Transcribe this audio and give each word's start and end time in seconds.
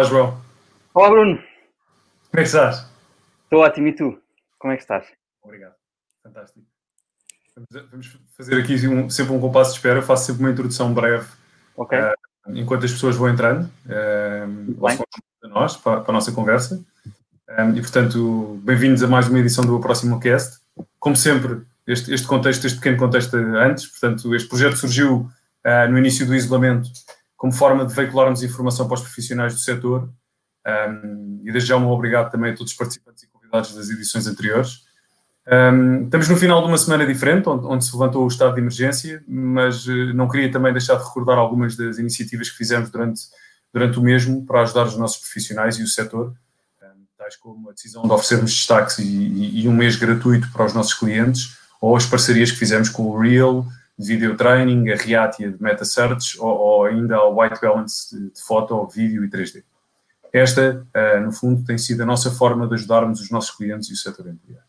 Olá, 0.00 0.08
João. 0.08 0.40
Olá, 0.94 1.10
Bruno. 1.10 1.36
Como 1.36 1.44
é 2.32 2.36
que 2.36 2.42
estás? 2.44 2.86
Estou 3.44 3.60
ótimo. 3.60 3.88
E 3.88 3.92
tu? 3.92 4.18
Como 4.58 4.72
é 4.72 4.76
que 4.76 4.82
estás? 4.82 5.04
Obrigado. 5.42 5.74
Fantástico. 6.22 6.64
Vamos 7.90 8.18
fazer 8.34 8.58
aqui 8.58 8.88
um, 8.88 9.10
sempre 9.10 9.34
um 9.34 9.40
compasso 9.40 9.72
de 9.72 9.76
espera. 9.76 9.98
Eu 9.98 10.02
faço 10.02 10.24
sempre 10.24 10.42
uma 10.42 10.52
introdução 10.52 10.94
breve 10.94 11.28
uh, 11.76 11.84
enquanto 12.54 12.86
as 12.86 12.92
pessoas 12.92 13.14
vão 13.14 13.28
entrando 13.28 13.70
uh, 13.84 14.74
para, 15.38 15.50
nós, 15.50 15.76
para, 15.76 16.00
para, 16.00 16.10
a 16.10 16.14
nossa 16.14 16.32
conversa. 16.32 16.82
Um, 17.58 17.76
e, 17.76 17.82
portanto, 17.82 18.58
bem-vindos 18.64 19.02
a 19.02 19.06
mais 19.06 19.28
uma 19.28 19.38
edição 19.38 19.66
do 19.66 19.78
Próximo 19.80 20.18
Cast. 20.18 20.62
Como 20.98 21.14
sempre, 21.14 21.60
este, 21.86 22.14
este 22.14 22.26
contexto, 22.26 22.66
este 22.66 22.78
pequeno 22.78 22.96
contexto 22.96 23.34
antes, 23.36 23.86
portanto, 23.86 24.34
este 24.34 24.48
projeto 24.48 24.76
surgiu 24.76 25.30
uh, 25.66 25.90
no 25.90 25.98
início 25.98 26.24
do 26.24 26.34
isolamento 26.34 26.88
como 27.40 27.54
forma 27.54 27.86
de 27.86 27.94
veicularmos 27.94 28.42
informação 28.42 28.86
para 28.86 28.96
os 28.96 29.00
profissionais 29.00 29.54
do 29.54 29.60
setor 29.60 30.10
um, 30.66 31.40
e 31.42 31.50
desde 31.50 31.70
já 31.70 31.76
um 31.78 31.88
obrigado 31.88 32.30
também 32.30 32.52
a 32.52 32.54
todos 32.54 32.72
os 32.72 32.76
participantes 32.76 33.22
e 33.22 33.28
convidados 33.28 33.74
das 33.74 33.88
edições 33.88 34.26
anteriores. 34.26 34.82
Um, 35.50 36.04
estamos 36.04 36.28
no 36.28 36.36
final 36.36 36.60
de 36.60 36.68
uma 36.68 36.76
semana 36.76 37.06
diferente, 37.06 37.48
onde, 37.48 37.64
onde, 37.64 37.82
se 37.82 37.92
levantou 37.94 38.24
o 38.24 38.28
estado 38.28 38.52
de 38.52 38.60
emergência, 38.60 39.24
mas 39.26 39.86
uh, 39.86 40.12
não 40.12 40.28
queria 40.28 40.52
também 40.52 40.70
deixar 40.70 40.96
de 40.96 41.02
recordar 41.02 41.38
algumas 41.38 41.74
das 41.74 41.96
iniciativas 41.96 42.50
que 42.50 42.58
fizemos 42.58 42.90
durante, 42.90 43.22
durante 43.72 43.98
o 43.98 44.02
mesmo 44.02 44.44
para 44.44 44.60
ajudar 44.60 44.84
os 44.84 44.98
nossos 44.98 45.16
profissionais 45.16 45.78
e 45.78 45.82
o 45.82 45.86
setor, 45.86 46.34
um, 46.82 47.04
tais 47.16 47.36
como 47.36 47.70
a 47.70 47.72
decisão 47.72 48.02
de 48.02 48.12
oferecermos 48.12 48.54
destaques 48.54 48.98
e, 48.98 49.02
e, 49.02 49.62
e, 49.62 49.68
um 49.68 49.72
mês 49.72 49.96
gratuito 49.96 50.52
para 50.52 50.66
os 50.66 50.74
nossos 50.74 50.92
clientes, 50.92 51.56
ou 51.80 51.96
as 51.96 52.04
parcerias 52.04 52.50
que 52.50 52.58
fizemos 52.58 52.90
com 52.90 53.04
o 53.04 53.18
Real, 53.18 53.66
Video 54.02 54.36
Training, 54.36 54.90
a 54.90 54.96
Reatia 54.96 55.50
de 55.50 55.62
Meta 55.62 55.84
Search, 55.84 56.40
ou, 56.40 56.48
ou 56.48 56.84
ainda 56.86 57.16
a 57.16 57.28
White 57.28 57.60
Balance 57.60 58.16
de, 58.16 58.30
de 58.30 58.42
foto, 58.42 58.86
vídeo 58.88 59.24
e 59.24 59.28
3D. 59.28 59.62
Esta, 60.32 60.86
uh, 60.96 61.20
no 61.20 61.32
fundo, 61.32 61.64
tem 61.64 61.76
sido 61.76 62.02
a 62.02 62.06
nossa 62.06 62.30
forma 62.30 62.66
de 62.66 62.74
ajudarmos 62.74 63.20
os 63.20 63.30
nossos 63.30 63.50
clientes 63.50 63.90
e 63.90 63.92
o 63.92 63.96
setor 63.96 64.26
imobiliário. 64.26 64.68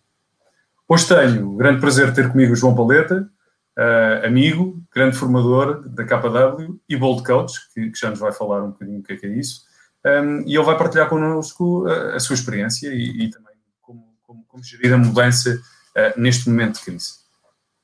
Hoje 0.88 1.08
tenho 1.08 1.50
o 1.50 1.56
grande 1.56 1.80
prazer 1.80 2.10
de 2.10 2.16
ter 2.16 2.30
comigo 2.30 2.52
o 2.52 2.56
João 2.56 2.76
Paleta, 2.76 3.30
uh, 3.78 4.26
amigo, 4.26 4.84
grande 4.94 5.16
formador 5.16 5.88
da 5.88 6.04
KW 6.04 6.80
e 6.90 6.98
Bold 6.98 7.24
Coach, 7.24 7.54
que, 7.74 7.92
que, 7.92 8.00
já 8.00 8.10
nos 8.10 8.20
vai 8.20 8.34
falar 8.34 8.64
um 8.64 8.72
bocadinho 8.72 9.00
o 9.00 9.04
que 9.04 9.14
é, 9.14 9.16
que 9.16 9.26
é 9.26 9.30
isso. 9.30 9.62
Um, 10.06 10.42
e 10.48 10.56
ele 10.56 10.66
vai 10.66 10.78
partilhar 10.78 11.08
connosco 11.08 11.88
a, 11.88 12.16
a 12.16 12.20
sua 12.20 12.34
experiência 12.34 12.90
e, 12.90 13.26
e 13.26 13.30
também 13.30 13.54
como, 13.82 14.04
como, 14.24 14.44
como, 14.48 14.64
gerir 14.64 14.92
a 14.92 14.98
mudança 14.98 15.62
uh, 15.96 16.20
neste 16.20 16.50
momento 16.50 16.80
de 16.80 16.86
crise. 16.86 17.22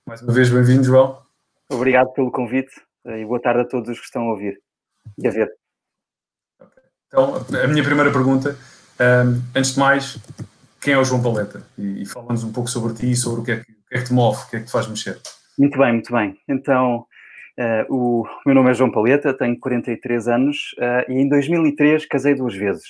Mais 0.05 0.21
uma 0.21 0.33
vez, 0.33 0.49
bem-vindo, 0.49 0.83
João. 0.83 1.26
Obrigado 1.69 2.13
pelo 2.13 2.31
convite 2.31 2.71
e 3.05 3.25
boa 3.25 3.41
tarde 3.41 3.61
a 3.61 3.65
todos 3.65 3.89
os 3.89 3.99
que 3.99 4.05
estão 4.05 4.23
a 4.23 4.31
ouvir 4.31 4.57
e 5.17 5.27
a 5.27 5.31
ver. 5.31 5.49
Então, 7.07 7.35
a 7.35 7.67
minha 7.67 7.83
primeira 7.83 8.11
pergunta, 8.11 8.57
um, 8.99 9.41
antes 9.57 9.73
de 9.73 9.79
mais, 9.79 10.17
quem 10.81 10.93
é 10.93 10.97
o 10.97 11.03
João 11.03 11.21
Paleta? 11.21 11.65
E, 11.77 12.03
e 12.03 12.05
fala-nos 12.05 12.43
um 12.43 12.51
pouco 12.51 12.69
sobre 12.69 12.93
ti 12.93 13.11
e 13.11 13.15
sobre 13.15 13.41
o 13.41 13.43
que, 13.43 13.51
é 13.51 13.55
que, 13.57 13.71
o 13.71 13.87
que, 13.89 13.95
é 13.95 13.97
que 13.99 14.05
te 14.05 14.13
move, 14.13 14.41
o 14.41 14.49
que 14.49 14.55
é 14.57 14.59
que 14.59 14.65
te 14.65 14.71
faz 14.71 14.87
mexer. 14.87 15.19
Muito 15.57 15.77
bem, 15.77 15.93
muito 15.93 16.11
bem. 16.11 16.37
Então, 16.47 17.05
uh, 17.59 17.93
o 17.93 18.27
meu 18.45 18.55
nome 18.55 18.71
é 18.71 18.73
João 18.73 18.91
Paleta, 18.91 19.33
tenho 19.33 19.59
43 19.59 20.27
anos 20.27 20.73
uh, 20.77 21.11
e 21.11 21.15
em 21.15 21.29
2003 21.29 22.05
casei 22.05 22.35
duas 22.35 22.55
vezes. 22.55 22.85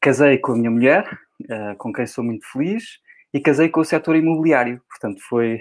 Casei 0.00 0.38
com 0.38 0.52
a 0.52 0.56
minha 0.56 0.70
mulher, 0.70 1.04
uh, 1.42 1.76
com 1.78 1.92
quem 1.92 2.06
sou 2.06 2.24
muito 2.24 2.46
feliz, 2.52 2.98
e 3.36 3.40
casei 3.40 3.68
com 3.68 3.80
o 3.80 3.84
setor 3.84 4.16
imobiliário. 4.16 4.80
Portanto, 4.88 5.20
foi, 5.28 5.60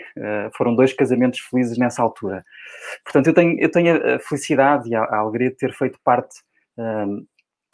foram 0.56 0.76
dois 0.76 0.94
casamentos 0.94 1.40
felizes 1.40 1.78
nessa 1.78 2.02
altura. 2.02 2.44
Portanto, 3.04 3.28
eu 3.28 3.34
tenho, 3.34 3.60
eu 3.60 3.70
tenho 3.70 4.16
a 4.16 4.20
felicidade 4.20 4.90
e 4.90 4.96
a, 4.96 5.02
a 5.02 5.18
alegria 5.18 5.50
de 5.50 5.58
ter 5.58 5.74
feito 5.74 6.00
parte 6.04 6.36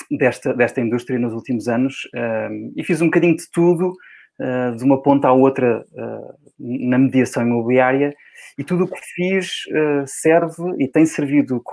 desta, 0.09 0.53
desta 0.53 0.81
indústria 0.81 1.20
nos 1.20 1.34
últimos 1.34 1.68
anos 1.68 2.06
uh, 2.16 2.74
e 2.76 2.84
fiz 2.84 3.02
um 3.02 3.06
bocadinho 3.06 3.36
de 3.36 3.50
tudo, 3.52 3.94
uh, 4.40 4.76
de 4.76 4.84
uma 4.84 5.02
ponta 5.02 5.28
à 5.28 5.34
outra 5.34 5.86
uh, 5.94 6.34
na 6.59 6.97
mediação 6.97 7.44
imobiliária 7.44 8.16
e 8.58 8.64
tudo 8.64 8.84
o 8.84 8.88
que 8.88 9.00
fiz 9.16 9.64
eh, 9.72 10.03
serve 10.06 10.62
e 10.78 10.88
tem 10.88 11.06
servido 11.06 11.64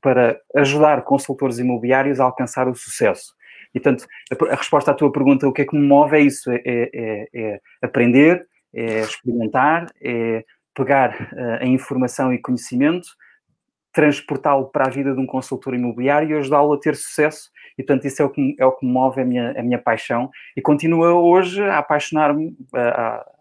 para 0.00 0.40
ajudar 0.56 1.02
consultores 1.02 1.58
imobiliários 1.58 2.20
a 2.20 2.24
alcançar 2.24 2.68
o 2.68 2.74
sucesso. 2.74 3.34
E, 3.78 3.80
portanto, 3.80 4.06
a, 4.30 4.52
a 4.52 4.56
resposta 4.56 4.90
à 4.90 4.94
tua 4.94 5.10
pergunta, 5.12 5.46
o 5.46 5.52
que 5.52 5.62
é 5.62 5.64
que 5.64 5.76
me 5.76 5.86
move 5.86 6.16
é 6.16 6.20
isso, 6.20 6.50
é, 6.50 6.60
é, 6.64 7.28
é 7.32 7.60
aprender, 7.80 8.46
é 8.74 9.00
experimentar, 9.00 9.86
é 10.02 10.44
pegar 10.74 11.30
a 11.60 11.66
informação 11.66 12.32
e 12.32 12.38
conhecimento, 12.38 13.08
transportá-lo 13.92 14.66
para 14.66 14.86
a 14.86 14.90
vida 14.90 15.12
de 15.12 15.20
um 15.20 15.26
consultor 15.26 15.74
imobiliário 15.74 16.30
e 16.30 16.34
ajudá-lo 16.34 16.72
a 16.72 16.78
ter 16.78 16.94
sucesso 16.94 17.50
e, 17.78 17.82
portanto, 17.82 18.06
isso 18.06 18.20
é 18.20 18.24
o 18.24 18.30
que, 18.30 18.56
é 18.58 18.66
o 18.66 18.72
que 18.72 18.84
me 18.84 18.92
move, 18.92 19.20
a 19.20 19.24
minha, 19.24 19.52
a 19.52 19.62
minha 19.62 19.78
paixão. 19.78 20.30
E 20.56 20.60
continua 20.60 21.14
hoje 21.14 21.62
a 21.62 21.78
apaixonar-me, 21.78 22.56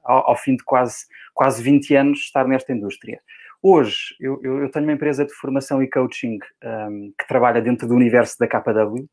ao, 0.03 0.29
ao, 0.29 0.35
fim 0.35 0.55
de 0.55 0.63
quase, 0.63 1.05
quase 1.33 1.61
20 1.61 1.95
anos, 1.95 2.19
estar 2.19 2.47
nesta 2.47 2.71
indústria. 2.71 3.19
Hoje, 3.61 4.15
eu, 4.19 4.39
eu, 4.43 4.61
eu 4.61 4.71
tenho 4.71 4.85
uma 4.85 4.93
empresa 4.93 5.25
de 5.25 5.33
formação 5.33 5.81
e 5.81 5.89
coaching 5.89 6.37
um, 6.63 7.11
que 7.17 7.27
trabalha 7.27 7.61
dentro 7.61 7.87
do 7.87 7.95
universo 7.95 8.37
da 8.39 8.47
KW. 8.47 9.09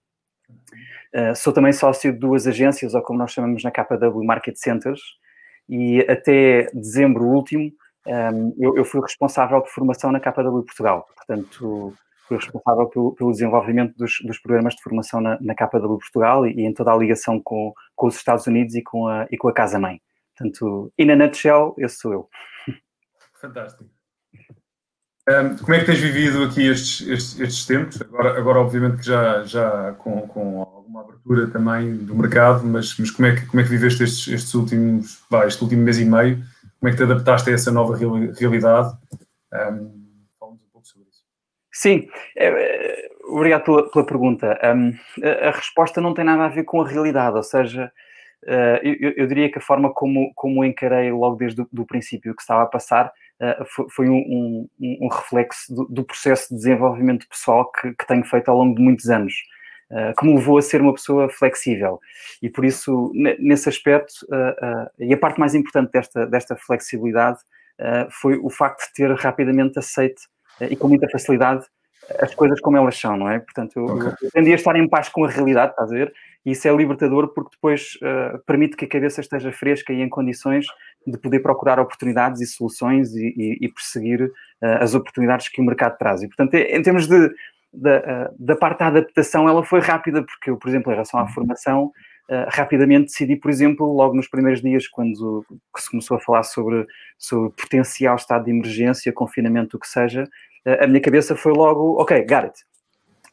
Uh, 1.14 1.34
sou 1.36 1.52
também 1.52 1.72
sócio 1.72 2.12
de 2.12 2.18
duas 2.18 2.46
agências, 2.46 2.94
ou 2.94 3.02
como 3.02 3.18
nós 3.18 3.32
chamamos 3.32 3.62
na 3.62 3.70
KW, 3.70 4.24
Market 4.24 4.56
Centers, 4.56 5.00
e 5.68 6.00
até 6.08 6.66
dezembro 6.74 7.24
último 7.24 7.72
um, 8.06 8.54
eu, 8.58 8.76
eu, 8.76 8.84
fui 8.84 9.00
responsável 9.00 9.60
por 9.62 9.70
formação 9.70 10.12
na 10.12 10.20
KW 10.20 10.62
Portugal. 10.62 11.06
Portanto, 11.16 11.94
fui 12.28 12.36
responsável 12.36 12.86
pelo, 12.88 13.14
pelo 13.14 13.32
desenvolvimento 13.32 13.96
dos, 13.96 14.18
dos, 14.24 14.38
programas 14.38 14.74
de 14.74 14.82
formação 14.82 15.20
na, 15.20 15.38
na 15.40 15.54
KW 15.54 15.98
Portugal 15.98 16.46
e, 16.46 16.52
e, 16.52 16.66
em 16.66 16.74
toda 16.74 16.92
a 16.92 16.96
ligação 16.96 17.40
com, 17.40 17.72
com 17.94 18.06
os 18.06 18.16
Estados 18.16 18.46
Unidos 18.46 18.74
e 18.74 18.82
com 18.82 19.08
a, 19.08 19.26
e 19.30 19.36
com 19.36 19.48
a 19.48 19.54
Casa-Mãe. 19.54 20.00
Portanto, 20.36 20.92
e 20.98 21.04
na 21.04 21.16
nutshell, 21.16 21.74
esse 21.78 21.96
sou 21.96 22.12
eu. 22.12 22.28
Fantástico. 23.40 23.88
Um, 25.26 25.56
como 25.56 25.72
é 25.72 25.80
que 25.80 25.86
tens 25.86 26.00
vivido 26.00 26.44
aqui 26.44 26.66
estes, 26.66 27.08
estes, 27.08 27.40
estes, 27.40 27.66
tempos? 27.66 28.02
Agora, 28.02 28.38
agora 28.38 28.58
obviamente 28.58 28.98
que 28.98 29.06
já, 29.06 29.42
já 29.44 29.92
com, 29.92 30.28
com 30.28 30.60
alguma 30.84 31.00
abertura 31.00 31.48
também 31.48 31.96
do 31.96 32.14
mercado, 32.14 32.66
mas, 32.66 32.96
mas 32.98 33.10
como, 33.10 33.26
é 33.26 33.34
que, 33.34 33.46
como 33.46 33.60
é 33.60 33.64
que 33.64 33.70
viveste 33.70 34.04
estes, 34.04 34.28
estes 34.28 34.54
últimos, 34.54 35.24
vai, 35.30 35.48
este 35.48 35.62
último 35.62 35.82
mês 35.82 35.98
e 35.98 36.04
meio? 36.04 36.36
Como 36.78 36.88
é 36.88 36.90
que 36.90 36.96
te 36.98 37.02
adaptaste 37.02 37.50
a 37.50 37.54
essa 37.54 37.72
nova 37.72 37.96
realidade? 37.96 38.94
Um, 39.52 40.04
Sim, 41.72 42.08
é, 42.36 42.46
é, 42.46 43.08
obrigado 43.24 43.64
pela, 43.64 43.90
pela 43.90 44.06
pergunta. 44.06 44.58
Um, 44.62 44.92
a, 45.24 45.48
a, 45.48 45.50
resposta 45.50 46.00
não 46.00 46.14
tem 46.14 46.24
nada 46.24 46.44
a 46.44 46.48
ver 46.48 46.62
com 46.62 46.80
a 46.80 46.86
realidade, 46.86 47.36
ou 47.36 47.42
seja, 47.42 47.90
uh, 48.44 48.78
eu, 48.82 49.12
eu, 49.16 49.26
diria 49.26 49.50
que 49.50 49.58
a 49.58 49.62
forma 49.62 49.92
como, 49.92 50.32
como 50.36 50.64
encarei 50.64 51.10
logo 51.10 51.34
desde 51.34 51.62
o 51.62 51.86
princípio 51.86 52.30
o 52.30 52.36
que 52.36 52.42
estava 52.42 52.62
a 52.62 52.66
passar 52.66 53.06
uh, 53.40 53.64
foi, 53.66 53.86
foi 53.90 54.08
um, 54.08 54.68
um, 54.78 54.98
um, 55.02 55.08
reflexo 55.08 55.74
do, 55.74 55.86
do, 55.86 56.04
processo 56.04 56.50
de 56.50 56.56
desenvolvimento 56.56 57.28
pessoal 57.28 57.72
que, 57.72 57.92
que, 57.92 58.06
tenho 58.06 58.24
feito 58.24 58.50
ao 58.50 58.56
longo 58.56 58.76
de 58.76 58.82
muitos 58.82 59.10
anos, 59.10 59.34
que 60.18 60.26
me 60.26 60.34
levou 60.34 60.58
a 60.58 60.62
ser 60.62 60.80
uma 60.80 60.92
pessoa 60.92 61.28
flexível. 61.28 62.00
E 62.42 62.50
por 62.50 62.64
isso, 62.64 63.12
nesse 63.38 63.68
aspecto, 63.68 64.12
e 64.98 65.14
a 65.14 65.16
parte 65.16 65.38
mais 65.38 65.54
importante 65.54 65.92
desta, 65.92 66.26
desta 66.26 66.56
flexibilidade 66.56 67.38
foi 68.10 68.36
o 68.38 68.50
facto 68.50 68.86
de 68.88 68.92
ter 68.94 69.14
rapidamente 69.14 69.78
aceito 69.78 70.22
e 70.60 70.74
com 70.74 70.88
muita 70.88 71.08
facilidade 71.08 71.64
as 72.18 72.34
coisas 72.34 72.60
como 72.60 72.76
elas 72.76 72.98
são, 72.98 73.16
não 73.16 73.30
é? 73.30 73.38
Portanto, 73.38 73.76
eu, 73.76 73.84
okay. 73.84 74.12
eu 74.22 74.30
tendi 74.30 74.52
a 74.52 74.56
estar 74.56 74.76
em 74.76 74.88
paz 74.88 75.08
com 75.08 75.24
a 75.24 75.28
realidade, 75.28 75.72
estás 75.72 75.90
a 75.90 75.94
ver? 75.94 76.12
E 76.44 76.50
isso 76.50 76.68
é 76.68 76.76
libertador 76.76 77.28
porque 77.28 77.50
depois 77.54 77.98
uh, 78.02 78.38
permite 78.46 78.76
que 78.76 78.84
a 78.84 78.88
cabeça 78.88 79.20
esteja 79.20 79.50
fresca 79.52 79.92
e 79.92 80.02
em 80.02 80.08
condições 80.08 80.66
de 81.06 81.16
poder 81.18 81.40
procurar 81.40 81.78
oportunidades 81.78 82.40
e 82.40 82.46
soluções 82.46 83.14
e, 83.14 83.34
e, 83.36 83.58
e 83.62 83.68
perseguir 83.68 84.22
uh, 84.22 84.30
as 84.80 84.94
oportunidades 84.94 85.48
que 85.48 85.60
o 85.60 85.64
mercado 85.64 85.96
traz. 85.96 86.22
E, 86.22 86.28
portanto, 86.28 86.54
em 86.54 86.82
termos 86.82 87.06
de, 87.06 87.30
da, 87.74 87.98
uh, 87.98 88.34
da 88.38 88.56
parte 88.56 88.78
da 88.80 88.86
adaptação, 88.86 89.48
ela 89.48 89.64
foi 89.64 89.80
rápida, 89.80 90.22
porque 90.22 90.50
eu, 90.50 90.56
por 90.56 90.68
exemplo, 90.68 90.90
em 90.90 90.94
relação 90.94 91.20
à 91.20 91.28
formação, 91.28 91.90
rapidamente 92.48 93.08
decidi, 93.08 93.36
por 93.36 93.50
exemplo, 93.50 93.86
logo 93.92 94.14
nos 94.14 94.26
primeiros 94.26 94.62
dias, 94.62 94.88
quando 94.88 95.44
se 95.76 95.90
começou 95.90 96.16
a 96.16 96.20
falar 96.20 96.42
sobre, 96.42 96.86
sobre 97.18 97.50
potencial 97.50 98.16
estado 98.16 98.46
de 98.46 98.50
emergência, 98.50 99.12
confinamento, 99.12 99.76
o 99.76 99.80
que 99.80 99.86
seja, 99.86 100.26
a 100.80 100.86
minha 100.86 101.02
cabeça 101.02 101.36
foi 101.36 101.52
logo, 101.52 102.00
ok, 102.00 102.22
got 102.22 102.44
it. 102.44 102.64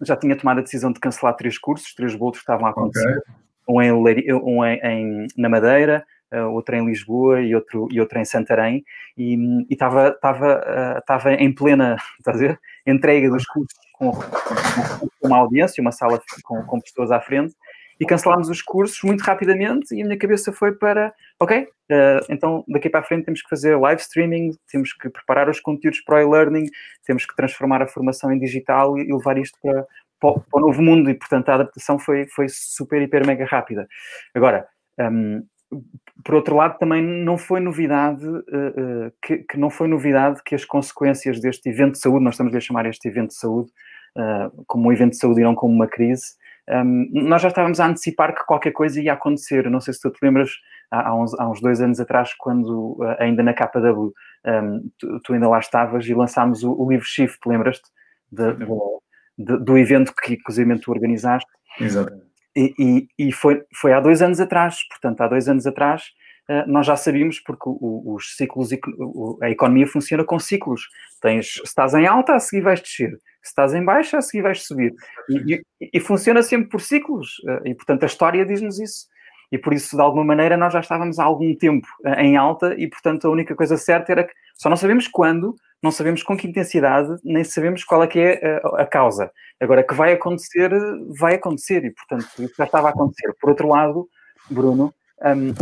Já 0.01 0.17
tinha 0.17 0.35
tomado 0.35 0.59
a 0.59 0.61
decisão 0.61 0.91
de 0.91 0.99
cancelar 0.99 1.35
três 1.35 1.57
cursos, 1.57 1.94
três 1.94 2.15
bolos 2.15 2.37
que 2.37 2.44
estavam 2.44 2.67
a 2.67 2.71
acontecer. 2.71 3.17
Okay. 3.17 3.33
Um, 3.69 3.81
em, 3.81 4.33
um 4.33 4.65
em, 4.65 4.79
em, 4.83 5.27
na 5.37 5.47
Madeira, 5.47 6.05
uh, 6.33 6.49
outro 6.51 6.75
em 6.75 6.85
Lisboa 6.85 7.41
e 7.41 7.53
outro, 7.53 7.87
e 7.91 7.99
outro 7.99 8.19
em 8.19 8.25
Santarém. 8.25 8.83
E 9.17 9.37
estava 9.69 10.17
uh, 10.17 11.29
em 11.37 11.53
plena 11.53 11.97
estás 12.19 12.37
a 12.37 12.39
ver? 12.39 12.59
entrega 12.85 13.29
dos 13.29 13.45
cursos 13.45 13.79
com, 14.01 14.12
com, 15.19 15.27
uma 15.27 15.38
audiência, 15.38 15.80
uma 15.80 15.92
sala 15.92 16.19
com, 16.44 16.63
com 16.63 16.81
pessoas 16.81 17.12
à 17.12 17.21
frente 17.21 17.53
e 18.00 18.06
cancelámos 18.06 18.50
os 18.50 18.63
cursos 18.63 19.00
muito 19.03 19.21
rapidamente 19.21 19.94
e 19.94 20.01
a 20.01 20.06
minha 20.06 20.18
cabeça 20.18 20.51
foi 20.51 20.71
para, 20.71 21.13
ok, 21.39 21.62
uh, 21.62 22.25
então 22.30 22.65
daqui 22.68 22.89
para 22.89 23.01
a 23.01 23.03
frente 23.03 23.25
temos 23.25 23.44
que 23.44 23.50
fazer 23.50 23.77
live 23.77 24.01
streaming, 24.01 24.57
temos 24.71 24.92
que 24.92 25.07
preparar 25.07 25.48
os 25.48 25.59
conteúdos 25.59 26.01
para 26.01 26.15
o 26.15 26.19
e-learning, 26.19 26.65
temos 27.06 27.27
que 27.27 27.36
transformar 27.36 27.83
a 27.83 27.88
formação 27.88 28.31
em 28.31 28.39
digital 28.39 28.98
e 28.98 29.13
levar 29.13 29.38
isto 29.38 29.56
para, 29.62 29.86
para, 30.19 30.33
para, 30.33 30.45
o 30.54 30.59
novo 30.59 30.81
mundo 30.81 31.12
e, 31.12 31.13
portanto, 31.13 31.50
a 31.50 31.56
adaptação 31.56 32.00
foi, 32.00 32.25
foi 32.25 32.47
super, 32.50 33.00
hiper, 33.04 33.25
mega 33.25 33.45
rápida. 33.45 33.88
Agora, 34.33 34.68
um, 35.00 35.45
por 36.25 36.36
outro 36.36 36.56
lado, 36.56 36.80
também 36.80 37.01
não 37.01 37.38
foi 37.38 37.59
novidade 37.59 38.27
uh, 38.27 38.38
uh, 38.38 39.13
que, 39.21 39.38
que, 39.39 39.57
não 39.57 39.69
foi 39.69 39.88
novidade 39.88 40.42
que 40.44 40.56
as 40.56 40.65
consequências 40.65 41.39
deste 41.39 41.69
evento 41.69 41.94
de 41.94 42.00
saúde, 42.00 42.24
nós 42.24 42.33
estamos 42.33 42.56
a 42.56 42.59
chamar 42.59 42.88
este 42.88 43.07
evento 43.07 43.30
de 43.30 43.36
saúde 43.36 43.71
uh, 44.17 44.63
como 44.67 44.89
um 44.89 44.91
evento 44.91 45.11
de 45.11 45.17
saúde 45.17 45.41
e 45.41 45.43
não 45.43 45.55
como 45.55 45.73
uma 45.73 45.87
crise, 45.87 46.33
um, 46.69 47.09
nós 47.11 47.41
já 47.41 47.47
estávamos 47.49 47.79
a 47.79 47.87
antecipar 47.87 48.35
que 48.35 48.45
qualquer 48.45 48.71
coisa 48.71 49.01
ia 49.01 49.13
acontecer. 49.13 49.69
não 49.69 49.81
sei 49.81 49.93
se 49.93 50.01
tu 50.01 50.11
te 50.11 50.23
lembras, 50.23 50.51
há, 50.89 51.13
uns, 51.15 51.33
há 51.39 51.49
uns, 51.49 51.61
dois 51.61 51.81
anos 51.81 51.99
atrás, 51.99 52.33
quando 52.37 52.97
ainda 53.19 53.43
na 53.43 53.53
KW 53.53 54.13
um, 54.45 54.89
tu, 54.97 55.19
tu, 55.21 55.33
ainda 55.33 55.49
lá 55.49 55.59
estavas 55.59 56.05
e 56.05 56.13
lançámos 56.13 56.63
o, 56.63 56.71
o 56.71 56.89
livro 56.89 57.05
Shift, 57.05 57.39
lembras-te? 57.45 57.89
do 59.37 59.77
evento 59.77 60.13
que, 60.15 60.33
inclusive, 60.33 60.79
tu 60.79 60.91
organizaste. 60.91 61.49
Exatamente. 61.79 62.25
E, 62.55 62.73
e, 62.77 63.27
e, 63.27 63.31
foi, 63.31 63.63
foi 63.73 63.93
há 63.93 63.99
dois 63.99 64.21
anos 64.21 64.39
atrás, 64.39 64.77
portanto, 64.89 65.21
há 65.21 65.27
dois 65.27 65.47
anos 65.47 65.65
atrás, 65.65 66.03
uh, 66.49 66.69
nós 66.69 66.85
já 66.85 66.95
sabíamos, 66.95 67.39
porque 67.39 67.63
os 67.65 68.35
ciclos, 68.35 68.69
a 69.41 69.49
economia 69.49 69.87
funciona 69.87 70.23
com 70.23 70.37
ciclos. 70.37 70.81
Tens, 71.21 71.53
se 71.53 71.61
estás 71.63 71.93
em 71.93 72.05
alta, 72.05 72.35
a 72.35 72.39
seguir 72.39 72.61
vais 72.61 72.81
descer. 72.81 73.17
Se 73.41 73.49
estás 73.49 73.73
em 73.73 73.83
baixa, 73.83 74.17
a 74.17 74.21
seguir 74.21 74.43
vais 74.43 74.63
subir. 74.63 74.93
E, 75.29 75.61
e 75.93 75.99
funciona 75.99 76.43
sempre 76.43 76.69
por 76.69 76.81
ciclos. 76.81 77.39
Uh, 77.39 77.67
e, 77.67 77.75
portanto, 77.75 78.03
a 78.03 78.05
história 78.05 78.45
diz-nos 78.45 78.79
isso. 78.79 79.07
E 79.51 79.57
por 79.57 79.73
isso, 79.73 79.95
de 79.95 80.01
alguma 80.01 80.23
maneira, 80.23 80.55
nós 80.55 80.71
já 80.71 80.79
estávamos 80.79 81.19
há 81.19 81.23
algum 81.23 81.53
tempo 81.55 81.88
uh, 82.05 82.19
em 82.19 82.38
alta 82.38 82.73
e, 82.77 82.88
portanto, 82.88 83.27
a 83.27 83.31
única 83.31 83.55
coisa 83.55 83.77
certa 83.77 84.11
era 84.11 84.23
que 84.23 84.33
só 84.55 84.69
não 84.69 84.77
sabemos 84.77 85.07
quando, 85.07 85.55
não 85.81 85.91
sabemos 85.91 86.23
com 86.23 86.38
que 86.38 86.47
intensidade, 86.47 87.09
nem 87.23 87.43
sabemos 87.43 87.83
qual 87.83 88.03
é 88.03 88.07
que 88.07 88.19
é 88.19 88.61
a, 88.63 88.83
a, 88.83 88.85
causa. 88.85 89.31
Agora, 89.59 89.83
que 89.83 89.94
vai 89.94 90.13
acontecer, 90.13 90.71
vai 91.17 91.35
acontecer, 91.35 91.83
e 91.83 91.91
portanto, 91.91 92.27
isso 92.39 92.53
já 92.57 92.65
estava 92.65 92.87
a 92.87 92.91
acontecer. 92.91 93.33
Por 93.39 93.49
outro 93.49 93.67
lado, 93.67 94.07
Bruno, 94.49 94.94
um, 95.23 95.53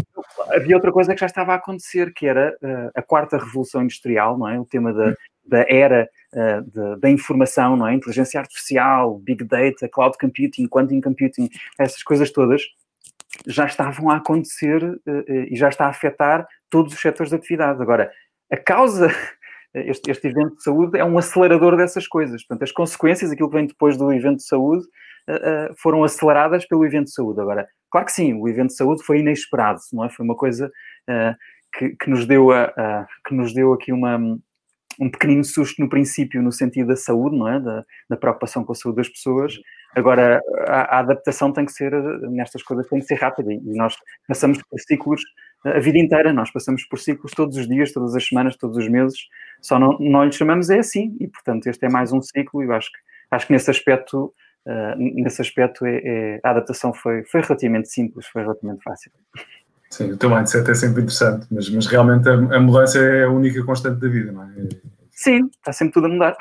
havia 0.54 0.76
outra 0.76 0.92
coisa 0.92 1.14
que 1.14 1.20
já 1.20 1.26
estava 1.26 1.54
a 1.54 1.56
acontecer, 1.56 2.14
que 2.14 2.28
era 2.28 2.56
uh, 2.62 2.92
a 2.94 3.02
quarta 3.02 3.38
revolução 3.38 3.82
industrial, 3.82 4.38
não 4.38 4.48
é? 4.48 4.60
O 4.60 4.66
tema 4.66 4.94
da, 4.94 5.14
da 5.46 5.66
era 5.68 6.10
da 7.00 7.10
informação, 7.10 7.76
não 7.76 7.88
é? 7.88 7.94
Inteligência 7.94 8.40
artificial, 8.40 9.18
big 9.20 9.44
data, 9.44 9.90
cloud 9.90 10.18
computing, 10.20 10.68
quantum 10.68 11.02
computing, 11.02 11.50
essas 11.78 12.04
coisas 12.04 12.30
todas 12.32 12.62
já 13.48 13.66
estavam 13.66 14.10
a 14.10 14.18
acontecer 14.18 14.84
uh, 14.84 15.24
e 15.28 15.56
já 15.56 15.70
está 15.70 15.86
a 15.86 15.90
afetar 15.90 16.48
todos 16.70 16.94
os 16.94 17.00
setores 17.00 17.30
de 17.30 17.36
atividade. 17.36 17.82
Agora, 17.82 18.12
a 18.52 18.58
causa 18.58 19.10
este, 19.74 20.12
este 20.12 20.28
evento 20.28 20.56
de 20.56 20.64
saúde 20.64 20.98
é 20.98 21.06
um 21.06 21.18
acelerador 21.18 21.78
dessas 21.78 22.08
coisas. 22.08 22.44
Portanto, 22.44 22.64
as 22.64 22.72
consequências, 22.72 23.32
aquilo 23.32 23.50
que 23.50 23.56
vem 23.56 23.68
depois 23.68 23.98
do 23.98 24.12
evento 24.12 24.38
de 24.38 24.46
saúde, 24.46 24.86
foram 25.78 26.04
aceleradas 26.04 26.66
pelo 26.66 26.84
evento 26.84 27.06
de 27.06 27.14
saúde. 27.14 27.40
Agora, 27.40 27.68
claro 27.92 28.08
que 28.08 28.12
sim, 28.12 28.34
o 28.34 28.48
evento 28.48 28.70
de 28.70 28.76
saúde 28.76 29.04
foi 29.04 29.20
inesperado, 29.20 29.80
não 29.94 30.04
é? 30.04 30.10
Foi 30.10 30.26
uma 30.26 30.36
coisa 30.36 30.72
que, 31.78 31.90
que, 31.90 32.10
nos 32.10 32.26
deu 32.26 32.52
a, 32.52 32.64
a, 32.64 33.08
que 33.28 33.36
nos 33.36 33.54
deu 33.54 33.72
aqui 33.72 33.92
uma, 33.92 34.40
um 35.00 35.10
pequenino 35.10 35.44
susto 35.44 35.82
no 35.82 35.90
princípio, 35.90 36.42
no 36.42 36.52
sentido 36.52 36.88
da 36.88 36.96
saúde, 36.96 37.38
não 37.38 37.48
é? 37.48 37.60
Da, 37.60 37.86
da 38.10 38.18
preocupação 38.18 38.64
com 38.64 38.74
a 38.74 38.76
saúde 38.76 38.98
das 38.98 39.10
pessoas. 39.10 39.54
Agora, 39.96 40.42
a, 40.68 40.98
a, 40.98 41.00
adaptação 41.00 41.52
tem 41.52 41.66
que 41.66 41.72
ser, 41.72 41.92
nestas 42.30 42.62
coisas, 42.62 42.88
tem 42.88 43.00
que 43.00 43.06
ser 43.06 43.16
rápida 43.16 43.52
e 43.52 43.76
nós 43.76 43.96
passamos 44.28 44.60
por 44.70 44.80
ciclos 44.80 45.22
a 45.66 45.80
vida 45.80 45.98
inteira, 45.98 46.32
nós 46.32 46.52
passamos 46.52 46.86
por 46.86 47.00
ciclos 47.00 47.32
todos 47.34 47.58
os 47.58 47.68
dias, 47.68 47.92
todas 47.92 48.16
as 48.16 48.26
semanas, 48.26 48.56
todos 48.56 48.78
os 48.78 48.88
meses, 48.88 49.18
só 49.62 49.78
não, 49.78 49.98
não 50.00 50.24
lhe 50.24 50.32
chamamos 50.32 50.70
é 50.70 50.80
assim 50.80 51.18
e, 51.20 51.28
portanto, 51.28 51.68
este 51.68 51.86
é 51.86 51.90
mais 51.90 52.14
um 52.14 52.22
ciclo 52.22 52.64
e 52.64 52.68
eu 52.68 52.74
acho 52.74 52.90
que, 52.92 52.98
acho 53.32 53.48
que 53.48 53.54
nesse 53.54 53.70
aspecto, 53.70 54.34
uh, 54.66 54.96
nesse 54.98 55.42
aspecto 55.42 55.86
é, 55.86 55.98
é, 55.98 56.40
a 56.44 56.52
adaptação 56.52 56.94
foi, 56.94 57.24
foi 57.26 57.42
relativamente 57.42 57.90
simples, 57.90 58.26
foi 58.28 58.44
relativamente 58.44 58.84
fácil. 58.84 59.12
Sim, 59.90 60.12
o 60.12 60.18
teu 60.18 60.30
mindset 60.30 60.70
é 60.70 60.76
sempre 60.76 61.02
interessante, 61.02 61.48
mas, 61.50 61.70
mas 61.70 61.88
realmente 61.88 62.30
a, 62.30 62.34
a 62.34 62.60
mudança 62.60 63.00
é 63.00 63.24
a 63.24 63.30
única 63.30 63.64
constante 63.64 64.00
da 64.00 64.08
vida, 64.08 64.32
não 64.32 64.44
é? 64.44 64.70
Sim, 65.12 65.50
está 65.58 65.74
sempre 65.74 65.94
tudo 65.94 66.06
a 66.06 66.10
mudar. 66.10 66.38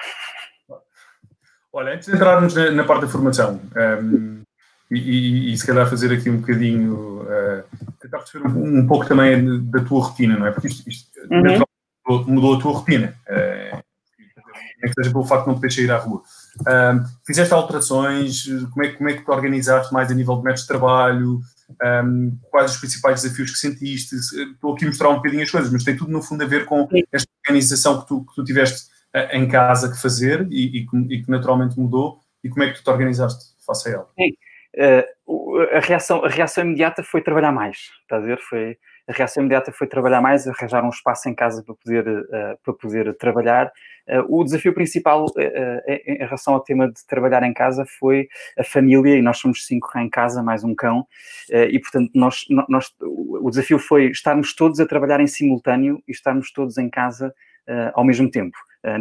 Olha, 1.73 1.95
antes 1.95 2.09
de 2.09 2.15
entrarmos 2.15 2.55
na, 2.55 2.71
na 2.71 2.85
parte 2.85 3.03
da 3.03 3.09
formação, 3.09 3.61
um, 3.75 3.81
ehm, 3.81 4.43
e, 4.91 4.99
e, 4.99 5.53
e, 5.53 5.57
se 5.57 5.67
calhar 5.67 5.89
fazer 5.89 6.13
aqui 6.13 6.31
um 6.31 6.39
bocadinho, 6.39 7.23
uh, 7.23 7.63
tentar 8.01 8.19
perceber 8.19 8.47
um, 8.47 8.79
um, 8.79 8.87
pouco 8.87 9.07
também 9.07 9.65
da 9.71 9.85
tua 9.85 10.05
rotina, 10.05 10.39
não 10.39 10.47
é? 10.47 10.51
Porque 10.51 10.69
isto, 10.69 10.89
isto 10.89 11.11
uhum. 11.31 12.25
mudou 12.27 12.57
a 12.57 12.61
tua 12.61 12.73
rotina, 12.73 13.15
uh, 13.29 13.83
que 14.81 14.93
seja 14.95 15.11
pelo 15.11 15.27
facto 15.27 15.45
de 15.45 15.49
não 15.49 15.55
poder 15.57 15.73
sair 15.73 15.91
à 15.91 15.99
rua. 15.99 16.23
Uh, 16.61 17.05
fizeste 17.27 17.53
alterações, 17.53 18.47
como 18.73 18.85
é, 18.85 18.93
como 18.93 19.11
é 19.11 19.15
que 19.15 19.25
te 19.25 19.31
organizaste 19.31 19.93
mais 19.93 20.11
a 20.11 20.15
nível 20.15 20.37
de 20.37 20.45
métodos 20.45 20.63
de 20.63 20.69
trabalho, 20.69 21.41
um, 22.05 22.39
quais 22.51 22.73
os 22.73 22.77
principais 22.79 23.23
desafios 23.23 23.51
que 23.51 23.59
sentiste? 23.59 24.15
Estou 24.15 24.75
aqui 24.75 24.85
a 24.85 24.89
mostrar 24.89 25.11
um 25.11 25.17
bocadinho 25.17 25.43
as 25.43 25.51
coisas, 25.51 25.71
mas 25.71 25.85
tem 25.85 25.97
tudo 25.97 26.11
no 26.11 26.23
fundo 26.23 26.45
a 26.45 26.47
ver 26.47 26.65
com 26.65 26.89
esta 27.13 27.31
organização 27.47 28.01
que 28.01 28.09
tu, 28.09 28.25
que 28.25 28.35
tu 28.35 28.45
tiveste 28.45 28.89
em 29.33 29.49
casa 29.49 29.91
que 29.91 30.01
fazer 30.01 30.47
e, 30.51 30.81
e, 30.81 30.87
e, 31.11 31.23
que 31.23 31.31
naturalmente 31.31 31.79
mudou 31.79 32.21
e 32.45 32.49
como 32.49 32.63
é 32.63 32.69
que 32.69 32.79
tu 32.79 32.85
te 32.85 32.91
organizaste 32.91 33.55
face 33.67 33.89
a 33.89 33.93
ela? 33.93 34.09
Sim. 34.19 34.33
Uh, 34.77 35.61
a, 35.73 35.81
reação, 35.81 36.25
a 36.25 36.29
reação 36.29 36.65
imediata 36.65 37.03
foi 37.03 37.23
trabalhar 37.23 37.53
mais, 37.53 37.91
está 38.03 38.17
a 38.17 38.21
ver? 38.21 38.39
Foi, 38.39 38.77
a 39.09 39.13
reação 39.13 39.43
imediata 39.43 39.73
foi 39.73 39.87
trabalhar 39.87 40.21
mais, 40.21 40.47
arranjar 40.47 40.85
um 40.85 40.91
espaço 40.91 41.29
em 41.29 41.35
casa 41.35 41.63
para 41.63 41.75
poder, 41.75 42.07
uh, 42.07 42.59
para 42.63 42.75
poder 42.75 43.17
trabalhar. 43.17 43.73
Uh, 44.09 44.41
o 44.41 44.45
desafio 44.45 44.73
principal 44.73 45.27
em 45.87 46.19
relação 46.19 46.55
ao 46.55 46.61
tema 46.61 46.89
de 46.91 47.05
trabalhar 47.07 47.43
em 47.43 47.53
casa 47.53 47.85
foi 47.99 48.29
a 48.59 48.65
família, 48.65 49.17
e 49.17 49.23
nós 49.23 49.39
somos 49.39 49.67
cinco 49.67 49.89
cá 49.89 50.03
em 50.03 50.09
casa, 50.09 50.43
mais 50.43 50.65
um 50.65 50.75
cão, 50.75 51.07
e 51.51 51.79
portanto 51.79 52.11
nós, 52.15 52.45
nós, 52.69 52.95
o 53.01 53.51
desafio 53.51 53.79
foi 53.79 54.07
estarmos 54.07 54.55
todos 54.55 54.81
a 54.81 54.87
trabalhar 54.87 55.21
em 55.21 55.27
simultâneo 55.27 56.03
e 56.09 56.13
estarmos 56.13 56.53
todos 56.53 56.79
em 56.79 56.89
casa 56.89 57.35
ao 57.95 58.05
mesmo 58.05 58.31
tempo. 58.31 58.57
É? 58.83 58.97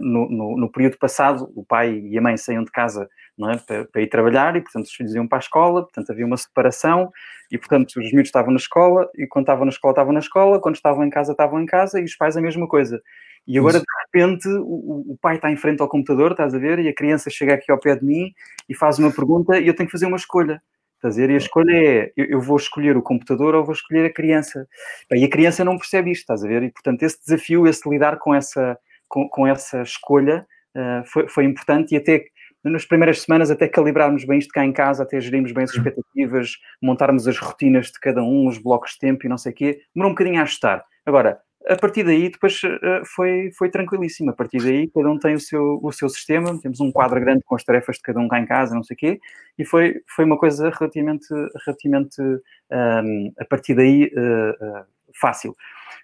no, 0.00 0.28
no, 0.28 0.56
no, 0.58 0.70
período 0.70 0.98
passado, 0.98 1.50
o 1.56 1.64
pai 1.64 1.98
e 1.98 2.18
a 2.18 2.20
mãe 2.20 2.36
saíam 2.36 2.62
de 2.62 2.70
casa 2.70 3.08
é? 3.50 3.56
para, 3.58 3.84
para, 3.84 4.02
ir 4.02 4.08
trabalhar 4.08 4.56
e, 4.56 4.60
portanto, 4.60 4.86
os 4.86 4.92
filhos 4.92 5.14
iam 5.14 5.26
para 5.26 5.38
a 5.38 5.40
escola, 5.40 5.82
portanto, 5.82 6.10
havia 6.10 6.26
uma 6.26 6.36
separação 6.36 7.10
e, 7.50 7.58
portanto, 7.58 7.88
os 7.88 8.10
miúdos 8.10 8.28
estavam 8.28 8.50
na 8.50 8.56
escola 8.56 9.08
e 9.16 9.26
quando 9.26 9.44
estavam 9.44 9.64
na 9.64 9.70
escola, 9.70 9.92
estavam 9.92 10.12
na 10.12 10.20
escola, 10.20 10.60
quando 10.60 10.74
estavam 10.74 11.04
em 11.04 11.10
casa, 11.10 11.32
estavam 11.32 11.60
em 11.60 11.66
casa 11.66 12.00
e 12.00 12.04
os 12.04 12.16
pais 12.16 12.36
a 12.36 12.40
mesma 12.40 12.66
coisa. 12.66 13.00
E 13.46 13.58
agora, 13.58 13.76
Isso. 13.76 13.84
de 13.84 14.20
repente, 14.20 14.48
o, 14.48 15.12
o, 15.12 15.18
pai 15.20 15.36
está 15.36 15.50
em 15.50 15.56
frente 15.56 15.80
ao 15.80 15.88
computador, 15.88 16.32
estás 16.32 16.54
a 16.54 16.58
ver, 16.58 16.78
e 16.80 16.88
a 16.88 16.94
criança 16.94 17.30
chega 17.30 17.54
aqui 17.54 17.70
ao 17.70 17.80
pé 17.80 17.96
de 17.96 18.04
mim 18.04 18.32
e 18.68 18.74
faz 18.74 18.98
uma 18.98 19.10
pergunta 19.10 19.58
e 19.58 19.66
eu 19.66 19.74
tenho 19.74 19.86
que 19.86 19.92
fazer 19.92 20.06
uma 20.06 20.16
escolha. 20.16 20.60
Estás 20.96 21.16
a 21.16 21.20
ver? 21.20 21.30
E 21.30 21.34
a 21.34 21.38
escolha 21.38 21.72
é, 21.72 22.12
eu, 22.16 22.26
eu, 22.26 22.40
vou 22.40 22.56
escolher 22.56 22.96
o 22.96 23.02
computador 23.02 23.54
ou 23.54 23.64
vou 23.64 23.72
escolher 23.72 24.04
a 24.04 24.12
criança. 24.12 24.66
E 25.12 25.24
a 25.24 25.30
criança 25.30 25.64
não 25.64 25.78
percebe 25.78 26.10
isto, 26.10 26.22
estás 26.22 26.44
a 26.44 26.48
ver? 26.48 26.64
E, 26.64 26.72
portanto, 26.72 27.02
esse 27.04 27.20
desafio, 27.20 27.66
esse 27.66 27.88
lidar 27.88 28.18
com 28.18 28.34
essa 28.34 28.76
com, 29.08 29.28
com 29.28 29.46
essa 29.46 29.82
escolha 29.82 30.46
uh, 30.76 31.04
foi, 31.06 31.28
foi 31.28 31.44
importante 31.44 31.94
e 31.94 31.96
até 31.96 32.24
nas 32.64 32.84
primeiras 32.84 33.22
semanas 33.22 33.50
até 33.50 33.68
calibrarmos 33.68 34.24
bem 34.24 34.38
isto 34.38 34.52
cá 34.52 34.64
em 34.64 34.72
casa, 34.72 35.02
até 35.02 35.20
gerirmos 35.20 35.52
bem 35.52 35.64
as 35.64 35.70
expectativas, 35.74 36.56
montarmos 36.82 37.26
as 37.28 37.38
rotinas 37.38 37.86
de 37.86 38.00
cada 38.00 38.22
um, 38.22 38.46
os 38.46 38.58
blocos 38.58 38.92
de 38.92 38.98
tempo 38.98 39.26
e 39.26 39.28
não 39.28 39.38
sei 39.38 39.52
o 39.52 39.54
quê, 39.54 39.80
demorou 39.94 40.10
um 40.10 40.14
bocadinho 40.14 40.40
a 40.40 40.42
ajustar. 40.42 40.84
Agora, 41.06 41.40
a 41.66 41.76
partir 41.76 42.02
daí, 42.02 42.30
depois 42.30 42.60
uh, 42.62 43.04
foi, 43.04 43.50
foi 43.56 43.70
tranquilíssimo. 43.70 44.30
A 44.30 44.32
partir 44.32 44.58
daí, 44.58 44.88
cada 44.90 45.10
um 45.10 45.18
tem 45.18 45.34
o 45.34 45.40
seu, 45.40 45.78
o 45.82 45.92
seu 45.92 46.08
sistema, 46.08 46.58
temos 46.60 46.80
um 46.80 46.90
quadro 46.90 47.20
grande 47.20 47.42
com 47.44 47.54
as 47.54 47.64
tarefas 47.64 47.96
de 47.96 48.02
cada 48.02 48.18
um 48.20 48.28
cá 48.28 48.40
em 48.40 48.46
casa, 48.46 48.74
não 48.74 48.82
sei 48.82 48.94
o 48.94 48.98
quê, 48.98 49.20
e 49.58 49.64
foi, 49.64 50.00
foi 50.06 50.24
uma 50.24 50.38
coisa 50.38 50.70
relativamente, 50.70 51.26
relativamente 51.66 52.22
um, 52.22 52.40
ehm, 52.70 53.32
a 53.38 53.44
partir 53.44 53.74
daí, 53.74 54.04
uh, 54.04 54.80
uh, 54.80 54.84
fácil. 55.20 55.54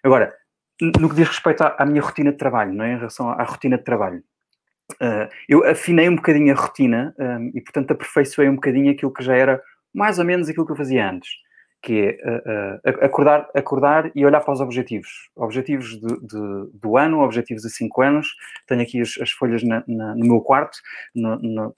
Agora, 0.03 0.35
no 1.01 1.09
que 1.09 1.17
diz 1.17 1.29
respeito 1.29 1.63
à, 1.63 1.77
à, 1.79 1.87
minha 1.87 2.03
rotina 2.03 2.33
de 2.33 2.39
trabalho, 2.39 2.73
não 2.73 2.85
é? 2.85 2.93
em 2.93 2.97
relação 2.97 3.31
à 3.31 3.43
rotina 3.45 3.79
de 3.79 3.85
trabalho, 3.85 4.23
uh, 4.93 5.29
eu 5.49 5.67
afinei 5.67 6.09
um 6.09 6.17
bocadinho 6.17 6.53
a 6.53 6.57
rotina 6.57 7.15
um, 7.19 7.51
e, 7.55 7.61
portanto, 7.61 7.93
aperfeiçoei 7.93 8.49
um 8.49 8.55
bocadinho 8.55 8.91
aquilo 8.91 9.13
que 9.13 9.23
já 9.23 9.35
era 9.37 9.63
mais 9.93 10.19
ou 10.19 10.25
menos 10.25 10.49
aquilo 10.49 10.67
que 10.67 10.73
eu 10.73 10.77
fazia 10.77 11.09
antes, 11.09 11.31
que 11.83 12.01
é 12.01 12.19
uh, 12.29 12.91
uh, 12.91 13.05
acordar, 13.05 13.49
acordar 13.55 14.11
e 14.15 14.25
olhar 14.25 14.41
para 14.41 14.55
os 14.55 14.61
objetivos. 14.61 15.31
Objetivos 15.37 16.01
de, 16.01 16.21
de, 16.27 16.71
do 16.75 16.97
ano, 16.97 17.21
objetivos 17.21 17.63
de 17.63 17.71
cinco 17.71 18.03
anos. 18.03 18.27
Tenho 18.67 18.83
aqui 18.83 19.01
as, 19.01 19.15
as 19.21 19.31
folhas 19.31 19.63
na, 19.63 19.85
na, 19.87 20.15
no 20.15 20.27
meu 20.27 20.41
quarto 20.41 20.79
no, 21.15 21.37
no, 21.39 21.75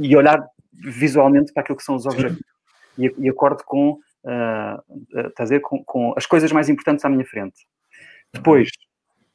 e 0.00 0.16
olhar 0.16 0.46
visualmente 0.72 1.52
para 1.52 1.62
aquilo 1.62 1.78
que 1.78 1.84
são 1.84 1.96
os 1.96 2.06
objetivos. 2.06 2.44
E, 2.96 3.12
e 3.18 3.28
acordo 3.28 3.62
com, 3.64 3.98
uh, 4.24 5.60
com, 5.62 5.84
com 5.84 6.14
as 6.16 6.26
coisas 6.26 6.52
mais 6.52 6.68
importantes 6.68 7.04
à 7.04 7.08
minha 7.08 7.24
frente. 7.24 7.66
Depois, 8.32 8.68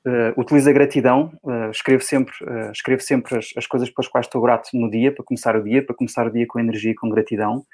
uh, 0.05 0.39
utilizo 0.39 0.69
a 0.69 0.73
gratidão, 0.73 1.31
uh, 1.43 1.71
escrevo 1.71 2.03
sempre, 2.03 2.33
uh, 2.43 2.71
escrevo 2.71 3.01
sempre 3.01 3.37
as, 3.37 3.47
as, 3.57 3.67
coisas 3.67 3.89
pelas 3.89 4.07
quais 4.07 4.25
estou 4.25 4.41
grato 4.41 4.69
no 4.73 4.89
dia, 4.89 5.13
para 5.13 5.23
começar 5.23 5.55
o 5.55 5.63
dia, 5.63 5.85
para 5.85 5.95
começar 5.95 6.27
o 6.27 6.31
dia 6.31 6.45
com 6.47 6.59
energia 6.59 6.91
e 6.91 6.95
com 6.95 7.09
gratidão. 7.09 7.65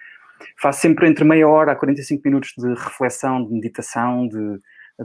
Faço 0.61 0.81
sempre 0.81 1.07
entre 1.07 1.25
meia 1.25 1.47
hora 1.47 1.71
a 1.71 1.75
45 1.75 2.21
minutos 2.23 2.53
de 2.57 2.69
reflexão, 2.69 3.43
de 3.43 3.51
meditação, 3.51 4.27
de, 4.27 4.59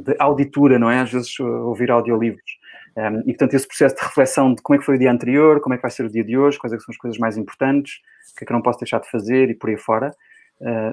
de 0.04 0.16
auditura, 0.18 0.78
não 0.78 0.90
é? 0.90 1.00
Às 1.00 1.12
vezes 1.12 1.40
ouvir 1.40 1.90
audiolivros. 1.90 2.58
Um, 2.96 3.20
e, 3.22 3.32
portanto, 3.32 3.54
esse 3.54 3.66
processo 3.66 3.96
de 3.96 4.02
reflexão 4.02 4.54
de 4.54 4.62
como 4.62 4.76
é 4.76 4.78
que 4.78 4.84
foi 4.84 4.94
o 4.94 4.98
dia 4.98 5.10
anterior, 5.10 5.60
como 5.60 5.74
é 5.74 5.76
que 5.76 5.82
vai 5.82 5.90
ser 5.90 6.04
o 6.04 6.08
dia 6.08 6.22
de 6.22 6.38
hoje, 6.38 6.56
quais 6.56 6.72
é 6.72 6.78
são 6.78 6.92
as 6.92 6.96
coisas 6.96 7.18
mais 7.18 7.36
importantes, 7.36 7.94
o 8.32 8.38
que 8.38 8.44
é 8.44 8.46
que 8.46 8.52
eu 8.52 8.54
não 8.54 8.62
posso 8.62 8.78
deixar 8.78 9.00
de 9.00 9.10
fazer 9.10 9.50
e 9.50 9.54
por 9.54 9.68
aí 9.70 9.76
fora, 9.76 10.12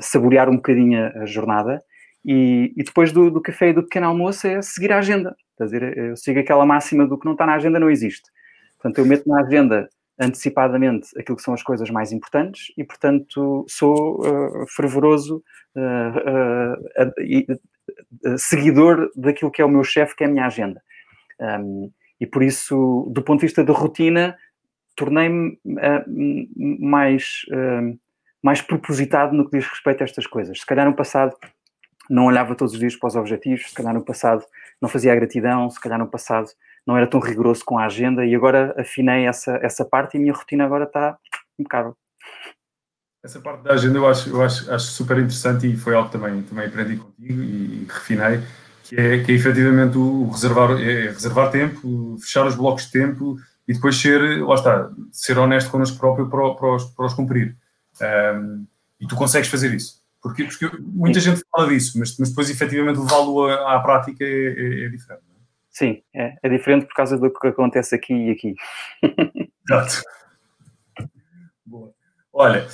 saborear 0.02 0.50
um 0.50 0.56
bocadinho 0.56 1.12
a, 1.22 1.26
jornada. 1.26 1.84
E, 2.24 2.74
e 2.78 2.84
depois 2.84 3.12
do, 3.12 3.32
do, 3.32 3.42
café 3.42 3.70
e 3.70 3.74
do 3.74 3.84
pequeno 3.84 4.08
almoço 4.08 4.46
é 4.48 4.62
seguir 4.62 4.92
a 4.92 5.00
agenda. 5.00 5.36
Quer 5.58 5.64
dizer, 5.66 5.98
eu 5.98 6.16
sigo 6.16 6.40
aquela 6.40 6.66
máxima 6.66 7.08
do 7.08 7.18
que 7.18 7.26
não 7.26 7.34
está 7.34 7.46
na 7.46 7.56
agenda 7.56 7.80
não 7.80 7.90
existe. 7.90 8.30
Portanto, 8.78 9.00
eu 9.00 9.06
meto 9.06 9.28
na 9.28 9.42
agenda 9.42 9.90
antecipadamente 10.20 11.08
aquilo 11.18 11.36
que 11.36 11.44
são 11.44 11.54
as 11.54 11.64
coisas 11.64 11.90
mais 11.90 12.12
importantes 12.12 12.72
e, 12.78 12.84
portanto, 12.84 13.66
sou 13.68 14.22
uh, 14.22 14.68
fervoroso 14.68 15.44
uh, 15.76 17.10
uh, 17.56 18.38
seguidor 18.38 19.10
daquilo 19.16 19.52
que 19.52 19.62
é 19.62 19.66
o 19.66 19.70
meu 19.70 19.84
chefe, 19.84 20.16
que 20.16 20.24
é 20.24 20.28
a 20.28 20.30
minha 20.30 20.46
agenda. 20.46 20.82
Um, 21.40 21.92
e 22.20 22.28
por 22.28 22.44
isso, 22.44 23.08
do 23.12 23.24
ponto 23.24 23.40
de 23.40 23.48
vista 23.48 23.64
da 23.64 23.74
rotina, 23.74 24.38
tornei-me 24.96 25.58
mais, 26.56 27.42
mais 28.44 28.62
propositado 28.62 29.36
no 29.36 29.50
que 29.50 29.58
diz 29.58 29.68
respeito 29.68 30.02
a 30.02 30.04
estas 30.04 30.28
coisas. 30.28 30.60
Se 30.60 30.66
calhar 30.66 30.86
no 30.86 30.96
passado 30.96 31.36
não 32.10 32.26
olhava 32.26 32.56
todos 32.56 32.74
os 32.74 32.80
dias 32.80 32.96
para 32.96 33.08
os 33.08 33.16
objetivos, 33.16 33.70
se 33.70 33.74
calhar 33.74 33.94
no 33.94 34.04
passado 34.04 34.44
não 34.82 34.90
fazia 34.90 35.14
a 35.14 35.16
gratidão, 35.16 35.70
se 35.70 35.80
calhar 35.80 36.00
no 36.00 36.08
passado 36.08 36.50
não 36.86 36.98
era 36.98 37.08
tão 37.08 37.20
rigoroso 37.20 37.64
com 37.64 37.78
a 37.78 37.86
agenda 37.86 38.26
e 38.26 38.36
agora 38.36 38.74
afinei 38.78 39.28
essa, 39.28 39.60
essa 39.62 39.86
parte 39.86 40.16
e 40.16 40.18
a 40.18 40.22
minha 40.22 40.34
rotina 40.34 40.66
agora 40.66 40.86
está 40.86 41.18
impecável. 41.58 41.96
Essa 43.24 43.40
parte 43.40 43.64
da 43.64 43.74
agenda 43.74 44.00
eu 44.00 44.08
acho, 44.08 44.30
eu 44.30 44.42
acho, 44.42 44.72
acho 44.74 44.88
super 44.88 45.18
interessante 45.18 45.72
e 45.72 45.78
foi 45.78 45.94
algo 45.94 46.10
que 46.10 46.18
também, 46.18 46.42
também 46.42 46.66
aprendi 46.66 46.98
contigo 46.98 47.44
e, 47.44 47.86
refinei, 47.88 48.42
que 48.84 48.96
é, 48.96 49.24
que 49.24 49.32
é 49.32 49.36
efetivamente 49.36 49.96
o 49.96 50.28
reservar, 50.30 50.72
é 50.72 51.10
reservar 51.10 51.52
tempo, 51.52 52.18
fechar 52.20 52.48
os 52.48 52.56
blocos 52.56 52.86
de 52.86 52.92
tempo 52.92 53.38
e 53.68 53.74
depois 53.74 53.96
ser, 53.96 54.44
lá 54.44 54.56
está, 54.56 54.90
ser 55.12 55.38
honesto 55.38 55.70
connosco 55.70 56.00
próprio 56.00 56.30
para, 56.30 56.56
para, 56.56 56.76
os, 56.76 56.86
para 56.86 57.06
os 57.06 57.14
cumprir. 57.14 57.56
Um, 58.02 58.66
e 59.00 59.08
tu 59.08 59.16
consegues 59.16 59.50
fazer 59.50 59.72
isso. 59.72 60.01
Porque, 60.22 60.44
porque 60.44 60.70
muita 60.80 61.20
gente 61.20 61.42
fala 61.52 61.68
disso, 61.68 61.98
mas, 61.98 62.16
mas 62.18 62.30
depois 62.30 62.50
efetivamente 62.50 63.00
levá-lo 63.00 63.48
à, 63.48 63.76
à 63.76 63.80
prática 63.80 64.24
é, 64.24 64.28
é, 64.28 64.86
é 64.86 64.90
diferente. 64.90 65.24
Sim, 65.72 66.04
é, 66.14 66.36
é 66.44 66.50
diferente 66.50 66.86
por 66.86 66.94
causa 66.94 67.18
do 67.18 67.32
que 67.32 67.48
acontece 67.48 67.96
aqui 67.96 68.14
e 68.14 68.32
aqui. 68.32 68.56
Exato. 69.70 70.04
Boa. 71.66 71.94
Olha, 72.34 72.68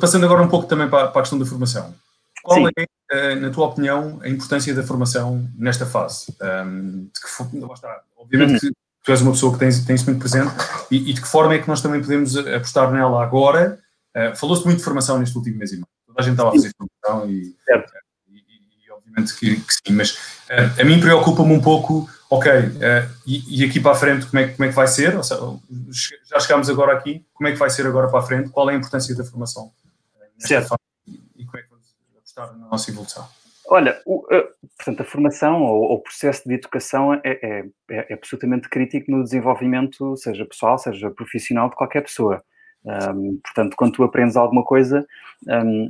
passando 0.00 0.24
agora 0.24 0.42
um 0.42 0.48
pouco 0.48 0.66
também 0.66 0.90
para, 0.90 1.08
a 1.08 1.12
questão 1.12 1.38
da 1.38 1.46
formação. 1.46 1.94
Qual 2.42 2.58
Sim. 2.58 2.72
é, 2.76 2.86
eh, 3.12 3.34
na 3.36 3.50
tua 3.50 3.68
opinião, 3.68 4.20
a 4.22 4.28
importância 4.28 4.74
da 4.74 4.82
formação 4.82 5.48
nesta 5.56 5.86
fase? 5.86 6.34
Um, 6.66 7.08
que, 7.08 7.72
está, 7.72 8.02
obviamente 8.16 8.52
uhum. 8.54 8.58
que 8.58 8.72
tu 9.04 9.12
és 9.12 9.20
uma 9.20 9.30
pessoa 9.30 9.52
que 9.52 9.60
tem, 9.60 9.70
tem 9.84 9.94
isso 9.94 10.06
muito 10.06 10.20
presente 10.20 10.52
e, 10.90 11.10
e, 11.10 11.12
de 11.12 11.20
que 11.20 11.28
forma 11.28 11.54
é 11.54 11.58
que 11.60 11.68
nós 11.68 11.80
também 11.80 12.00
podemos 12.00 12.36
apostar 12.36 12.90
nela 12.90 13.22
agora? 13.22 13.78
Uh, 14.16 14.34
Falou-se 14.36 14.64
muito 14.64 14.78
de 14.78 14.84
formação 14.84 15.18
neste 15.18 15.36
último 15.36 15.58
mês 15.58 15.72
e 15.72 15.76
meio. 15.76 15.86
Toda 16.14 16.20
a 16.20 16.22
gente 16.22 16.32
estava 16.32 16.48
a 16.50 16.52
fazer 16.52 16.72
formação 16.76 17.30
e, 17.30 17.56
certo 17.64 17.92
obviamente 19.12 19.38
que, 19.38 19.56
que 19.56 19.74
sim, 19.74 19.94
mas 19.94 20.12
uh, 20.48 20.80
a 20.80 20.84
mim 20.84 21.00
preocupa-me 21.00 21.52
um 21.52 21.60
pouco, 21.60 22.08
ok, 22.30 22.50
uh, 22.50 23.10
e, 23.26 23.62
e, 23.62 23.64
aqui 23.64 23.80
para 23.80 23.92
a 23.92 23.94
frente 23.94 24.26
como 24.26 24.40
é, 24.40 24.48
como 24.48 24.64
é 24.64 24.68
que 24.68 24.74
vai 24.74 24.86
ser? 24.86 25.22
Seja, 25.22 25.58
já 26.24 26.40
chegámos 26.40 26.70
agora 26.70 26.92
aqui, 26.94 27.24
como 27.34 27.48
é 27.48 27.52
que 27.52 27.58
vai 27.58 27.70
ser 27.70 27.86
agora 27.86 28.08
para 28.08 28.20
a 28.20 28.22
frente? 28.22 28.50
Qual 28.50 28.68
é 28.70 28.74
a 28.74 28.76
importância 28.76 29.14
da 29.14 29.24
formação? 29.24 29.72
Certo. 30.38 30.74
E 31.06 31.44
como 31.44 31.58
é 31.58 31.62
que 31.62 31.68
vamos 31.68 31.86
apostar 32.16 32.56
na 32.56 32.68
nossa 32.68 32.90
evolução? 32.90 33.28
Olha, 33.68 34.00
o, 34.04 34.26
portanto, 34.76 35.00
a 35.00 35.04
formação 35.04 35.62
ou 35.62 35.94
o 35.94 35.98
processo 36.00 36.46
de 36.46 36.54
educação 36.54 37.14
é, 37.14 37.20
é, 37.24 37.64
é, 37.90 38.14
absolutamente 38.14 38.68
crítico 38.68 39.10
no 39.10 39.22
desenvolvimento, 39.22 40.16
seja 40.16 40.44
pessoal, 40.44 40.78
seja 40.78 41.10
profissional, 41.10 41.70
de 41.70 41.76
qualquer 41.76 42.02
pessoa. 42.02 42.42
Um, 42.84 43.38
portanto, 43.42 43.76
quando 43.76 43.92
tu 43.92 44.02
aprendes 44.02 44.36
alguma 44.36 44.64
coisa, 44.64 45.06
um, 45.46 45.86
eh, 45.86 45.88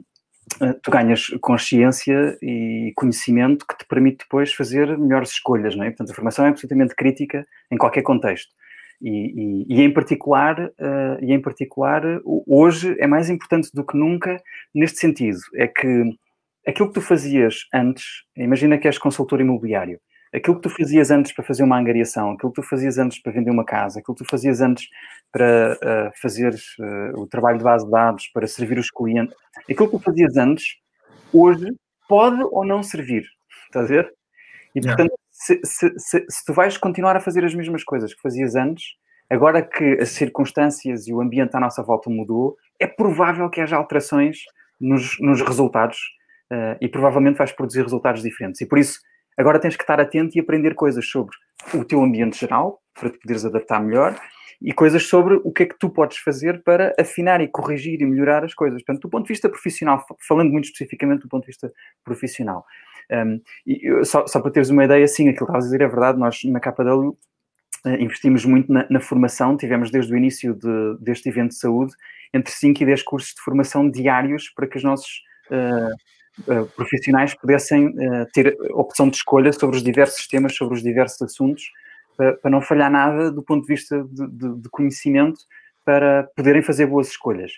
tu 0.82 0.90
ganhas 0.90 1.28
consciência 1.40 2.36
e 2.42 2.92
conhecimento 2.94 3.66
que 3.66 3.76
te 3.76 3.86
permite 3.86 4.18
depois 4.18 4.52
fazer 4.52 4.96
melhores 4.98 5.30
escolhas, 5.30 5.74
não 5.74 5.84
é? 5.84 5.90
Portanto, 5.90 6.10
a 6.10 6.14
formação 6.14 6.44
é 6.44 6.48
absolutamente 6.48 6.94
crítica 6.94 7.46
em 7.70 7.76
qualquer 7.76 8.02
contexto. 8.02 8.52
E, 9.00 9.10
e, 9.10 9.76
e 9.76 9.82
em 9.82 9.92
particular, 9.92 10.60
uh, 10.60 11.18
e 11.20 11.32
em 11.32 11.40
particular, 11.40 12.02
hoje 12.24 12.94
é 13.00 13.06
mais 13.06 13.28
importante 13.28 13.70
do 13.74 13.84
que 13.84 13.96
nunca 13.96 14.40
neste 14.72 14.98
sentido, 15.00 15.38
é 15.56 15.66
que 15.66 16.04
aquilo 16.66 16.88
que 16.88 16.94
tu 16.94 17.00
fazias 17.00 17.66
antes, 17.74 18.04
imagina 18.36 18.78
que 18.78 18.86
és 18.86 18.98
consultor 18.98 19.40
imobiliário, 19.40 20.00
aquilo 20.32 20.56
que 20.56 20.62
tu 20.62 20.70
fazias 20.70 21.10
antes 21.10 21.32
para 21.32 21.44
fazer 21.44 21.62
uma 21.62 21.78
angariação, 21.78 22.32
aquilo 22.32 22.52
que 22.52 22.60
tu 22.60 22.66
fazias 22.66 22.98
antes 22.98 23.20
para 23.20 23.32
vender 23.32 23.50
uma 23.50 23.64
casa, 23.64 24.00
aquilo 24.00 24.16
que 24.16 24.24
tu 24.24 24.30
fazias 24.30 24.60
antes 24.60 24.88
para 25.30 25.74
uh, 25.74 26.20
fazer 26.20 26.54
uh, 26.54 27.20
o 27.20 27.26
trabalho 27.26 27.58
de 27.58 27.64
base 27.64 27.84
de 27.84 27.90
dados, 27.90 28.26
para 28.28 28.46
servir 28.46 28.78
os 28.78 28.90
clientes, 28.90 29.34
aquilo 29.70 29.90
que 29.90 29.98
tu 29.98 30.02
fazias 30.02 30.36
antes, 30.36 30.76
hoje 31.32 31.66
pode 32.08 32.42
ou 32.42 32.64
não 32.64 32.82
servir. 32.82 33.24
Estás 33.66 33.84
a 33.86 33.88
ver? 33.88 34.12
E 34.74 34.80
portanto, 34.80 35.12
se, 35.30 35.60
se, 35.64 35.92
se, 35.98 36.24
se, 36.28 36.44
tu 36.46 36.52
vais 36.52 36.76
continuar 36.78 37.16
a 37.16 37.20
fazer 37.20 37.44
as 37.44 37.54
mesmas 37.54 37.84
coisas 37.84 38.14
que 38.14 38.20
fazias 38.20 38.54
antes, 38.54 38.84
agora 39.28 39.62
que 39.62 39.98
as 40.00 40.10
circunstâncias 40.10 41.06
e 41.06 41.12
o 41.12 41.20
ambiente 41.20 41.56
à 41.56 41.60
nossa 41.60 41.82
volta 41.82 42.08
mudou, 42.08 42.56
é 42.78 42.86
provável 42.86 43.48
que 43.50 43.60
haja 43.60 43.76
alterações 43.76 44.38
nos, 44.80 45.18
nos 45.20 45.42
resultados 45.42 45.98
uh, 46.52 46.76
e 46.80 46.88
provavelmente 46.88 47.38
vais 47.38 47.52
produzir 47.52 47.82
resultados 47.82 48.22
diferentes. 48.22 48.60
E 48.60 48.66
por 48.66 48.78
isso, 48.78 48.98
Agora 49.36 49.58
tens 49.58 49.76
que 49.76 49.82
estar 49.82 50.00
atento 50.00 50.36
e 50.36 50.40
aprender 50.40 50.74
coisas 50.74 51.06
sobre 51.06 51.34
o 51.74 51.84
teu 51.84 52.02
ambiente 52.02 52.38
geral, 52.38 52.80
para 52.98 53.10
te 53.10 53.18
poderes 53.18 53.44
adaptar 53.44 53.82
melhor, 53.82 54.18
e 54.60 54.72
coisas 54.72 55.02
sobre 55.08 55.34
o 55.42 55.50
que 55.50 55.64
é 55.64 55.66
que 55.66 55.78
tu 55.78 55.90
podes 55.90 56.18
fazer 56.18 56.62
para 56.62 56.94
afinar 56.98 57.40
e 57.40 57.48
corrigir 57.48 58.00
e 58.00 58.06
melhorar 58.06 58.44
as 58.44 58.54
coisas. 58.54 58.80
Portanto, 58.82 59.02
do 59.02 59.10
ponto 59.10 59.24
de 59.24 59.32
vista 59.32 59.48
profissional, 59.48 60.04
falando 60.26 60.52
muito 60.52 60.66
especificamente 60.66 61.22
do 61.22 61.28
ponto 61.28 61.42
de 61.42 61.48
vista 61.48 61.72
profissional. 62.04 62.64
Um, 63.10 63.40
e 63.66 64.04
só, 64.04 64.26
só, 64.26 64.40
para 64.40 64.52
teres 64.52 64.70
uma 64.70 64.84
ideia, 64.84 65.06
sim, 65.08 65.28
aquilo 65.28 65.46
que 65.46 65.52
estavas 65.52 65.64
a 65.64 65.66
dizer 65.66 65.80
é 65.80 65.88
verdade, 65.88 66.18
nós 66.18 66.44
na 66.44 66.60
KW 66.60 67.08
uh, 67.08 67.88
investimos 67.98 68.44
muito 68.44 68.72
na, 68.72 68.86
na, 68.88 69.00
formação, 69.00 69.56
tivemos 69.56 69.90
desde 69.90 70.12
o 70.14 70.16
início 70.16 70.54
de, 70.54 70.96
deste 71.00 71.28
evento 71.28 71.50
de 71.50 71.58
saúde 71.58 71.92
entre 72.32 72.52
5 72.52 72.82
e 72.82 72.86
10 72.86 73.02
cursos 73.02 73.34
de 73.34 73.40
formação 73.42 73.90
diários 73.90 74.48
para 74.50 74.68
que 74.68 74.76
os 74.76 74.84
nossos 74.84 75.22
uh, 75.50 75.94
uh, 76.46 76.66
profissionais 76.76 77.34
pudessem 77.34 77.88
uh, 77.88 78.26
ter 78.32 78.56
opção 78.70 79.08
de 79.08 79.16
escolha 79.16 79.52
sobre 79.52 79.76
os 79.76 79.82
diversos 79.82 80.26
temas, 80.26 80.54
sobre 80.54 80.74
os 80.74 80.82
diversos 80.82 81.20
assuntos, 81.22 81.64
para, 82.16 82.34
para 82.34 82.50
não 82.50 82.60
falhar 82.60 82.90
nada 82.90 83.30
do 83.30 83.42
ponto 83.42 83.62
de 83.62 83.68
vista 83.68 84.04
de, 84.10 84.26
de, 84.28 84.62
de 84.62 84.68
conhecimento, 84.70 85.40
para 85.84 86.28
poderem 86.36 86.62
fazer 86.62 86.86
boas 86.86 87.08
escolhas. 87.08 87.52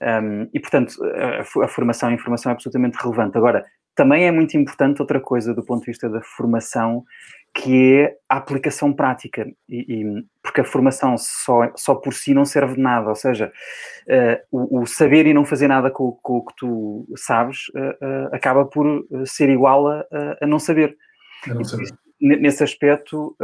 Um, 0.00 0.48
e, 0.54 0.60
portanto, 0.60 0.94
a, 1.04 1.64
a, 1.64 1.68
formação 1.68 2.08
e 2.08 2.12
a 2.12 2.14
informação 2.14 2.50
é 2.50 2.54
absolutamente 2.54 2.98
relevante. 3.00 3.36
Agora, 3.36 3.64
também 3.94 4.26
é 4.26 4.30
muito 4.30 4.56
importante 4.56 5.02
outra 5.02 5.20
coisa 5.20 5.52
do 5.52 5.64
ponto 5.64 5.80
de 5.80 5.86
vista 5.86 6.08
da 6.08 6.20
formação, 6.22 7.04
que 7.54 7.94
é 7.94 8.16
a 8.28 8.36
aplicação 8.36 8.92
prática, 8.92 9.46
e, 9.68 10.02
e, 10.02 10.24
porque 10.42 10.60
a 10.60 10.64
formação 10.64 11.16
só, 11.18 11.70
só 11.74 11.94
por 11.94 12.14
si 12.14 12.32
não 12.32 12.44
serve 12.44 12.74
de 12.74 12.80
nada, 12.80 13.08
ou 13.08 13.16
seja, 13.16 13.52
uh, 14.06 14.38
o, 14.50 14.80
o, 14.80 14.86
saber 14.86 15.26
e 15.26 15.34
não 15.34 15.44
fazer 15.44 15.68
nada 15.68 15.90
com, 15.90 16.12
com 16.22 16.38
o 16.38 16.44
que 16.44 16.54
tu 16.56 17.08
sabes 17.16 17.68
uh, 17.74 18.04
uh, 18.04 18.34
acaba 18.34 18.64
por 18.64 19.04
ser 19.26 19.48
igual 19.48 19.88
a, 19.88 20.04
a 20.40 20.46
não 20.46 20.58
saber. 20.58 20.96
não 21.46 21.64
saber. 21.64 21.88
Nesse 22.20 22.64
aspecto, 22.64 23.36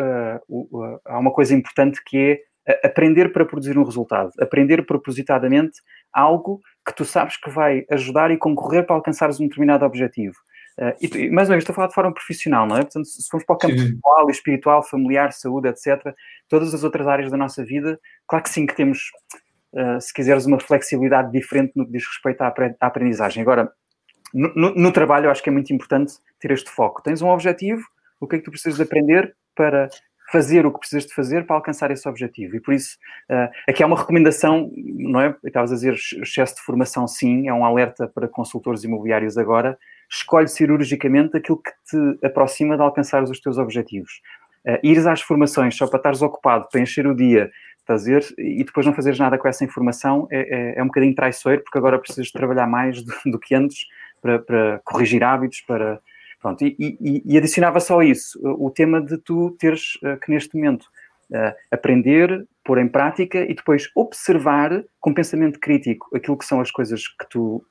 o, 0.48 0.98
há 1.04 1.18
uma 1.18 1.32
coisa 1.32 1.54
importante 1.54 2.02
que 2.04 2.42
é 2.66 2.86
aprender 2.86 3.32
para 3.32 3.44
produzir 3.44 3.78
um 3.78 3.84
resultado, 3.84 4.32
aprender 4.40 4.84
propositadamente 4.84 5.80
algo 6.12 6.60
que 6.84 6.94
tu 6.94 7.04
sabes 7.04 7.36
que 7.36 7.50
vai 7.50 7.84
ajudar 7.90 8.32
e 8.32 8.36
concorrer 8.36 8.84
para 8.84 8.96
alcançares 8.96 9.38
um 9.38 9.46
determinado 9.46 9.84
objetivo. 9.84 10.34
Uh, 10.78 10.92
e, 11.00 11.30
mais 11.30 11.48
uma 11.48 11.54
vez, 11.54 11.62
estou 11.62 11.72
a 11.72 11.76
falar 11.76 11.88
de 11.88 11.94
forma 11.94 12.12
profissional, 12.12 12.66
não 12.66 12.76
é? 12.76 12.80
Portanto, 12.80 13.06
se 13.06 13.28
formos 13.28 13.46
para 13.46 13.54
o 13.54 13.58
campo 13.58 13.74
pessoal, 13.74 14.30
espiritual, 14.30 14.82
familiar, 14.82 15.32
saúde, 15.32 15.68
etc., 15.68 16.14
todas 16.48 16.74
as 16.74 16.82
outras 16.82 17.06
áreas 17.06 17.30
da 17.30 17.36
nossa 17.36 17.64
vida, 17.64 17.98
claro 18.26 18.42
que 18.42 18.50
sim, 18.50 18.66
que 18.66 18.74
temos, 18.74 19.10
uh, 19.72 20.00
se 20.00 20.12
quiseres, 20.12 20.46
uma 20.46 20.58
flexibilidade 20.58 21.30
diferente 21.30 21.72
no 21.76 21.86
que 21.86 21.92
diz 21.92 22.04
respeito 22.06 22.42
à, 22.42 22.48
à 22.48 22.86
aprendizagem. 22.86 23.42
Agora, 23.42 23.72
no, 24.32 24.52
no, 24.54 24.74
no, 24.74 24.92
trabalho, 24.92 25.26
eu 25.26 25.30
acho 25.30 25.42
que 25.42 25.48
é 25.48 25.52
muito 25.52 25.72
importante 25.72 26.14
ter 26.40 26.50
este 26.50 26.68
foco. 26.68 27.02
Tens 27.02 27.22
um 27.22 27.28
objetivo, 27.28 27.82
o 28.18 28.26
que 28.26 28.36
é 28.36 28.38
que 28.38 28.44
tu 28.44 28.50
precisas 28.50 28.76
de 28.76 28.82
aprender 28.82 29.36
para 29.54 29.88
fazer 30.34 30.66
o 30.66 30.72
que 30.72 30.80
precisas 30.80 31.06
de 31.06 31.14
fazer 31.14 31.46
para 31.46 31.54
alcançar 31.54 31.92
esse 31.92 32.08
objetivo. 32.08 32.56
E 32.56 32.60
por 32.60 32.74
isso, 32.74 32.98
uh, 33.30 33.48
aqui 33.68 33.84
há 33.84 33.86
uma 33.86 33.96
recomendação, 33.96 34.68
não 34.74 35.20
é? 35.20 35.32
Estavas 35.44 35.70
a 35.70 35.76
dizer 35.76 35.94
excesso 35.94 36.56
de 36.56 36.62
formação, 36.62 37.06
sim, 37.06 37.46
é 37.46 37.54
um 37.54 37.64
alerta 37.64 38.08
para 38.08 38.26
consultores 38.26 38.82
imobiliários 38.82 39.38
agora, 39.38 39.78
escolhe 40.10 40.48
cirurgicamente 40.48 41.36
aquilo 41.36 41.62
que 41.62 41.70
te 41.88 42.26
aproxima 42.26 42.76
de 42.76 42.82
alcançar 42.82 43.22
os 43.22 43.40
teus 43.40 43.58
objetivos. 43.58 44.20
Uh, 44.66 44.78
ires 44.82 45.06
às 45.06 45.20
formações 45.20 45.76
só 45.76 45.86
para 45.86 45.98
estares 45.98 46.20
ocupado, 46.20 46.66
para 46.68 46.80
encher 46.80 47.06
o 47.06 47.14
dia, 47.14 47.48
fazer 47.86 48.24
e 48.36 48.64
depois 48.64 48.84
não 48.84 48.94
fazeres 48.94 49.18
nada 49.18 49.38
com 49.38 49.46
essa 49.46 49.62
informação 49.62 50.26
é, 50.32 50.40
é, 50.40 50.78
é 50.78 50.82
um 50.82 50.86
bocadinho 50.86 51.14
traiçoeiro, 51.14 51.62
porque 51.62 51.78
agora 51.78 51.98
precisas 51.98 52.32
trabalhar 52.32 52.66
mais 52.66 53.02
do, 53.04 53.14
do 53.30 53.38
que 53.38 53.54
antes 53.54 53.86
para, 54.20 54.38
para, 54.40 54.80
corrigir 54.84 55.22
hábitos, 55.22 55.60
para, 55.60 56.00
Pronto, 56.44 56.62
e, 56.62 56.76
e, 56.78 57.22
e 57.24 57.38
adicionava 57.38 57.80
só 57.80 58.02
isso, 58.02 58.38
o 58.42 58.70
tema 58.70 59.00
de 59.00 59.16
tu 59.16 59.52
teres 59.52 59.94
uh, 60.02 60.20
que 60.20 60.30
neste 60.30 60.54
momento 60.54 60.82
uh, 61.30 61.54
aprender, 61.70 62.46
pôr 62.62 62.76
em 62.76 62.86
prática 62.86 63.38
e 63.38 63.54
depois 63.54 63.90
observar 63.94 64.84
com 65.00 65.14
pensamento 65.14 65.58
crítico 65.58 66.14
aquilo 66.14 66.36
que 66.36 66.44
são 66.44 66.60
as 66.60 66.70
coisas 66.70 67.08
que 67.08 67.26
tu, 67.30 67.64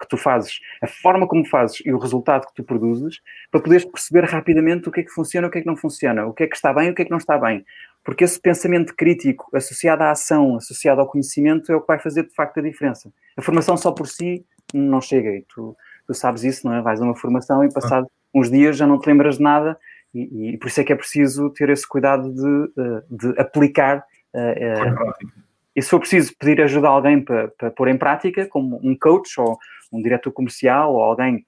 que 0.00 0.08
tu 0.08 0.16
fazes, 0.16 0.58
a 0.82 0.88
forma 0.88 1.28
como 1.28 1.46
fazes 1.46 1.80
e 1.86 1.92
o 1.92 1.98
resultado 1.98 2.46
que 2.48 2.54
tu 2.54 2.64
produzes, 2.64 3.20
para 3.52 3.60
poderes 3.60 3.84
perceber 3.84 4.24
rapidamente 4.24 4.88
o 4.88 4.92
que 4.92 4.98
é 4.98 5.04
que 5.04 5.12
funciona, 5.12 5.46
o 5.46 5.50
que 5.50 5.58
é 5.58 5.60
que 5.60 5.66
não 5.68 5.76
funciona, 5.76 6.26
o 6.26 6.32
que 6.32 6.42
é 6.42 6.48
que 6.48 6.56
está 6.56 6.72
bem 6.72 6.90
o 6.90 6.94
que 6.96 7.02
é 7.02 7.04
que 7.04 7.12
não 7.12 7.18
está 7.18 7.38
bem. 7.38 7.64
Porque 8.04 8.24
esse 8.24 8.40
pensamento 8.40 8.96
crítico 8.96 9.48
associado 9.54 10.02
à 10.02 10.10
ação, 10.10 10.56
associado 10.56 11.00
ao 11.00 11.08
conhecimento, 11.08 11.70
é 11.70 11.76
o 11.76 11.80
que 11.80 11.86
vai 11.86 12.00
fazer 12.00 12.24
de 12.24 12.34
facto 12.34 12.58
a 12.58 12.62
diferença. 12.62 13.12
A 13.36 13.42
formação 13.42 13.76
só 13.76 13.92
por 13.92 14.08
si 14.08 14.44
não 14.74 15.00
chega 15.00 15.30
e 15.30 15.44
tu 15.48 15.76
tu 16.08 16.14
sabes 16.14 16.42
isso, 16.42 16.66
não 16.66 16.74
é? 16.74 16.80
Vais 16.80 17.00
a 17.00 17.04
uma 17.04 17.14
formação 17.14 17.62
e 17.62 17.72
passado 17.72 18.06
uns 18.34 18.50
dias 18.50 18.76
já 18.76 18.86
não 18.86 18.98
te 18.98 19.06
lembras 19.06 19.36
de 19.36 19.42
nada 19.42 19.78
e, 20.14 20.54
e 20.54 20.58
por 20.58 20.68
isso 20.68 20.80
é 20.80 20.84
que 20.84 20.92
é 20.92 20.96
preciso 20.96 21.50
ter 21.50 21.68
esse 21.68 21.86
cuidado 21.86 22.32
de, 22.32 22.82
eh, 22.82 23.02
de 23.10 23.40
aplicar. 23.40 24.04
Uh, 24.34 25.28
e 25.76 25.82
se 25.82 25.90
for 25.90 26.00
preciso 26.00 26.32
pedir 26.38 26.60
ajuda 26.62 26.88
a 26.88 26.90
alguém 26.90 27.22
para, 27.22 27.48
para 27.48 27.70
pôr 27.70 27.88
em 27.88 27.96
prática, 27.96 28.46
como 28.46 28.80
um 28.82 28.96
coach 28.98 29.38
ou 29.38 29.58
um 29.92 30.02
diretor 30.02 30.32
comercial 30.32 30.94
ou 30.94 31.02
alguém 31.02 31.46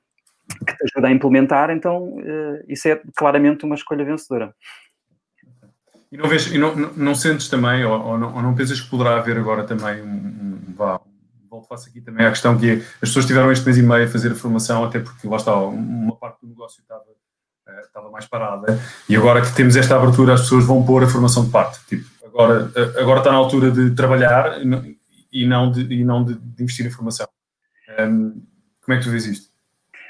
que 0.66 0.76
te 0.76 0.84
ajuda 0.92 1.08
a 1.08 1.10
implementar, 1.10 1.70
então 1.70 2.16
uh, 2.16 2.64
isso 2.68 2.88
é 2.88 3.00
claramente 3.16 3.64
uma 3.64 3.74
escolha 3.74 4.04
vencedora. 4.04 4.54
E 6.12 6.16
não, 6.16 6.28
vês, 6.28 6.52
e 6.52 6.58
não, 6.58 6.74
não, 6.74 6.92
não 6.94 7.14
sentes 7.14 7.48
também, 7.48 7.84
ou, 7.84 7.98
ou, 7.98 8.18
não, 8.18 8.34
ou, 8.34 8.42
não, 8.42 8.54
pensas 8.54 8.80
que 8.80 8.90
poderá 8.90 9.16
haver 9.16 9.38
agora 9.38 9.64
também 9.64 10.02
um, 10.02 10.06
um, 10.06 10.58
um, 10.68 10.74
volto 11.50 11.66
faço 11.66 11.88
aqui 11.88 12.00
também 12.00 12.25
à 12.25 12.30
questão 12.30 12.57
que 12.57 12.71
as 12.71 13.09
pessoas 13.09 13.26
tiveram 13.26 13.50
este 13.50 13.64
mês 13.64 13.76
e 13.76 13.83
meio 13.83 14.04
a 14.04 14.09
fazer 14.09 14.30
a 14.30 14.35
formação, 14.35 14.85
até 14.85 15.00
porque 15.00 15.26
lá 15.26 15.37
está, 15.37 15.54
uma 15.57 16.16
parte 16.16 16.40
do 16.42 16.49
negócio 16.49 16.80
estava, 16.80 17.02
uh, 17.02 17.80
estava 17.85 18.11
mais 18.11 18.26
parada, 18.26 18.80
e 19.09 19.16
agora 19.16 19.42
que 19.42 19.52
temos 19.52 19.75
esta 19.75 19.97
abertura, 19.97 20.35
as 20.35 20.42
pessoas 20.42 20.64
vão 20.64 20.85
pôr 20.85 21.02
a 21.02 21.09
formação 21.09 21.45
de 21.45 21.50
parte. 21.50 21.80
Tipo, 21.87 22.09
agora, 22.25 22.66
uh, 22.66 23.00
agora 23.00 23.19
está 23.19 23.33
na 23.33 23.38
altura 23.38 23.71
de 23.71 23.90
trabalhar 23.90 24.61
e 25.33 25.47
não 25.47 25.71
de, 25.71 25.92
e 25.92 26.04
não 26.04 26.25
de, 26.25 26.35
de 26.35 26.62
investir 26.62 26.87
em 26.87 26.90
formação. 26.90 27.26
Um, 27.99 28.40
como 28.83 28.95
é 28.95 28.99
que 28.99 29.04
tu 29.04 29.11
vês 29.11 29.26
isto? 29.26 29.50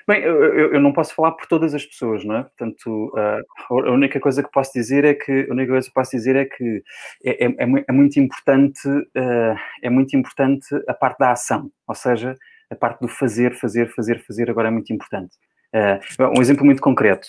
Bem, 0.06 0.22
eu, 0.22 0.74
eu, 0.74 0.80
não 0.80 0.92
posso 0.92 1.14
falar 1.14 1.32
por 1.32 1.46
todas 1.46 1.74
as 1.74 1.84
pessoas, 1.84 2.24
não 2.24 2.36
é? 2.36 2.42
Portanto, 2.42 3.12
uh, 3.14 3.78
a 3.86 3.90
única 3.90 4.18
coisa 4.18 4.42
que 4.42 4.50
posso 4.50 4.72
dizer 4.72 5.04
é 5.04 5.14
que 5.14 5.46
a 5.48 5.52
única 5.52 5.72
coisa 5.72 5.88
que 5.88 5.94
posso 5.94 6.10
dizer 6.12 6.36
é 6.36 6.44
que 6.44 6.82
é, 7.24 7.46
é, 7.46 7.56
é 7.88 7.92
muito 7.92 8.18
importante 8.18 8.88
uh, 8.88 9.56
é 9.82 9.90
muito 9.90 10.16
importante 10.16 10.66
a 10.88 10.94
parte 10.94 11.18
da 11.18 11.32
ação, 11.32 11.70
ou 11.86 11.94
seja, 11.94 12.34
a 12.70 12.74
parte 12.74 13.00
do 13.00 13.08
fazer, 13.08 13.54
fazer, 13.54 13.88
fazer, 13.94 14.24
fazer 14.24 14.50
agora 14.50 14.68
é 14.68 14.70
muito 14.70 14.92
importante. 14.92 15.36
Uh, 15.74 16.38
um 16.38 16.40
exemplo 16.40 16.64
muito 16.64 16.82
concreto. 16.82 17.28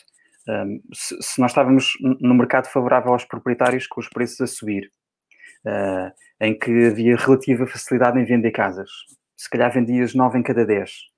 Se, 0.91 1.39
nós 1.39 1.51
estávamos 1.51 1.93
no 2.19 2.33
mercado 2.33 2.65
favorável 2.67 3.11
aos 3.11 3.23
proprietários 3.23 3.85
com 3.85 3.99
os 3.99 4.09
preços 4.09 4.41
a 4.41 4.47
subir, 4.47 4.91
em 6.41 6.57
que 6.57 6.87
havia 6.87 7.15
relativa 7.15 7.67
facilidade 7.67 8.19
em 8.19 8.25
vender 8.25 8.49
casas, 8.49 8.89
se 9.37 9.47
calhar 9.47 9.71
vendias 9.71 10.15
9 10.15 10.39
em 10.39 10.43
cada 10.43 10.65
10 10.65 11.11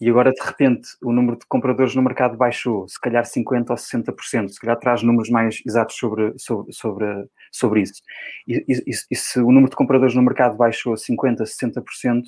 e 0.00 0.08
agora 0.08 0.32
de 0.32 0.42
repente 0.42 0.88
o 1.02 1.12
número 1.12 1.38
de 1.38 1.44
compradores 1.46 1.94
no 1.94 2.02
mercado 2.02 2.36
baixou, 2.36 2.88
se 2.88 2.98
calhar 2.98 3.24
50% 3.24 3.70
ou 3.70 3.76
60%, 3.76 4.48
se 4.48 4.60
calhar 4.60 4.78
traz 4.78 5.02
números 5.02 5.28
mais 5.28 5.60
exatos 5.66 5.96
sobre, 5.96 6.32
sobre, 6.38 6.72
sobre, 6.72 7.06
sobre 7.52 7.82
isso. 7.82 8.00
E, 8.48 8.64
e, 8.66 8.90
e, 9.10 9.16
se 9.16 9.38
o 9.40 9.52
número 9.52 9.70
de 9.70 9.76
compradores 9.76 10.14
no 10.14 10.22
mercado 10.22 10.56
baixou 10.56 10.94
50%, 10.94 11.42
60%, 11.42 12.22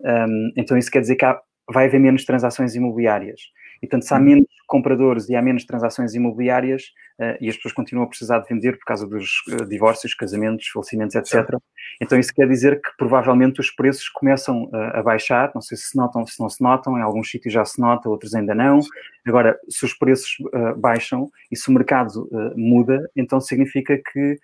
um, 0.00 0.52
então 0.56 0.76
isso 0.76 0.90
quer 0.90 1.00
dizer 1.00 1.16
que 1.16 1.24
há, 1.24 1.40
vai 1.72 1.86
haver 1.86 2.00
menos 2.00 2.24
transações 2.24 2.74
imobiliárias. 2.74 3.40
E, 3.82 3.86
portanto, 3.86 4.06
se 4.06 4.14
há 4.14 4.18
uhum. 4.18 4.24
menos 4.24 4.46
compradores 4.66 5.28
e 5.28 5.36
há 5.36 5.42
menos 5.42 5.64
transações 5.64 6.14
imobiliárias 6.14 6.82
uh, 7.20 7.36
e 7.40 7.48
as 7.48 7.56
pessoas 7.56 7.74
continuam 7.74 8.06
a 8.06 8.08
precisar 8.08 8.40
de 8.40 8.48
vender 8.48 8.72
por 8.78 8.84
causa 8.84 9.06
dos 9.06 9.28
uh, 9.48 9.64
divórcios, 9.66 10.14
casamentos, 10.14 10.66
falecimentos, 10.68 11.14
etc., 11.14 11.56
então 12.00 12.18
isso 12.18 12.32
quer 12.34 12.48
dizer 12.48 12.80
que 12.80 12.90
provavelmente 12.96 13.60
os 13.60 13.70
preços 13.70 14.08
começam 14.08 14.64
uh, 14.64 14.76
a 14.94 15.02
baixar. 15.02 15.52
Não 15.54 15.60
sei 15.60 15.76
se 15.76 15.90
se 15.90 15.96
notam, 15.96 16.26
se 16.26 16.40
não 16.40 16.48
se 16.48 16.62
notam, 16.62 16.98
em 16.98 17.02
alguns 17.02 17.30
sítios 17.30 17.54
já 17.54 17.64
se 17.64 17.80
nota, 17.80 18.08
outros 18.08 18.34
ainda 18.34 18.54
não. 18.54 18.80
Agora, 19.26 19.58
se 19.68 19.84
os 19.84 19.94
preços 19.94 20.36
baixam 20.76 21.30
e 21.50 21.56
se 21.56 21.68
o 21.68 21.72
mercado 21.72 22.28
muda, 22.56 23.08
então 23.16 23.40
significa 23.40 23.96
que 23.96 24.36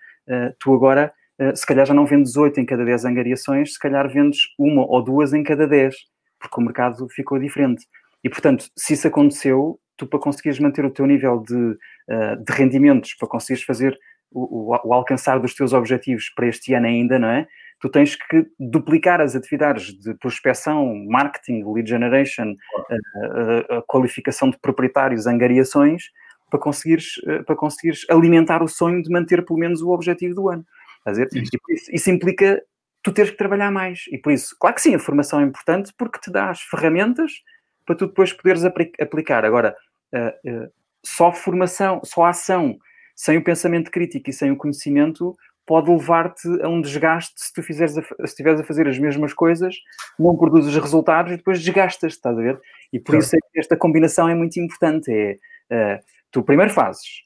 tu 0.59 0.73
agora, 0.73 1.13
se 1.53 1.65
calhar 1.65 1.85
já 1.85 1.93
não 1.93 2.05
vendes 2.05 2.35
8 2.35 2.59
em 2.59 2.65
cada 2.65 2.83
10 2.83 3.05
angariações, 3.05 3.73
se 3.73 3.79
calhar 3.79 4.09
vendes 4.09 4.39
uma 4.57 4.83
ou 4.83 5.03
duas 5.03 5.33
em 5.33 5.43
cada 5.43 5.67
10, 5.67 5.95
porque 6.39 6.59
o 6.59 6.63
mercado 6.63 7.07
ficou 7.09 7.37
diferente. 7.37 7.85
E, 8.23 8.29
portanto, 8.29 8.65
se 8.77 8.93
isso 8.93 9.07
aconteceu, 9.07 9.79
tu 9.97 10.07
para 10.07 10.19
conseguires 10.19 10.59
manter 10.59 10.85
o 10.85 10.91
teu 10.91 11.05
nível 11.05 11.39
de, 11.39 11.55
uh, 11.55 12.43
de 12.43 12.53
rendimentos, 12.53 13.13
para 13.15 13.27
conseguires 13.27 13.63
fazer 13.63 13.97
o, 14.31 14.73
o, 14.73 14.93
alcançar 14.93 15.39
dos 15.39 15.53
teus 15.53 15.73
objetivos 15.73 16.29
para 16.35 16.47
este 16.47 16.73
ano 16.73 16.87
ainda, 16.87 17.19
não 17.19 17.29
é? 17.29 17.47
Tu 17.79 17.89
tens 17.89 18.15
que 18.15 18.45
duplicar 18.59 19.19
as 19.19 19.35
atividades 19.35 19.87
de 19.99 20.13
prospecção, 20.15 20.95
marketing, 21.07 21.63
lead 21.73 21.89
generation, 21.89 22.51
uh, 22.51 23.77
uh, 23.77 23.83
qualificação 23.87 24.49
de 24.49 24.59
proprietários, 24.59 25.25
angariações, 25.25 26.03
para 26.49 26.59
conseguires, 26.59 27.13
para 27.47 27.55
conseguires 27.55 28.05
alimentar 28.09 28.61
o 28.61 28.67
sonho 28.67 29.01
de 29.01 29.09
manter 29.09 29.45
pelo 29.45 29.57
menos 29.57 29.81
o 29.81 29.89
objetivo 29.89 30.35
do 30.35 30.49
ano. 30.49 30.65
Dizer? 31.07 31.29
Isso, 31.33 31.95
isso 31.95 32.11
implica 32.11 32.61
tu 33.01 33.11
teres 33.11 33.31
que 33.31 33.37
trabalhar 33.37 33.71
mais. 33.71 34.01
E 34.11 34.17
por 34.17 34.31
isso, 34.31 34.55
claro 34.59 34.75
que 34.75 34.81
sim, 34.81 34.93
a 34.93 34.99
formação 34.99 35.39
é 35.39 35.43
importante 35.43 35.93
porque 35.97 36.19
te 36.19 36.31
dá 36.31 36.49
as 36.49 36.61
ferramentas 36.61 37.31
para 37.85 37.95
tu 37.95 38.07
depois 38.07 38.33
poderes 38.33 38.63
aplicar. 38.65 39.45
Agora, 39.45 39.75
uh, 40.13 40.49
uh, 40.49 40.71
só 41.03 41.31
formação, 41.31 42.01
só 42.03 42.25
ação, 42.25 42.77
sem 43.15 43.37
o 43.37 43.43
pensamento 43.43 43.91
crítico 43.91 44.29
e 44.29 44.33
sem 44.33 44.51
o 44.51 44.57
conhecimento, 44.57 45.35
pode 45.65 45.89
levar-te 45.89 46.47
a 46.61 46.67
um 46.67 46.81
desgaste 46.81 47.33
se 47.35 47.53
tu 47.53 47.63
fizeres 47.63 47.97
a, 47.97 48.01
se 48.01 48.23
estiveres 48.23 48.59
a 48.59 48.63
fazer 48.63 48.87
as 48.87 48.97
mesmas 48.97 49.33
coisas, 49.33 49.75
não 50.19 50.35
produzes 50.35 50.75
resultados 50.75 51.31
e 51.31 51.37
depois 51.37 51.61
desgastas, 51.63 52.13
estás 52.13 52.37
a 52.37 52.41
ver? 52.41 52.59
E 52.91 52.99
por 52.99 53.15
isso 53.15 53.35
é 53.35 53.39
que 53.39 53.59
esta 53.59 53.77
combinação 53.77 54.27
é 54.27 54.35
muito 54.35 54.59
importante. 54.59 55.11
É, 55.69 55.95
uh, 55.95 56.03
tu 56.31 56.43
primeiro 56.43 56.73
fazes, 56.73 57.23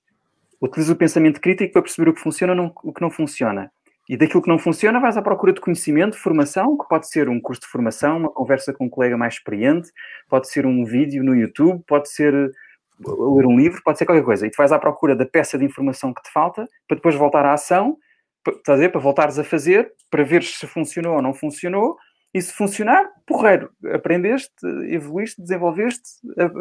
utilizas 0.61 0.93
o 0.93 0.97
pensamento 0.97 1.39
crítico 1.39 1.73
para 1.73 1.81
perceber 1.81 2.09
o 2.09 2.13
que 2.13 2.21
funciona 2.21 2.53
e 2.53 2.71
o 2.83 2.93
que 2.93 3.01
não 3.01 3.09
funciona. 3.09 3.71
E 4.07 4.15
daquilo 4.15 4.41
que 4.41 4.49
não 4.49 4.59
funciona, 4.59 4.99
vais 4.99 5.17
à 5.17 5.21
procura 5.21 5.51
de 5.51 5.59
conhecimento, 5.59 6.17
formação, 6.17 6.77
que 6.77 6.87
pode 6.87 7.07
ser 7.09 7.27
um 7.27 7.39
curso 7.41 7.61
de 7.61 7.67
formação, 7.67 8.17
uma 8.17 8.31
conversa 8.31 8.71
com 8.71 8.85
um 8.85 8.89
colega 8.89 9.17
mais 9.17 9.35
experiente, 9.35 9.91
pode 10.29 10.47
ser 10.47 10.65
um 10.65 10.85
vídeo 10.85 11.23
no 11.23 11.35
YouTube, 11.35 11.83
pode 11.87 12.09
ser 12.09 12.33
uh, 12.33 13.35
ler 13.35 13.47
um 13.47 13.57
livro, 13.57 13.81
pode 13.83 13.97
ser 13.97 14.05
qualquer 14.05 14.23
coisa. 14.23 14.45
E 14.45 14.51
tu 14.51 14.57
vais 14.57 14.71
à 14.71 14.77
procura 14.77 15.15
da 15.15 15.25
peça 15.25 15.57
de 15.57 15.65
informação 15.65 16.13
que 16.13 16.21
te 16.21 16.31
falta, 16.31 16.67
para 16.87 16.95
depois 16.95 17.15
voltar 17.15 17.45
à 17.45 17.53
ação, 17.53 17.97
para, 18.43 18.75
dizer, 18.75 18.91
para 18.91 19.01
voltares 19.01 19.39
a 19.39 19.43
fazer, 19.43 19.91
para 20.11 20.23
ver 20.23 20.43
se 20.43 20.67
funcionou 20.67 21.15
ou 21.15 21.21
não 21.21 21.33
funcionou, 21.33 21.97
e 22.31 22.41
se 22.41 22.53
funcionar, 22.53 23.09
porreiro, 23.25 23.71
aprendeste, 23.93 24.53
evoluíste, 24.89 25.41
desenvolveste, 25.41 26.03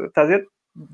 estás 0.07 0.31
a 0.31 0.37
ver? 0.37 0.47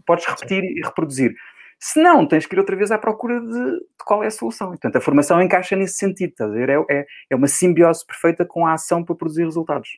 Podes 0.07 0.27
repetir 0.27 0.65
e 0.65 0.81
reproduzir. 0.83 1.35
Se 1.83 2.01
não, 2.03 2.27
tens 2.27 2.45
que 2.45 2.55
ir 2.55 2.59
outra 2.59 2.77
vez 2.77 2.91
à 2.91 2.99
procura 2.99 3.41
de, 3.41 3.49
de 3.49 4.05
qual 4.05 4.23
é 4.23 4.27
a 4.27 4.31
solução. 4.31 4.69
portanto, 4.69 4.97
a 4.97 5.01
formação 5.01 5.41
encaixa 5.41 5.75
nesse 5.75 5.95
sentido, 5.95 6.31
estás 6.31 6.51
a 6.51 6.55
ver? 6.55 6.69
É, 6.69 6.85
é, 6.91 7.07
é 7.31 7.37
uma 7.37 7.49
simbiose 7.49 8.05
perfeita 8.05 8.45
com 8.45 8.67
a 8.67 8.75
ação 8.75 9.03
para 9.03 9.15
produzir 9.15 9.45
resultados. 9.45 9.89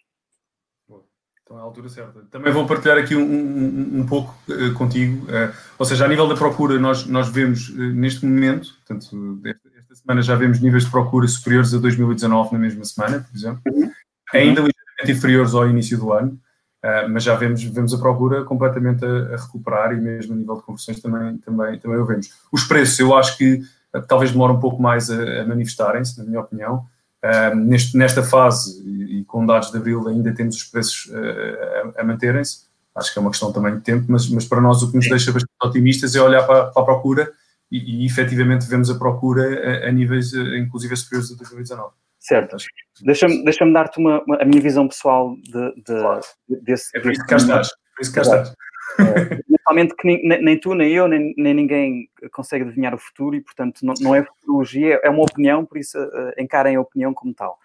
Então 1.42 1.58
é 1.58 1.60
a 1.60 1.64
altura 1.64 1.88
certa. 1.88 2.22
Também 2.30 2.52
vou 2.52 2.66
partilhar 2.66 2.96
aqui 2.96 3.16
um, 3.16 3.22
um, 3.22 4.00
um 4.00 4.06
pouco 4.06 4.34
uh, 4.48 4.72
contigo. 4.74 5.26
Uh, 5.26 5.52
ou 5.78 5.84
seja, 5.84 6.04
a 6.04 6.08
nível 6.08 6.28
da 6.28 6.36
procura, 6.36 6.78
nós, 6.78 7.04
nós 7.06 7.28
vemos 7.28 7.68
uh, 7.70 7.92
neste 7.92 8.24
momento, 8.24 8.74
portanto, 8.74 9.40
esta, 9.44 9.68
esta, 9.76 9.94
semana 9.96 10.22
já 10.22 10.34
vemos 10.36 10.60
níveis 10.60 10.84
de 10.84 10.90
procura 10.90 11.26
superiores 11.26 11.74
a 11.74 11.78
2019 11.78 12.52
na 12.52 12.58
mesma 12.58 12.84
semana, 12.84 13.26
por 13.28 13.36
exemplo, 13.36 13.60
uhum. 13.66 13.90
ainda 14.32 14.62
ligeiramente 14.62 15.10
inferiores 15.10 15.52
ao 15.52 15.68
início 15.68 15.98
do 15.98 16.12
ano. 16.12 16.40
Uh, 16.84 17.08
mas 17.08 17.22
já 17.22 17.36
vemos, 17.36 17.62
vemos 17.62 17.94
a 17.94 17.98
procura 17.98 18.42
completamente 18.42 19.04
a, 19.04 19.34
a, 19.34 19.36
recuperar 19.36 19.92
e 19.92 20.00
mesmo 20.00 20.34
a 20.34 20.36
nível 20.36 20.56
de 20.56 20.62
conversões 20.62 20.98
também, 21.00 21.38
também, 21.38 21.78
também 21.78 21.96
o 21.96 22.04
vemos. 22.04 22.32
Os 22.50 22.64
preços, 22.64 22.98
eu 22.98 23.16
acho 23.16 23.38
que 23.38 23.62
uh, 23.94 24.02
talvez 24.02 24.32
demore 24.32 24.52
um 24.52 24.58
pouco 24.58 24.82
mais 24.82 25.08
a, 25.08 25.42
a 25.42 25.46
manifestarem-se, 25.46 26.18
na 26.18 26.24
minha 26.24 26.40
opinião. 26.40 26.84
Uh, 27.24 27.54
neste, 27.54 27.96
nesta 27.96 28.24
fase, 28.24 28.82
e, 28.84 29.20
e, 29.20 29.24
com 29.24 29.46
dados 29.46 29.70
de 29.70 29.76
abril, 29.76 30.08
ainda 30.08 30.34
temos 30.34 30.56
os 30.56 30.64
preços 30.64 31.08
a, 31.14 32.00
a 32.00 32.04
manterem-se. 32.04 32.64
Acho 32.96 33.12
que 33.12 33.18
é 33.18 33.22
uma 33.22 33.30
questão 33.30 33.52
também 33.52 33.76
de 33.76 33.80
tempo, 33.80 34.06
mas, 34.08 34.28
mas 34.28 34.44
para 34.44 34.60
nós 34.60 34.82
o 34.82 34.90
que 34.90 34.96
nos 34.96 35.08
deixa 35.08 35.30
bastante 35.30 35.52
otimistas 35.62 36.16
é 36.16 36.20
olhar 36.20 36.44
para, 36.44 36.64
para 36.64 36.82
a 36.82 36.84
procura 36.84 37.32
e, 37.70 38.02
e 38.02 38.06
efetivamente 38.06 38.66
vemos 38.66 38.90
a 38.90 38.96
procura 38.96 39.84
a, 39.86 39.88
a 39.88 39.92
níveis, 39.92 40.32
inclusive, 40.34 40.96
superiores 40.96 41.30
a 41.30 41.36
2019. 41.36 42.01
Certo. 42.22 42.56
Deixa-me 43.02 43.42
deixa 43.42 43.68
dar-te 43.72 43.98
uma, 43.98 44.22
uma, 44.22 44.36
a 44.40 44.44
minha 44.44 44.62
visão 44.62 44.86
pessoal 44.86 45.34
de, 45.42 45.74
de, 45.74 46.00
claro. 46.00 46.20
desse. 46.48 46.96
É 46.96 47.00
por 47.00 47.10
isso 47.10 47.20
que 47.22 47.28
cá 47.28 47.36
estás. 47.36 47.68
Por 47.96 48.02
isso 48.02 48.12
que 48.12 48.14
cá 48.14 48.22
estás. 48.22 48.54
É, 49.00 49.86
que 49.86 50.06
nem, 50.06 50.42
nem, 50.42 50.60
tu, 50.60 50.74
nem 50.74 50.92
eu, 50.92 51.08
nem, 51.08 51.34
nem, 51.36 51.52
ninguém 51.52 52.08
consegue 52.30 52.64
adivinhar 52.64 52.94
o 52.94 52.98
futuro 52.98 53.34
e, 53.34 53.40
portanto, 53.40 53.80
não, 53.82 53.94
não 54.00 54.14
é 54.14 54.22
futurologia, 54.22 55.00
é 55.02 55.10
uma 55.10 55.22
opinião, 55.22 55.64
por 55.64 55.78
isso 55.78 55.98
uh, 55.98 56.32
encarem 56.38 56.76
a 56.76 56.80
opinião 56.80 57.12
como 57.12 57.34
tal. 57.34 57.58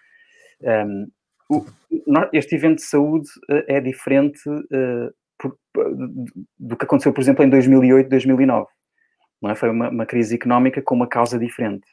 Um, 0.60 1.06
o, 1.50 1.64
este 2.32 2.56
evento 2.56 2.76
de 2.76 2.84
saúde 2.84 3.28
uh, 3.50 3.62
é 3.68 3.80
diferente 3.80 4.40
uh, 4.48 5.14
por, 5.38 5.56
do 6.58 6.76
que 6.76 6.84
aconteceu, 6.84 7.12
por 7.12 7.20
exemplo, 7.20 7.44
em 7.44 7.50
2008, 7.50 8.08
2009. 8.08 8.66
Não 9.40 9.50
é? 9.50 9.54
Foi 9.54 9.70
uma, 9.70 9.88
uma 9.88 10.06
crise 10.06 10.34
económica 10.34 10.82
com 10.82 10.96
uma 10.96 11.06
causa 11.06 11.38
diferente. 11.38 11.86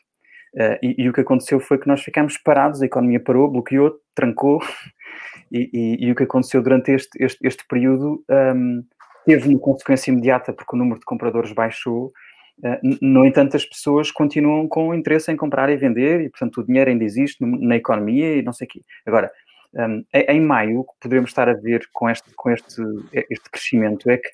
Uh, 0.55 0.79
e, 0.81 1.03
e, 1.03 1.09
o 1.09 1.13
que 1.13 1.19
aconteceu 1.19 1.59
foi 1.59 1.77
que 1.77 1.87
nós 1.87 2.01
ficámos 2.01 2.37
parados, 2.37 2.81
a 2.81 2.85
economia 2.85 3.19
parou, 3.19 3.51
bloqueou, 3.51 3.93
trancou, 4.15 4.61
e, 5.51 5.69
e, 5.73 6.05
e 6.05 6.11
o 6.11 6.15
que 6.15 6.23
aconteceu 6.23 6.61
durante 6.61 6.91
este, 6.91 7.09
este, 7.21 7.45
este 7.45 7.65
período 7.67 8.23
um, 8.29 8.81
teve 9.25 9.49
uma 9.49 9.59
consequência 9.59 10.11
imediata, 10.11 10.53
porque 10.53 10.73
o 10.73 10.79
número 10.79 10.99
de 10.99 11.05
compradores 11.05 11.51
baixou. 11.51 12.13
Uh, 12.59 12.97
no 13.01 13.25
entanto, 13.25 13.57
as 13.57 13.65
pessoas 13.65 14.11
continuam 14.11 14.65
com 14.65 14.95
interesse 14.95 15.29
em 15.29 15.35
comprar 15.35 15.69
e 15.69 15.75
vender, 15.75 16.21
e 16.21 16.29
portanto 16.29 16.61
o 16.61 16.65
dinheiro 16.65 16.89
ainda 16.89 17.03
existe 17.03 17.43
na 17.45 17.75
economia 17.75 18.37
e 18.37 18.41
não 18.41 18.53
sei 18.53 18.65
o 18.65 18.69
quê. 18.69 18.81
Agora, 19.05 19.29
um, 19.73 20.05
em 20.13 20.39
maio, 20.39 20.79
o 20.79 20.83
que 20.85 20.93
poderemos 21.01 21.31
estar 21.31 21.49
a 21.49 21.53
ver 21.53 21.85
com 21.91 22.09
este, 22.09 22.33
com 22.33 22.49
este, 22.49 22.81
este 23.29 23.49
crescimento 23.51 24.09
é 24.09 24.17
que 24.17 24.29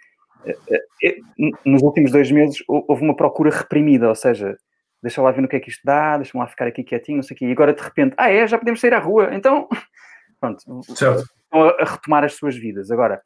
nos 1.65 1.81
últimos 1.81 2.11
dois 2.11 2.31
meses 2.31 2.63
houve 2.67 3.03
uma 3.03 3.15
procura 3.15 3.49
reprimida, 3.49 4.07
ou 4.07 4.15
seja, 4.15 4.55
deixa 5.01 5.21
lá 5.21 5.31
ver 5.31 5.41
no 5.41 5.47
que 5.47 5.55
é 5.55 5.59
que 5.59 5.69
isto 5.69 5.81
dá, 5.83 6.17
deixa-me 6.17 6.43
lá 6.43 6.47
ficar 6.47 6.67
aqui 6.67 6.83
quietinho, 6.83 7.17
não 7.17 7.23
sei 7.23 7.35
o 7.35 7.37
quê. 7.37 7.45
E 7.45 7.51
agora, 7.51 7.73
de 7.73 7.81
repente, 7.81 8.13
ah, 8.17 8.31
é, 8.31 8.45
já 8.47 8.57
podemos 8.57 8.79
sair 8.79 8.93
à 8.93 8.99
rua. 8.99 9.29
Então, 9.33 9.67
pronto, 10.39 10.61
certo. 10.95 11.23
estão 11.43 11.63
a, 11.63 11.83
retomar 11.83 12.23
as 12.23 12.33
suas 12.33 12.55
vidas. 12.55 12.91
Agora, 12.91 13.21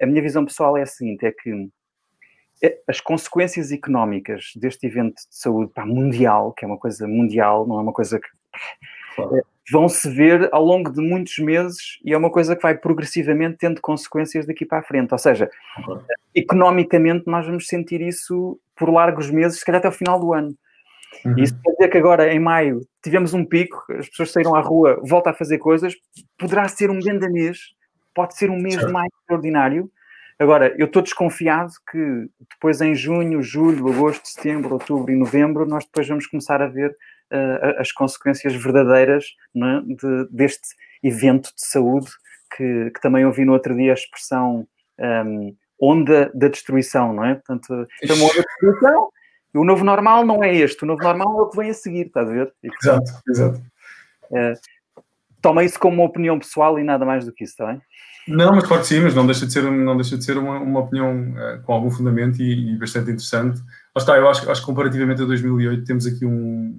a 0.00 0.06
minha 0.06 0.22
visão 0.22 0.44
pessoal 0.44 0.76
é 0.76 0.82
a 0.82 0.86
seguinte, 0.86 1.26
é 1.26 1.32
que 1.32 1.68
é, 2.62 2.78
as 2.88 3.00
consequências 3.00 3.72
económicas 3.72 4.52
deste 4.56 4.86
evento 4.86 5.16
de 5.16 5.36
saúde 5.36 5.72
pá, 5.72 5.84
mundial, 5.84 6.52
que 6.52 6.64
é 6.64 6.68
uma 6.68 6.78
coisa 6.78 7.06
mundial, 7.06 7.66
não 7.66 7.78
é 7.78 7.82
uma 7.82 7.92
coisa 7.92 8.18
que... 8.18 8.28
Claro. 9.14 9.36
É, 9.36 9.42
vão 9.70 9.88
se 9.88 10.08
ver 10.10 10.48
ao 10.52 10.62
longo 10.62 10.90
de 10.90 11.00
muitos 11.00 11.38
meses 11.38 11.98
e 12.04 12.12
é 12.12 12.18
uma 12.18 12.30
coisa 12.30 12.54
que 12.54 12.62
vai 12.62 12.76
progressivamente 12.76 13.56
tendo 13.58 13.80
consequências 13.80 14.46
daqui 14.46 14.64
para 14.64 14.78
a 14.78 14.82
frente. 14.82 15.12
Ou 15.12 15.18
seja, 15.18 15.50
claro. 15.84 16.04
economicamente 16.34 17.24
nós 17.26 17.46
vamos 17.46 17.66
sentir 17.66 18.00
isso 18.00 18.58
por 18.76 18.90
largos 18.90 19.30
meses, 19.30 19.58
se 19.58 19.64
calhar 19.64 19.78
até 19.78 19.88
o 19.88 19.92
final 19.92 20.20
do 20.20 20.34
ano. 20.34 20.54
Uhum. 21.24 21.38
Isso 21.38 21.54
quer 21.62 21.72
dizer 21.72 21.88
que 21.88 21.98
agora, 21.98 22.32
em 22.32 22.38
maio, 22.38 22.80
tivemos 23.02 23.34
um 23.34 23.44
pico, 23.44 23.84
as 23.98 24.08
pessoas 24.08 24.32
saíram 24.32 24.54
à 24.54 24.60
rua, 24.60 25.00
volta 25.02 25.30
a 25.30 25.34
fazer 25.34 25.58
coisas, 25.58 25.94
poderá 26.38 26.68
ser 26.68 26.90
um 26.90 27.00
grande 27.00 27.28
mês, 27.28 27.58
pode 28.14 28.36
ser 28.36 28.50
um 28.50 28.58
mês 28.58 28.76
mais 28.90 29.08
extraordinário. 29.20 29.90
Agora, 30.38 30.74
eu 30.78 30.86
estou 30.86 31.02
desconfiado 31.02 31.70
que 31.90 32.28
depois 32.50 32.80
em 32.80 32.94
junho, 32.94 33.42
julho, 33.42 33.88
agosto, 33.88 34.26
setembro, 34.26 34.74
outubro 34.74 35.12
e 35.12 35.16
novembro, 35.16 35.66
nós 35.66 35.84
depois 35.84 36.08
vamos 36.08 36.26
começar 36.26 36.60
a 36.60 36.66
ver 36.66 36.90
uh, 36.90 37.80
as 37.80 37.92
consequências 37.92 38.54
verdadeiras 38.54 39.26
é, 39.56 39.60
de, 39.94 40.28
deste 40.30 40.68
evento 41.02 41.50
de 41.54 41.64
saúde, 41.64 42.10
que, 42.56 42.90
que, 42.90 43.00
também 43.00 43.24
ouvi 43.24 43.44
no 43.44 43.52
outro 43.52 43.76
dia 43.76 43.92
a 43.92 43.94
expressão 43.94 44.66
um, 44.98 45.54
onda 45.80 46.30
da 46.34 46.48
destruição, 46.48 47.12
não 47.12 47.24
é? 47.24 47.34
Portanto, 47.34 47.86
é 48.02 48.12
uma 48.12 48.24
onda 48.24 48.34
de 48.34 48.42
destruição 48.42 49.10
o 49.54 49.64
novo 49.64 49.84
normal 49.84 50.24
não 50.26 50.42
é 50.42 50.54
este, 50.54 50.82
o 50.82 50.86
novo 50.86 51.02
normal 51.02 51.38
é 51.38 51.42
o 51.42 51.48
que 51.48 51.56
vem 51.56 51.70
a 51.70 51.74
seguir, 51.74 52.06
estás 52.06 52.28
a 52.28 52.32
ver? 52.32 52.52
E, 52.62 52.68
exato, 52.82 53.12
exato. 53.28 53.62
É, 54.32 54.54
toma 55.40 55.62
isso 55.62 55.78
como 55.78 55.96
uma 55.96 56.08
opinião 56.08 56.38
pessoal 56.38 56.78
e 56.78 56.84
nada 56.84 57.04
mais 57.04 57.24
do 57.24 57.32
que 57.32 57.44
isso, 57.44 57.52
está 57.52 57.66
bem? 57.66 57.80
Não, 58.26 58.52
mas 58.52 58.66
pode 58.66 58.86
sim, 58.86 59.00
mas 59.00 59.14
não 59.14 59.26
deixa 59.26 59.46
de 59.46 59.52
ser, 59.52 59.62
não 59.70 59.96
deixa 59.96 60.16
de 60.16 60.24
ser 60.24 60.38
uma, 60.38 60.58
uma 60.58 60.80
opinião 60.80 61.32
uh, 61.32 61.62
com 61.62 61.74
algum 61.74 61.90
fundamento 61.90 62.40
e, 62.40 62.72
e, 62.74 62.78
bastante 62.78 63.10
interessante. 63.10 63.60
Lá 63.60 63.98
está, 63.98 64.16
eu 64.16 64.28
acho, 64.28 64.50
acho 64.50 64.60
que 64.62 64.66
comparativamente 64.66 65.22
a 65.22 65.26
2008 65.26 65.84
temos 65.84 66.06
aqui 66.06 66.24
um, 66.24 66.74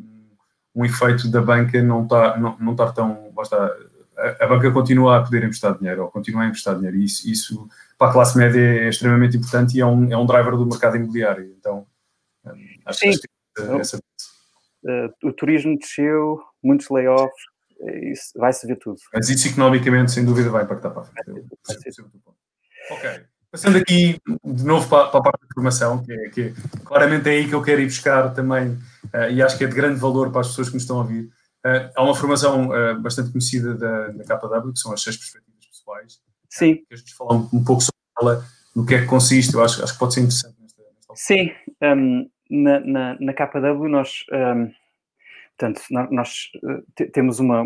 um 0.73 0.83
efeito 0.83 1.29
da 1.29 1.41
banca 1.41 1.81
não 1.83 2.03
estar 2.03 2.39
não, 2.39 2.57
não 2.59 2.71
estar 2.71 2.91
tão. 2.93 3.31
Lá 3.37 3.43
está, 3.43 3.71
a, 4.17 4.43
a, 4.43 4.47
banca 4.47 4.71
continua 4.71 5.17
a 5.17 5.21
poder 5.21 5.43
emprestar 5.43 5.77
dinheiro 5.77 6.03
ou 6.03 6.09
continua 6.09 6.41
a 6.41 6.47
emprestar 6.47 6.75
dinheiro 6.75 6.97
e 6.97 7.05
isso, 7.05 7.29
isso 7.29 7.67
para 7.97 8.09
a 8.09 8.13
classe 8.13 8.35
média 8.37 8.59
é 8.59 8.89
extremamente 8.89 9.37
importante 9.37 9.77
e 9.77 9.81
é 9.81 9.85
um, 9.85 10.11
é 10.11 10.17
um 10.17 10.25
driver 10.25 10.57
do 10.57 10.65
mercado 10.65 10.97
imobiliário. 10.97 11.53
Então, 11.59 11.85
Acho 12.85 12.99
Sim. 12.99 13.11
que 13.11 13.61
essa... 13.79 13.97
Uh, 13.97 15.27
o 15.27 15.33
turismo 15.33 15.77
desceu, 15.77 16.39
muitos 16.63 16.89
layoffs, 16.89 17.43
isso 18.11 18.31
vai-se 18.35 18.65
ver 18.67 18.77
tudo. 18.77 18.97
Mas 19.13 19.29
isso 19.29 19.47
economicamente, 19.47 20.11
sem 20.11 20.23
dúvida, 20.23 20.49
vai 20.49 20.63
impactar 20.63 20.91
para 20.91 21.01
a 21.01 21.05
frente. 21.05 21.47
Ok. 22.91 23.25
Passando 23.55 23.77
aqui 23.77 24.19
de 24.43 24.65
novo 24.65 24.87
para, 24.89 25.07
para, 25.07 25.19
a 25.19 25.23
parte 25.23 25.41
da 25.41 25.47
formação, 25.53 26.03
que 26.03 26.11
é, 26.11 26.29
que 26.29 26.41
é, 26.41 26.53
claramente 26.83 27.29
é 27.29 27.31
aí 27.31 27.47
que 27.47 27.55
eu 27.55 27.63
quero 27.63 27.81
ir 27.81 27.85
buscar 27.85 28.33
também, 28.33 28.71
uh, 28.71 29.31
e 29.31 29.41
acho 29.41 29.57
que 29.57 29.63
é 29.63 29.67
de 29.67 29.73
grande 29.73 29.97
valor 29.97 30.29
para 30.29 30.41
as 30.41 30.49
pessoas 30.49 30.67
que 30.67 30.73
nos 30.73 30.83
estão 30.83 30.97
a 30.97 31.01
ouvir. 31.03 31.23
Uh, 31.65 31.89
há 31.95 32.03
uma 32.03 32.13
formação 32.13 32.69
uh, 32.69 32.99
bastante 32.99 33.31
conhecida 33.31 33.73
da, 33.73 34.07
da 34.09 34.23
KW, 34.25 34.73
que 34.73 34.79
são 34.79 34.91
as 34.91 35.01
seis 35.01 35.15
perspectivas 35.15 35.65
pessoais. 35.67 36.19
Sim. 36.49 36.75
que 36.75 36.93
a 36.93 36.97
gente 36.97 37.15
falar 37.15 37.35
um, 37.35 37.49
um, 37.53 37.63
pouco 37.63 37.81
sobre 37.81 37.95
ela, 38.21 38.45
no 38.75 38.85
que 38.85 38.93
é 38.93 39.01
que 39.01 39.07
consiste, 39.07 39.53
eu 39.53 39.63
acho, 39.63 39.81
acho 39.81 39.93
que 39.93 39.99
pode 39.99 40.13
ser 40.13 40.19
interessante. 40.19 40.55
Nesta, 40.61 40.81
nesta 40.93 41.13
Sim, 41.15 41.51
um, 41.81 42.29
na, 42.49 42.79
na, 42.79 43.17
na 43.19 43.33
KW 43.33 43.87
nós, 43.87 44.25
um, 44.31 44.71
portanto, 45.57 45.81
nós, 46.11 46.49
uh, 46.63 47.11
temos 47.11 47.39
uma, 47.39 47.65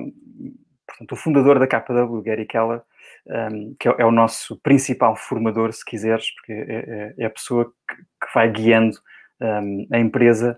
portanto, 0.88 1.12
o 1.12 1.16
fundador 1.16 1.60
da 1.60 1.68
KW, 1.68 2.22
Gary 2.22 2.46
Keller, 2.46 2.82
um, 3.28 3.76
que 3.80 3.88
é, 3.88 3.96
é, 4.00 4.06
o 4.06 4.12
nosso 4.12 4.58
principal 4.58 5.16
formador, 5.16 5.72
se 5.74 5.86
quiseres, 5.86 6.32
porque 6.36 6.54
é, 6.54 6.56
é, 6.58 7.14
é 7.18 7.26
a 7.26 7.30
pessoa 7.30 7.66
que, 7.66 7.96
que 7.96 8.34
vai 8.34 8.50
guiando 8.52 8.98
um, 9.42 9.88
a 9.92 10.00
empresa. 10.00 10.58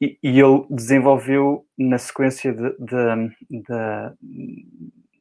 E, 0.00 0.16
e, 0.22 0.40
ele 0.40 0.64
desenvolveu 0.70 1.66
na 1.76 1.98
sequência 1.98 2.52
de, 2.52 2.70
de, 2.78 3.30
de, 3.50 4.16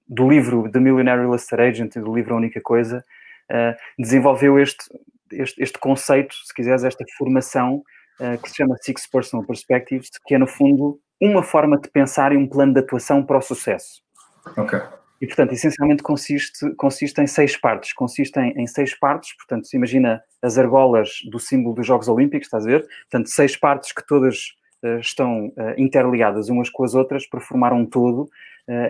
do 0.08 0.30
livro 0.30 0.70
The 0.72 0.80
Millionaire 0.80 1.22
Real 1.22 1.36
Estate 1.36 1.62
Agent 1.62 1.96
e 1.96 2.00
do 2.00 2.16
livro 2.16 2.36
A 2.36 2.38
Única 2.38 2.62
Coisa, 2.62 3.04
uh, 3.52 3.76
desenvolveu 4.02 4.60
este, 4.60 4.86
este, 5.32 5.62
este 5.62 5.80
conceito, 5.80 6.36
se 6.46 6.54
quiseres, 6.54 6.84
esta 6.84 7.04
formação 7.18 7.84
uh, 8.20 8.42
que 8.42 8.50
se 8.50 8.56
chama 8.58 8.76
Six 8.82 9.08
Personal 9.08 9.46
Perspectives, 9.46 10.10
que 10.26 10.36
é, 10.36 10.38
no 10.38 10.48
fundo, 10.48 11.00
uma 11.22 11.44
forma 11.44 11.80
de 11.80 11.90
pensar 11.90 12.32
e 12.32 12.38
um 12.38 12.48
plano 12.48 12.74
de 12.74 12.80
atuação 12.80 13.24
para 13.24 13.38
o 13.38 13.42
sucesso. 13.42 14.02
Ok. 14.56 14.80
E, 15.20 15.26
portanto, 15.26 15.54
essencialmente 15.54 16.04
consiste, 16.04 16.76
consiste 16.76 17.20
em 17.20 17.28
seis 17.28 17.58
partes. 17.58 17.92
Consiste 17.94 18.40
em, 18.40 18.52
em, 18.52 18.68
seis 18.68 18.98
partes, 18.98 19.36
portanto, 19.36 19.66
se 19.66 19.76
imagina 19.76 20.22
as 20.42 20.58
argolas 20.58 21.10
do 21.32 21.40
símbolo 21.40 21.74
dos 21.74 21.88
Jogos 21.88 22.08
Olímpicos, 22.08 22.48
estás 22.48 22.66
a 22.66 22.70
ver? 22.70 22.88
Portanto, 23.10 23.30
seis 23.30 23.58
partes 23.58 23.92
que 23.92 24.06
todas 24.06 24.54
uh, 24.84 25.00
estão 25.00 25.48
uh, 25.48 25.74
interligadas 25.78 26.50
umas 26.50 26.70
com 26.70 26.84
as 26.84 26.94
outras 26.94 27.28
para 27.28 27.40
formar 27.40 27.74
um 27.74 27.86
todo, 27.86 28.30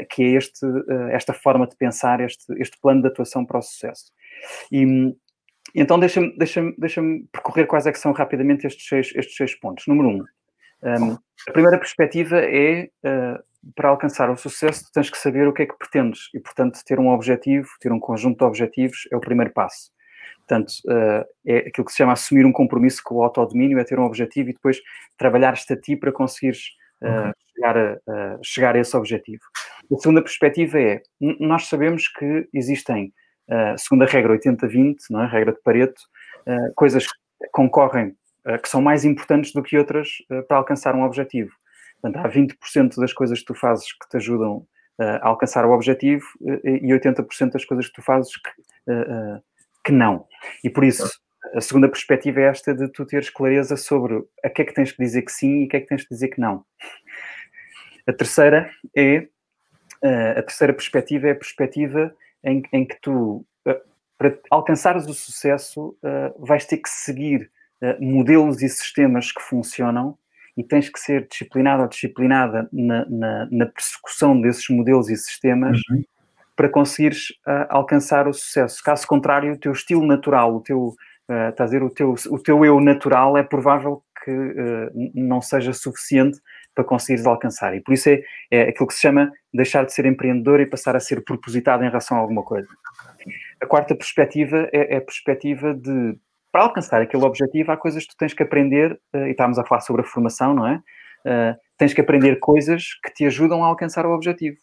que 0.09 0.23
é 0.23 0.29
este, 0.29 0.65
esta 1.11 1.33
forma 1.33 1.67
de 1.67 1.75
pensar, 1.75 2.19
este, 2.19 2.51
este 2.59 2.79
plano 2.81 2.99
de 2.99 3.09
atuação 3.09 3.45
para 3.45 3.59
o 3.59 3.61
sucesso. 3.61 4.11
E, 4.71 5.13
então, 5.81 5.99
deixa-me 5.99 6.35
deixa 6.35 6.73
deixa 6.77 7.01
percorrer 7.31 7.67
quais 7.67 7.85
é 7.85 7.91
que 7.91 7.99
são 7.99 8.11
rapidamente 8.11 8.65
estes 8.65 8.87
seis, 8.87 9.13
estes 9.15 9.35
seis 9.35 9.53
pontos. 9.53 9.85
Número 9.87 10.09
um, 10.09 10.25
um 10.83 11.17
a 11.47 11.51
primeira 11.51 11.77
perspectiva 11.77 12.39
é, 12.39 12.89
uh, 13.05 13.71
para 13.75 13.89
alcançar 13.89 14.29
o 14.29 14.35
sucesso, 14.35 14.89
tens 14.91 15.09
que 15.09 15.17
saber 15.17 15.47
o 15.47 15.53
que 15.53 15.63
é 15.63 15.65
que 15.67 15.77
pretendes 15.77 16.29
e, 16.33 16.39
portanto, 16.39 16.79
ter 16.83 16.99
um 16.99 17.09
objetivo, 17.09 17.69
ter 17.79 17.91
um 17.91 17.99
conjunto 17.99 18.39
de 18.39 18.43
objetivos 18.43 19.07
é 19.11 19.15
o 19.15 19.19
primeiro 19.19 19.53
passo. 19.53 19.91
Portanto, 20.39 20.71
uh, 20.87 21.25
é 21.45 21.57
aquilo 21.67 21.85
que 21.85 21.91
se 21.91 21.97
chama 21.97 22.13
assumir 22.13 22.45
um 22.45 22.51
compromisso 22.51 23.01
com 23.03 23.15
o 23.15 23.23
autodomínio, 23.23 23.77
é 23.77 23.83
ter 23.83 23.99
um 23.99 24.05
objetivo 24.05 24.49
e 24.49 24.53
depois 24.53 24.81
trabalhar-te 25.15 25.71
a 25.73 25.79
ti 25.79 25.95
para 25.95 26.11
conseguires 26.11 26.69
uh, 27.03 27.31
chegar, 27.53 27.77
a, 27.77 28.39
chegar 28.43 28.75
a 28.75 28.79
esse 28.79 28.97
objetivo. 28.97 29.43
A 29.93 29.97
segunda 29.99 30.23
perspectiva 30.23 30.79
é, 30.81 31.01
nós 31.39 31.67
sabemos 31.67 32.07
que 32.07 32.47
existem 32.53 33.13
uh, 33.49 33.77
segundo 33.77 34.03
a 34.03 34.05
regra 34.05 34.37
80-20, 34.37 34.97
não 35.09 35.23
é? 35.23 35.27
regra 35.27 35.53
de 35.53 35.61
Pareto, 35.61 36.01
uh, 36.45 36.73
coisas 36.75 37.05
que 37.07 37.47
concorrem, 37.51 38.15
uh, 38.47 38.61
que 38.61 38.69
são 38.69 38.81
mais 38.81 39.05
importantes 39.05 39.53
do 39.53 39.63
que 39.63 39.77
outras 39.77 40.09
para 40.47 40.57
alcançar 40.57 40.95
um 40.95 41.03
objetivo. 41.03 41.51
Portanto, 42.01 42.25
há 42.25 42.29
20% 42.29 42.99
das 42.99 43.13
coisas 43.13 43.39
que 43.39 43.45
tu 43.45 43.53
fazes 43.53 43.91
que 43.91 44.07
te 44.09 44.17
ajudam 44.17 44.65
a 44.99 45.27
alcançar 45.27 45.63
o 45.65 45.71
objetivo 45.71 46.25
e 46.63 46.87
80% 46.87 47.51
das 47.51 47.65
coisas 47.65 47.87
que 47.87 47.93
tu 47.93 48.01
fazes 48.01 48.35
que, 48.35 48.51
que 49.83 49.91
não. 49.91 50.25
E 50.63 50.69
por 50.69 50.83
isso, 50.83 51.07
a 51.55 51.61
segunda 51.61 51.87
perspectiva 51.87 52.39
é 52.41 52.43
esta 52.45 52.73
de 52.73 52.87
tu 52.87 53.05
teres 53.05 53.29
clareza 53.29 53.75
sobre 53.75 54.23
a 54.43 54.49
que 54.49 54.61
é 54.61 54.65
que 54.65 54.73
tens 54.73 54.91
que 54.91 55.03
dizer 55.03 55.23
que 55.23 55.31
sim 55.31 55.61
e 55.61 55.65
a 55.65 55.69
que 55.69 55.77
é 55.77 55.79
que 55.81 55.87
tens 55.87 56.03
que 56.03 56.09
dizer 56.09 56.27
que 56.29 56.39
não. 56.39 56.63
A 58.07 58.13
terceira 58.13 58.71
é 58.95 59.27
a 60.37 60.41
terceira 60.43 60.73
perspectiva 60.73 61.27
é 61.27 61.31
a 61.31 61.35
perspectiva 61.35 62.13
em, 62.47 62.63
em 62.71 62.85
que 62.85 62.99
tu, 63.01 63.45
eh, 63.65 63.81
para 64.17 64.37
alcançares 64.49 65.05
o 65.05 65.13
sucesso, 65.13 65.89
uh, 66.01 66.45
vais 66.45 66.65
ter 66.65 66.77
que 66.77 66.89
seguir 66.89 67.51
uh, 67.81 68.03
modelos 68.03 68.61
e 68.61 68.69
sistemas 68.69 69.31
que 69.31 69.41
funcionam 69.41 70.17
e 70.55 70.63
tens 70.63 70.89
que 70.89 70.99
ser 70.99 71.27
disciplinado 71.27 71.83
ou 71.83 71.89
disciplinada 71.89 72.67
na, 72.71 73.05
na, 73.07 73.47
na 73.51 73.65
persecução 73.67 74.39
desses 74.41 74.67
modelos 74.69 75.09
e 75.09 75.15
sistemas 75.15 75.79
uhum. 75.89 76.03
para 76.55 76.69
conseguires 76.69 77.29
uh, 77.45 77.67
alcançar 77.69 78.27
o 78.27 78.33
sucesso. 78.33 78.81
Caso 78.83 79.05
contrário, 79.05 79.53
o 79.53 79.59
teu 79.59 79.71
estilo 79.71 80.05
natural, 80.05 80.55
o 80.55 80.61
teu, 80.61 80.95
uh, 81.29 81.53
a 81.55 81.63
dizer, 81.63 81.83
o 81.83 81.89
teu, 81.89 82.15
o 82.31 82.39
teu 82.39 82.65
eu 82.65 82.79
natural 82.79 83.37
é 83.37 83.43
provável 83.43 84.01
que 84.23 84.31
uh, 84.31 85.11
não 85.13 85.41
seja 85.41 85.73
suficiente 85.73 86.39
para 86.77 86.85
conseguires 86.85 87.25
alcançar. 87.25 87.75
E 87.75 87.81
por 87.81 87.93
isso 87.93 88.07
é, 88.07 88.21
é 88.51 88.61
aquilo 88.69 88.87
que 88.87 88.93
se 88.93 89.01
chama 89.01 89.31
deixar 89.51 89.83
de 89.83 89.91
ser 89.91 90.05
empreendedor 90.05 90.59
e 90.59 90.67
passar 90.67 90.95
a 90.95 90.99
ser 90.99 91.23
propositado 91.23 91.83
em 91.83 91.87
relação 91.87 92.17
a 92.17 92.19
alguma 92.19 92.43
coisa. 92.43 92.67
A 93.59 93.65
quarta 93.65 93.95
perspectiva 93.95 94.69
é, 94.71 94.93
é 94.93 94.97
a 94.97 95.01
perspectiva 95.01 95.73
de 95.73 96.15
para 96.51 96.63
alcançar 96.63 97.01
aquele 97.01 97.23
objetivo, 97.23 97.71
há 97.71 97.77
coisas 97.77 98.03
que 98.03 98.09
tu 98.09 98.17
tens 98.17 98.33
que 98.33 98.41
aprender, 98.41 98.99
e 99.13 99.29
estávamos 99.29 99.59
a 99.59 99.65
falar 99.65 99.81
sobre 99.81 100.01
a 100.01 100.05
formação, 100.05 100.53
não 100.53 100.67
é? 100.67 100.81
tens 101.77 101.93
que 101.93 102.01
aprender 102.01 102.37
coisas 102.39 102.93
que 103.03 103.13
te 103.13 103.25
ajudam 103.25 103.63
a 103.63 103.67
alcançar 103.67 104.05
o 104.05 104.11
objetivo. 104.11 104.57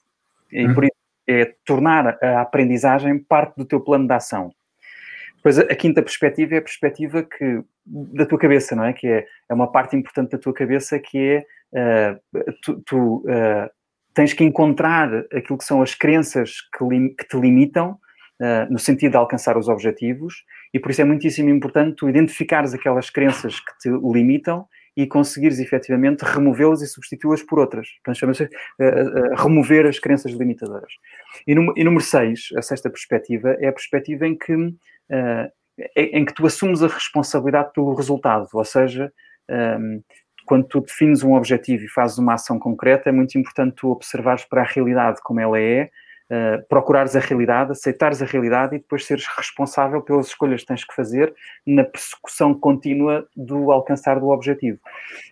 E 0.50 0.66
uhum. 0.66 0.74
por 0.74 0.84
isso 0.84 0.96
é 1.28 1.54
tornar 1.64 2.18
a 2.22 2.40
aprendizagem 2.40 3.18
parte 3.18 3.56
do 3.56 3.64
teu 3.64 3.80
plano 3.80 4.08
de 4.08 4.14
ação. 4.14 4.50
Depois, 5.44 5.58
a 5.58 5.74
quinta 5.76 6.00
perspectiva 6.00 6.54
é 6.54 6.58
a 6.58 6.62
perspectiva 6.62 7.22
que, 7.22 7.62
da 7.84 8.24
tua 8.24 8.38
cabeça, 8.38 8.74
não 8.74 8.84
é? 8.84 8.94
Que 8.94 9.06
é, 9.06 9.26
é 9.50 9.52
uma 9.52 9.70
parte 9.70 9.94
importante 9.94 10.30
da 10.30 10.38
tua 10.38 10.54
cabeça 10.54 10.98
que 10.98 11.44
é 11.74 12.16
uh, 12.16 12.52
tu, 12.62 12.82
tu 12.86 13.16
uh, 13.18 13.68
tens 14.14 14.32
que 14.32 14.42
encontrar 14.42 15.10
aquilo 15.30 15.58
que 15.58 15.64
são 15.64 15.82
as 15.82 15.94
crenças 15.94 16.62
que, 16.74 16.82
lim, 16.82 17.14
que 17.14 17.28
te 17.28 17.38
limitam 17.38 17.98
uh, 18.40 18.72
no 18.72 18.78
sentido 18.78 19.10
de 19.10 19.16
alcançar 19.18 19.58
os 19.58 19.68
objetivos 19.68 20.34
e 20.72 20.80
por 20.80 20.90
isso 20.90 21.02
é 21.02 21.04
muitíssimo 21.04 21.50
importante 21.50 21.96
tu 21.96 22.08
identificares 22.08 22.72
aquelas 22.72 23.10
crenças 23.10 23.60
que 23.60 23.78
te 23.80 23.90
limitam 23.90 24.66
e 24.96 25.06
conseguires 25.06 25.58
efetivamente 25.58 26.22
removê-las 26.22 26.80
e 26.82 26.86
substituí-las 26.86 27.42
por 27.42 27.58
outras. 27.58 27.88
Portanto, 27.96 28.18
chama-se 28.18 28.44
uh, 28.44 29.34
remover 29.36 29.86
as 29.86 29.98
crenças 29.98 30.32
limitadoras. 30.32 30.92
E, 31.46 31.54
no, 31.54 31.72
e 31.76 31.82
número 31.82 32.02
6, 32.02 32.50
a 32.56 32.62
sexta 32.62 32.88
perspectiva, 32.88 33.56
é 33.60 33.68
a 33.68 33.72
perspectiva 33.72 34.26
em 34.26 34.36
que, 34.36 34.54
uh, 34.54 35.50
em 35.96 36.24
que 36.24 36.32
tu 36.32 36.46
assumes 36.46 36.82
a 36.82 36.86
responsabilidade 36.86 37.72
pelo 37.72 37.94
resultado, 37.94 38.48
ou 38.52 38.64
seja, 38.64 39.12
um, 39.50 39.54
ehm, 39.54 40.00
quando 40.46 40.68
tu 40.68 40.80
defines 40.80 41.22
um 41.22 41.34
objetivo 41.34 41.84
e 41.84 41.88
fazes 41.88 42.18
uma 42.18 42.34
ação 42.34 42.58
concreta, 42.58 43.08
é 43.08 43.12
muito 43.12 43.36
importante 43.36 43.74
tu 43.76 43.90
observares 43.90 44.44
para 44.44 44.62
a 44.62 44.64
realidade 44.64 45.18
como 45.24 45.40
ela 45.40 45.58
é, 45.58 45.90
uh, 46.30 46.66
procurares 46.68 47.14
a 47.16 47.20
realidade, 47.20 47.72
aceitares 47.72 48.22
a 48.22 48.24
realidade 48.24 48.76
e 48.76 48.78
depois 48.78 49.04
seres 49.04 49.26
responsável 49.26 50.02
pelas 50.02 50.26
escolhas 50.26 50.62
que 50.62 50.66
tens 50.66 50.84
que 50.84 50.94
fazer 50.94 51.34
na 51.66 51.84
persecução 51.84 52.54
contínua 52.54 53.26
do 53.36 53.70
alcançar 53.70 54.18
do 54.20 54.28
objetivo. 54.28 54.78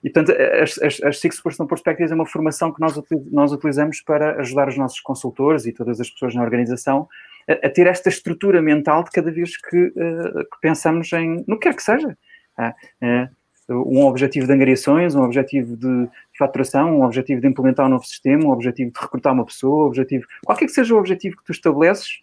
E, 0.02 0.10
portanto, 0.10 0.36
as, 0.62 0.78
as, 0.78 1.02
as 1.02 1.20
Six 1.20 1.40
Personal 1.40 1.68
Perspectives 1.68 2.12
é 2.12 2.14
uma 2.14 2.26
formação 2.26 2.72
que 2.72 2.80
nós, 2.80 3.00
nós 3.30 3.52
utilizamos 3.52 4.00
para 4.00 4.40
ajudar 4.40 4.68
os 4.68 4.76
nossos 4.76 5.00
consultores 5.00 5.66
e 5.66 5.72
todas 5.72 6.00
as 6.00 6.10
pessoas 6.10 6.34
na 6.34 6.42
organização 6.42 7.08
a, 7.48 7.66
a 7.66 7.70
ter 7.70 7.86
esta 7.86 8.08
estrutura 8.08 8.62
mental 8.62 9.04
de 9.04 9.10
cada 9.10 9.30
vez 9.30 9.56
que, 9.56 9.86
uh, 9.86 10.38
que 10.38 10.60
pensamos 10.60 11.12
em, 11.12 11.44
no 11.46 11.58
que 11.58 11.68
quer 11.68 11.76
que 11.76 11.82
seja. 11.82 12.16
Uh, 12.58 13.41
um 13.72 14.04
objetivo 14.06 14.46
de 14.46 14.52
angariações, 14.52 15.14
um 15.14 15.22
objetivo 15.22 15.76
de 15.76 16.08
faturação, 16.38 16.98
um 16.98 17.04
objetivo 17.04 17.40
de 17.40 17.48
implementar 17.48 17.86
um 17.86 17.90
novo 17.90 18.04
sistema, 18.04 18.44
um 18.44 18.50
objetivo 18.50 18.92
de 18.92 19.00
recrutar 19.00 19.32
uma 19.32 19.44
pessoa, 19.44 19.84
um 19.84 19.86
objetivo, 19.88 20.26
qualquer 20.44 20.66
que 20.66 20.72
seja 20.72 20.94
o 20.94 20.98
objetivo 20.98 21.36
que 21.36 21.44
tu 21.44 21.52
estabeleces, 21.52 22.20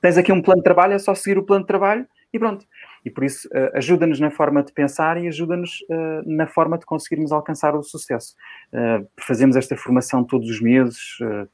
tens 0.00 0.16
aqui 0.16 0.32
um 0.32 0.42
plano 0.42 0.60
de 0.60 0.64
trabalho, 0.64 0.94
é 0.94 0.98
só 0.98 1.14
seguir 1.14 1.38
o 1.38 1.42
plano 1.42 1.64
de 1.64 1.68
trabalho 1.68 2.06
e 2.32 2.38
pronto. 2.38 2.64
E 3.04 3.10
por 3.10 3.24
isso 3.24 3.48
uh, 3.48 3.76
ajuda-nos 3.76 4.20
na 4.20 4.30
forma 4.30 4.62
de 4.62 4.72
pensar 4.72 5.22
e 5.22 5.26
ajuda-nos 5.26 5.80
uh, 5.88 6.22
na 6.26 6.46
forma 6.46 6.78
de 6.78 6.84
conseguirmos 6.84 7.32
alcançar 7.32 7.74
o 7.74 7.82
sucesso. 7.82 8.34
Uh, 8.72 9.06
fazemos 9.18 9.56
esta 9.56 9.76
formação 9.76 10.22
todos 10.22 10.48
os 10.48 10.60
meses, 10.60 10.98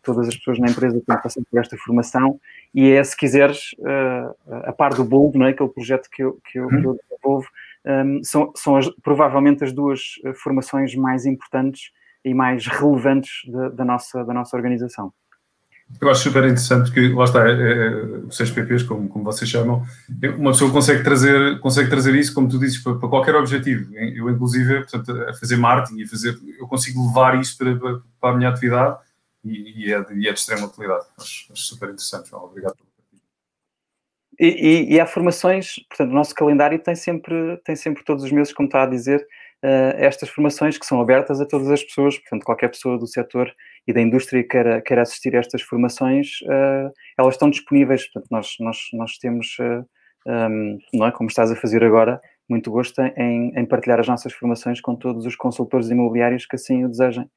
todas 0.03 0.29
as 0.29 0.37
pessoas 0.37 0.59
na 0.59 0.69
empresa 0.69 1.01
têm 1.07 1.17
passado 1.23 1.47
por 1.51 1.61
esta 1.61 1.77
formação 1.77 2.41
e 2.75 2.91
é, 2.91 3.03
se 3.03 3.17
quiseres, 3.17 3.75
a 4.65 4.73
par 4.73 4.93
do 4.95 5.05
Bold, 5.05 5.39
não 5.39 5.47
é? 5.47 5.51
aquele 5.51 5.69
projeto 5.71 6.09
que 6.11 6.23
eu, 6.23 6.39
que 6.45 6.59
eu, 6.59 6.69
que 6.69 6.85
eu 6.85 6.99
desenvolvo, 7.09 7.49
um, 7.87 8.23
são, 8.25 8.53
são 8.57 8.77
as, 8.77 8.89
provavelmente 9.03 9.65
as 9.65 9.73
duas 9.73 10.01
eh, 10.25 10.35
formações 10.35 10.95
mais 10.95 11.25
importantes 11.25 11.91
e 12.25 12.35
mais 12.35 12.67
relevantes 12.67 13.31
da, 13.75 13.85
nossa, 13.85 14.25
da 14.25 14.35
nossa 14.35 14.57
organização. 14.57 15.13
Eu 16.01 16.11
acho 16.11 16.25
super 16.25 16.43
interessante 16.43 16.91
porque, 16.91 17.15
lá 17.15 17.25
está, 17.25 17.49
é, 17.49 17.53
é, 17.53 17.91
os 18.27 18.37
CSPPs, 18.37 18.83
como, 18.83 19.09
como 19.09 19.25
vocês 19.25 19.49
chamam, 19.49 19.87
uma 20.37 20.51
pessoa 20.51 20.73
consegue 20.73 21.05
trazer, 21.05 21.61
consegue 21.61 21.89
trazer 21.89 22.13
isso, 22.17 22.35
como 22.35 22.49
tu 22.49 22.59
dizes, 22.59 22.79
para, 22.79 22.97
para 22.97 23.09
qualquer 23.09 23.37
objetivo. 23.37 23.95
Eu, 23.95 24.29
inclusive, 24.29 24.81
portanto, 24.81 25.13
a 25.29 25.35
fazer 25.35 25.57
marketing 25.57 26.01
e 26.01 26.09
fazer, 26.09 26.37
eu 26.59 26.67
consigo 26.67 27.07
levar 27.07 27.41
isso 27.41 27.57
para, 27.57 27.77
para, 28.21 28.31
a 28.33 28.37
minha 28.37 28.51
atividade 28.51 28.99
e, 29.45 29.85
e, 29.87 29.93
é, 29.93 30.05
e, 30.13 30.27
é, 30.27 30.33
de 30.33 30.39
extrema 30.39 30.67
utilidade. 30.67 31.05
Acho, 31.17 31.53
acho 31.53 31.63
super 31.63 31.91
interessante. 31.91 32.35
Obrigado 32.35 32.75
e, 34.39 34.47
e, 34.47 34.95
e, 34.95 35.01
há 35.01 35.07
formações, 35.07 35.77
portanto, 35.89 36.11
o 36.11 36.15
nosso 36.15 36.35
calendário 36.35 36.79
tem 36.79 36.95
sempre, 36.95 37.57
tem 37.65 37.75
sempre 37.77 38.05
todos 38.05 38.25
os 38.25 38.33
meses, 38.33 38.53
como 38.53 38.67
está 38.67 38.83
a 38.83 38.87
dizer, 38.87 39.21
uh, 39.65 39.97
estas 39.97 40.29
formações 40.29 40.79
que 40.79 40.87
são 40.87 41.01
abertas 41.01 41.41
a 41.41 41.47
todas 41.47 41.71
as 41.71 41.83
pessoas, 41.83 42.19
portanto, 42.19 42.45
qualquer 42.45 42.69
pessoa 42.69 42.99
do 42.99 43.07
setor 43.07 43.53
e 43.87 43.93
da 43.93 44.01
indústria 44.01 44.43
que 44.43 44.49
queira, 44.49 44.83
queira 44.83 45.03
assistir 45.03 45.35
a 45.35 45.39
estas 45.39 45.63
formações, 45.63 46.41
uh, 46.43 46.93
elas 47.19 47.35
estão 47.35 47.51
disponíveis, 47.51 48.05
portanto, 48.05 48.29
nós, 48.31 48.55
nós, 48.61 48.79
nós 48.93 49.19
temos, 49.19 49.57
uh, 49.61 49.85
eh, 50.27 50.49
um, 50.49 50.79
não 50.93 51.07
é, 51.07 51.13
como 51.13 51.29
estás 51.29 51.51
a 51.51 51.57
fazer 51.57 51.85
agora, 51.85 52.21
muito 52.49 52.71
gosto 52.71 53.01
em, 53.01 53.53
em, 53.57 53.67
partilhar 53.67 54.01
as 54.01 54.09
nossas 54.09 54.33
formações 54.33 54.81
com 54.81 54.95
todos 54.95 55.27
os 55.27 55.35
consultores 55.37 55.91
imobiliários 55.91 56.47
que 56.47 56.57
assim 56.57 56.85
o 56.85 56.89
desejem. 56.89 57.29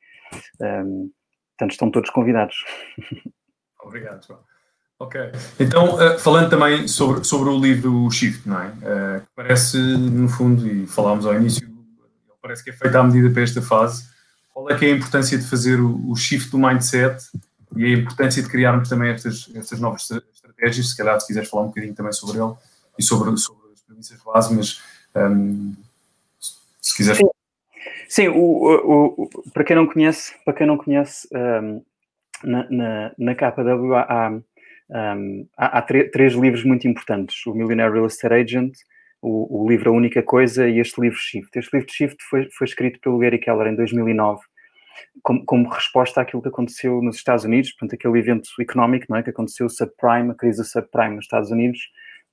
Um, 0.62 1.12
portanto, 1.58 1.72
estão 1.72 1.90
todos 1.92 2.10
convidados. 2.10 2.56
Obrigado, 3.82 4.26
João. 4.26 4.49
Ok. 5.00 5.32
Então, 5.58 5.96
uh, 5.96 6.20
falando 6.20 6.50
também 6.50 6.86
sobre, 6.86 7.24
sobre 7.24 7.50
o 7.50 7.58
livro 7.58 8.12
Shift, 8.12 8.48
não 8.48 8.62
é? 8.62 8.68
Uh, 8.68 9.28
parece, 9.34 9.78
no 9.78 10.28
fundo, 10.28 10.68
e 10.68 10.86
falámos 10.86 11.26
ao 11.26 11.34
início, 11.36 11.66
parece 12.42 12.64
que 12.64 12.70
é 12.70 12.74
feito 12.74 12.96
à 12.98 13.04
medida 13.04 13.30
para 13.30 13.44
esta 13.44 13.62
fase. 13.62 14.10
Qual 14.54 14.70
é 14.70 14.78
que 14.78 14.86
é 14.86 14.92
a 14.92 14.96
importância 14.96 15.38
de 15.38 15.46
fazer 15.46 15.80
o, 15.80 16.14
shift 16.18 16.52
do 16.52 16.58
mindset 16.58 17.24
e 17.78 17.86
a 17.86 17.90
importância 17.98 18.44
de 18.44 18.50
criarmos 18.50 18.90
também 18.90 19.10
estas, 19.10 19.50
estas 19.56 19.80
novas 19.80 20.02
estratégias? 20.34 20.90
Se 20.90 20.98
calhar, 20.98 21.18
se 21.22 21.28
quiseres 21.28 21.50
falar 21.50 21.64
um 21.64 21.68
bocadinho 21.68 21.96
também 21.96 22.12
sobre 22.12 22.38
ele 22.38 22.54
e 22.98 23.04
sobre, 23.04 23.38
sobre 23.38 23.72
as 23.72 23.80
premissas 23.80 24.22
base, 24.22 24.54
mas 24.54 24.82
um, 25.16 25.74
se 26.82 26.96
quiseres. 26.98 27.20
Sim, 27.20 27.30
Sim 28.10 28.28
o, 28.28 28.36
o, 28.36 29.24
o, 29.24 29.52
para 29.54 29.64
quem 29.64 29.78
não 29.78 29.88
conhece, 29.88 30.34
para 30.44 30.54
quem 30.54 30.68
não 30.68 30.78
conhece 30.78 31.26
um, 31.32 31.82
na, 32.44 32.70
na, 32.70 33.12
na 33.18 33.36
KW 33.36 33.96
há 33.96 34.40
um, 34.90 35.48
há, 35.58 35.80
há 35.80 35.82
três 35.82 36.34
livros 36.34 36.64
muito 36.64 36.88
importantes: 36.88 37.46
o 37.46 37.54
Millionaire 37.54 37.94
Real 37.94 38.08
Estate 38.08 38.34
Agent, 38.34 38.74
o, 39.22 39.64
o, 39.64 39.70
livro 39.70 39.90
A 39.90 39.94
Única 39.94 40.24
Coisa 40.24 40.68
e 40.68 40.80
este 40.80 41.00
livro 41.00 41.18
Shift. 41.18 41.58
Este 41.58 41.76
livro 41.76 41.92
Shift 41.92 42.18
foi, 42.30 42.48
foi 42.52 42.66
escrito 42.66 43.00
pelo 43.00 43.20
Gary 43.20 43.40
Keller 43.40 43.68
em 43.68 43.76
2009 43.76 44.42
como, 45.24 45.46
como, 45.46 45.70
resposta 45.70 46.22
àquilo 46.22 46.42
que 46.42 46.50
aconteceu 46.50 47.02
nos 47.02 47.16
Estados 47.16 47.46
Unidos, 47.46 47.72
portanto, 47.72 47.94
aquele 47.94 48.20
evento 48.20 48.50
económico 48.60 49.06
não 49.10 49.18
é, 49.18 49.24
que 49.24 49.30
aconteceu, 49.30 49.66
o 49.66 49.70
subprime, 49.70 50.32
a 50.32 50.36
crise 50.36 50.62
do 50.62 50.66
subprime 50.66 51.16
nos 51.16 51.26
Estados 51.26 51.52
Unidos, 51.52 51.80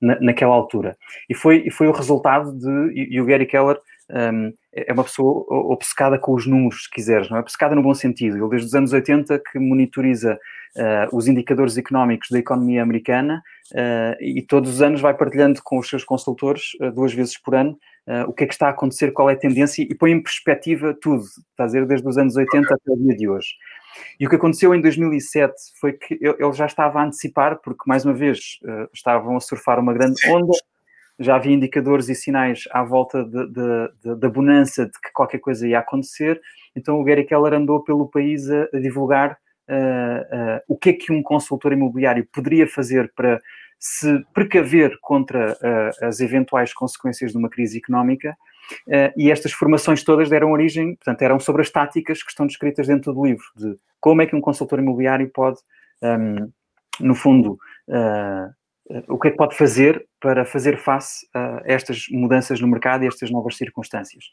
na, 0.01 0.19
naquela 0.19 0.53
altura. 0.53 0.97
E 1.29 1.33
foi, 1.33 1.63
e 1.65 1.71
foi 1.71 1.87
o 1.87 1.91
resultado 1.91 2.51
de. 2.53 2.93
E, 2.93 3.15
e 3.15 3.21
o 3.21 3.25
Gary 3.25 3.45
Keller 3.45 3.79
um, 4.09 4.53
é 4.73 4.93
uma 4.93 5.03
pessoa 5.03 5.45
obcecada 5.49 6.19
com 6.19 6.33
os 6.33 6.45
números, 6.45 6.83
se 6.83 6.91
quiseres, 6.91 7.29
não 7.29 7.37
é? 7.37 7.39
Obcecada 7.39 7.75
no 7.75 7.81
bom 7.81 7.93
sentido. 7.93 8.37
Ele, 8.37 8.49
desde 8.49 8.67
os 8.67 8.75
anos 8.75 8.93
80, 8.93 9.39
que 9.39 9.59
monitoriza 9.59 10.39
uh, 10.75 11.15
os 11.15 11.27
indicadores 11.27 11.77
económicos 11.77 12.29
da 12.29 12.39
economia 12.39 12.83
americana 12.83 13.41
uh, 13.73 14.23
e 14.23 14.41
todos 14.41 14.75
os 14.75 14.81
anos 14.81 15.01
vai 15.01 15.15
partilhando 15.15 15.61
com 15.63 15.79
os 15.79 15.89
seus 15.89 16.03
consultores, 16.03 16.73
uh, 16.81 16.91
duas 16.91 17.13
vezes 17.13 17.37
por 17.37 17.55
ano, 17.55 17.77
o 18.25 18.31
que 18.31 18.45
é 18.45 18.47
que 18.47 18.53
está 18.53 18.67
a 18.67 18.69
acontecer, 18.69 19.11
qual 19.11 19.29
é 19.29 19.33
a 19.33 19.37
tendência 19.37 19.81
e 19.81 19.93
põe 19.93 20.11
em 20.11 20.23
perspectiva 20.23 20.95
tudo, 21.01 21.23
está 21.23 21.63
a 21.63 21.65
dizer, 21.65 21.85
desde 21.85 22.07
os 22.07 22.17
anos 22.17 22.37
80 22.37 22.73
até 22.73 22.89
o 22.89 22.95
dia 22.95 23.13
de 23.13 23.27
hoje. 23.27 23.49
E 24.17 24.25
o 24.25 24.29
que 24.29 24.37
aconteceu 24.37 24.73
em 24.73 24.79
2007 24.79 25.53
foi 25.77 25.91
que 25.91 26.17
ele 26.21 26.53
já 26.53 26.67
estava 26.67 27.01
a 27.01 27.03
antecipar, 27.03 27.59
porque, 27.61 27.83
mais 27.85 28.05
uma 28.05 28.13
vez, 28.13 28.59
estavam 28.93 29.35
a 29.35 29.41
surfar 29.41 29.77
uma 29.77 29.93
grande 29.93 30.15
onda, 30.29 30.53
já 31.19 31.35
havia 31.35 31.53
indicadores 31.53 32.09
e 32.09 32.15
sinais 32.15 32.63
à 32.71 32.83
volta 32.83 33.23
da 33.23 34.29
bonança 34.29 34.85
de 34.85 34.91
que 35.01 35.11
qualquer 35.13 35.39
coisa 35.39 35.67
ia 35.67 35.79
acontecer, 35.79 36.39
então 36.75 36.99
o 36.99 37.03
Gary 37.03 37.25
Keller 37.25 37.53
andou 37.53 37.83
pelo 37.83 38.07
país 38.07 38.49
a, 38.49 38.67
a 38.73 38.79
divulgar 38.79 39.37
uh, 39.67 40.57
uh, 40.57 40.61
o 40.67 40.77
que 40.77 40.89
é 40.89 40.93
que 40.93 41.11
um 41.11 41.21
consultor 41.21 41.73
imobiliário 41.73 42.27
poderia 42.31 42.67
fazer 42.67 43.11
para 43.15 43.41
se 43.79 44.23
precaver 44.33 44.97
contra 45.01 45.53
uh, 45.53 46.05
as 46.05 46.19
eventuais 46.19 46.73
consequências 46.73 47.31
de 47.31 47.37
uma 47.37 47.49
crise 47.49 47.77
económica. 47.77 48.35
e 49.15 49.31
estas 49.31 49.53
formações 49.53 50.03
todas 50.03 50.29
deram 50.29 50.51
origem, 50.51 50.95
portanto, 50.95 51.21
eram 51.21 51.39
sobre 51.39 51.61
as 51.61 51.69
táticas 51.69 52.21
que 52.21 52.29
estão 52.29 52.45
descritas 52.45 52.87
dentro 52.87 53.13
do 53.13 53.25
livro, 53.25 53.45
de 53.55 53.77
como 53.99 54.21
é 54.21 54.25
que 54.25 54.35
um 54.35 54.41
consultor 54.41 54.79
imobiliário 54.79 55.29
pode, 55.29 55.57
um, 56.01 56.07
ehm, 56.07 56.49
no 56.99 57.15
fundo, 57.15 57.57
o 59.07 59.19
que 59.19 59.27
é 59.29 59.31
que 59.31 59.37
pode 59.37 59.55
fazer 59.55 60.05
para 60.19 60.45
fazer 60.45 60.77
face 60.77 61.27
a 61.33 61.61
estas 61.65 62.05
mudanças 62.09 62.59
no 62.59 62.67
mercado 62.67 63.03
e 63.03 63.07
estas 63.07 63.29
novas 63.29 63.55
circunstâncias. 63.55 64.25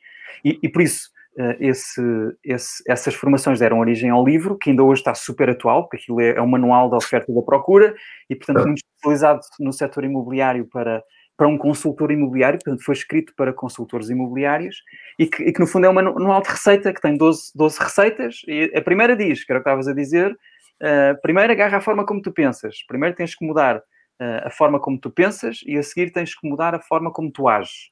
E, 0.44 0.59
e 0.62 0.68
por 0.68 0.83
isso, 0.83 1.11
uh, 1.38 1.55
esse, 1.61 2.01
esse, 2.42 2.83
essas 2.88 3.14
formações 3.14 3.59
deram 3.59 3.79
origem 3.79 4.11
ao 4.11 4.25
livro, 4.25 4.57
que 4.57 4.70
ainda 4.70 4.83
hoje 4.83 5.01
está 5.01 5.14
super 5.14 5.51
atual, 5.51 5.83
porque 5.83 5.99
aquilo 5.99 6.20
é, 6.20 6.31
é 6.31 6.42
um 6.42 6.47
manual 6.47 6.88
da 6.88 6.97
oferta 6.97 7.31
e 7.31 7.35
da 7.35 7.42
procura, 7.42 7.94
e, 8.31 8.35
portanto, 8.35 8.64
muito 8.64 8.79
especializado 8.79 9.40
no 9.61 9.73
setor 9.73 10.05
imobiliário 10.05 10.66
para, 10.73 11.03
para 11.37 11.49
um 11.49 11.59
consultor 11.59 12.11
imobiliário, 12.11 12.59
portanto, 12.64 12.85
foi 12.85 12.94
escrito 12.94 13.35
para 13.37 13.53
consultores 13.53 14.09
imobiliários, 14.09 14.77
e 15.18 15.27
que, 15.27 15.42
e 15.42 15.53
que 15.53 15.61
no 15.61 15.66
fundo 15.66 15.87
é 15.87 15.90
um 15.90 15.94
manual 15.94 16.40
de 16.40 16.49
receita 16.49 16.94
que 16.94 17.01
tem 17.01 17.16
12, 17.16 17.53
12 17.55 17.79
receitas, 17.79 18.37
e 18.49 18.73
a 18.75 18.81
primeira 18.81 19.14
diz, 19.14 19.44
que 19.44 19.53
era 19.53 19.61
o 19.61 19.62
que 19.62 19.68
estavas 19.68 19.87
a 19.87 19.94
dizer, 19.94 20.33
uh, 20.33 21.20
primeiro 21.20 21.53
agarra 21.53 21.77
a 21.77 21.83
forma 21.83 22.07
como 22.07 22.23
tu 22.23 22.33
pensas, 22.33 22.77
primeiro 22.88 23.14
tens 23.14 23.35
que 23.35 23.44
mudar 23.44 23.83
a 24.18 24.50
forma 24.50 24.79
como 24.81 24.98
tu 24.98 25.11
pensas, 25.11 25.61
e 25.66 25.77
a 25.77 25.83
seguir 25.83 26.11
tens 26.11 26.35
que 26.35 26.48
mudar 26.48 26.74
a 26.74 26.81
forma 26.81 27.12
como 27.12 27.31
tu 27.31 27.48
ages. 27.48 27.90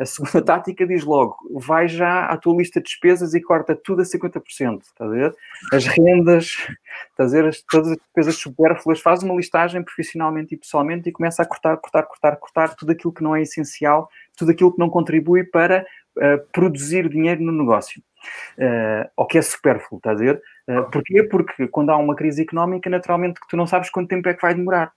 A 0.00 0.06
segunda 0.06 0.40
tática 0.46 0.86
diz 0.86 1.04
logo, 1.04 1.36
vai 1.58 1.88
já 1.88 2.26
à 2.26 2.36
tua 2.36 2.56
lista 2.56 2.80
de 2.80 2.84
despesas 2.84 3.34
e 3.34 3.40
corta 3.40 3.74
tudo 3.74 4.00
a 4.00 4.04
50%, 4.04 4.82
está 4.82 5.04
a 5.04 5.08
ver? 5.08 5.34
As 5.72 5.86
rendas, 5.86 6.56
está 7.10 7.24
a 7.24 7.26
ver? 7.26 7.46
As, 7.46 7.60
todas 7.62 7.90
as 7.90 7.96
despesas 7.96 8.36
supérfluas, 8.36 9.00
faz 9.00 9.24
uma 9.24 9.34
listagem 9.34 9.82
profissionalmente 9.82 10.54
e 10.54 10.58
pessoalmente 10.58 11.08
e 11.08 11.12
começa 11.12 11.42
a 11.42 11.46
cortar, 11.46 11.76
cortar, 11.78 12.04
cortar, 12.04 12.36
cortar 12.36 12.76
tudo 12.76 12.92
aquilo 12.92 13.12
que 13.12 13.24
não 13.24 13.34
é 13.34 13.42
essencial, 13.42 14.08
tudo 14.36 14.52
aquilo 14.52 14.72
que 14.72 14.78
não 14.78 14.88
contribui 14.88 15.42
para 15.42 15.84
uh, 16.16 16.38
produzir 16.52 17.08
dinheiro 17.08 17.42
no 17.42 17.50
negócio. 17.50 18.00
Uh, 18.56 19.10
ou 19.16 19.26
que 19.26 19.36
é 19.36 19.42
supérfluo, 19.42 19.98
está 19.98 20.12
a 20.12 20.14
ver? 20.14 20.40
Uh, 20.68 20.88
porquê? 20.92 21.24
Porque 21.24 21.66
quando 21.66 21.90
há 21.90 21.96
uma 21.96 22.14
crise 22.14 22.42
económica, 22.42 22.88
naturalmente 22.88 23.40
que 23.40 23.48
tu 23.48 23.56
não 23.56 23.66
sabes 23.66 23.90
quanto 23.90 24.10
tempo 24.10 24.28
é 24.28 24.34
que 24.34 24.42
vai 24.42 24.54
demorar. 24.54 24.92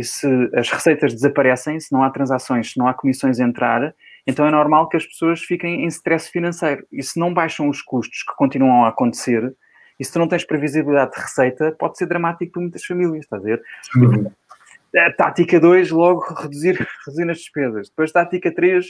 E 0.00 0.02
se 0.02 0.26
as 0.54 0.70
receitas 0.70 1.12
desaparecem, 1.12 1.78
se 1.78 1.92
não 1.92 2.02
há 2.02 2.08
transações, 2.08 2.72
se 2.72 2.78
não 2.78 2.88
há 2.88 2.94
comissões 2.94 3.38
a 3.38 3.44
entrar, 3.44 3.94
então 4.26 4.46
é 4.46 4.50
normal 4.50 4.88
que 4.88 4.96
as 4.96 5.04
pessoas 5.04 5.42
fiquem 5.42 5.84
em 5.84 5.86
stress 5.88 6.30
financeiro. 6.30 6.86
E 6.90 7.02
se 7.02 7.20
não 7.20 7.34
baixam 7.34 7.68
os 7.68 7.82
custos 7.82 8.22
que 8.22 8.34
continuam 8.34 8.86
a 8.86 8.88
acontecer, 8.88 9.54
e 9.98 10.04
se 10.04 10.10
tu 10.10 10.18
não 10.18 10.26
tens 10.26 10.42
previsibilidade 10.42 11.12
de 11.12 11.20
receita, 11.20 11.76
pode 11.78 11.98
ser 11.98 12.06
dramático 12.06 12.50
para 12.50 12.62
muitas 12.62 12.82
famílias, 12.82 13.24
está 13.24 13.36
a 13.36 13.40
ver? 13.40 13.62
A 14.96 15.12
tática 15.12 15.60
2, 15.60 15.90
logo 15.90 16.32
reduzir, 16.32 16.78
reduzir 17.04 17.30
as 17.30 17.36
despesas. 17.36 17.90
Depois, 17.90 18.10
tática 18.10 18.50
3, 18.50 18.86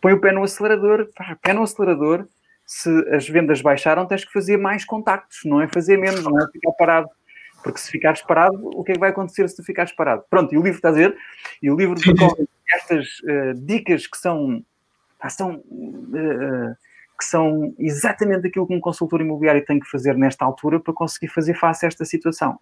põe 0.00 0.14
o 0.14 0.20
pé 0.20 0.32
no 0.32 0.42
acelerador, 0.42 1.08
pá, 1.14 1.38
pé 1.40 1.52
no 1.52 1.62
acelerador. 1.62 2.26
Se 2.66 2.90
as 3.14 3.28
vendas 3.28 3.62
baixaram, 3.62 4.04
tens 4.04 4.24
que 4.24 4.32
fazer 4.32 4.56
mais 4.56 4.84
contactos, 4.84 5.42
não 5.44 5.60
é 5.60 5.68
fazer 5.68 5.96
menos, 5.96 6.24
não 6.24 6.36
é 6.40 6.46
ficar 6.50 6.72
parado. 6.72 7.08
Porque 7.62 7.78
se 7.78 7.90
ficares 7.90 8.22
parado, 8.22 8.58
o 8.62 8.82
que 8.82 8.92
é 8.92 8.94
que 8.94 9.00
vai 9.00 9.10
acontecer 9.10 9.48
se 9.48 9.56
tu 9.56 9.62
ficares 9.62 9.92
parado? 9.92 10.24
Pronto, 10.30 10.54
e 10.54 10.58
o 10.58 10.62
livro 10.62 10.78
está 10.78 10.88
a 10.88 10.92
dizer, 10.92 11.16
e 11.62 11.70
o 11.70 11.76
livro 11.76 11.96
estas 12.72 13.06
uh, 13.20 13.54
dicas 13.54 14.06
que 14.06 14.16
são, 14.16 14.64
são 15.28 15.56
uh, 15.56 16.76
que 17.20 17.26
são 17.26 17.74
exatamente 17.78 18.46
aquilo 18.46 18.66
que 18.66 18.74
um 18.74 18.80
consultor 18.80 19.20
imobiliário 19.20 19.62
tem 19.66 19.78
que 19.78 19.86
fazer 19.90 20.16
nesta 20.16 20.42
altura 20.42 20.80
para 20.80 20.94
conseguir 20.94 21.28
fazer 21.28 21.52
face 21.52 21.84
a 21.84 21.88
esta 21.88 22.02
situação. 22.06 22.58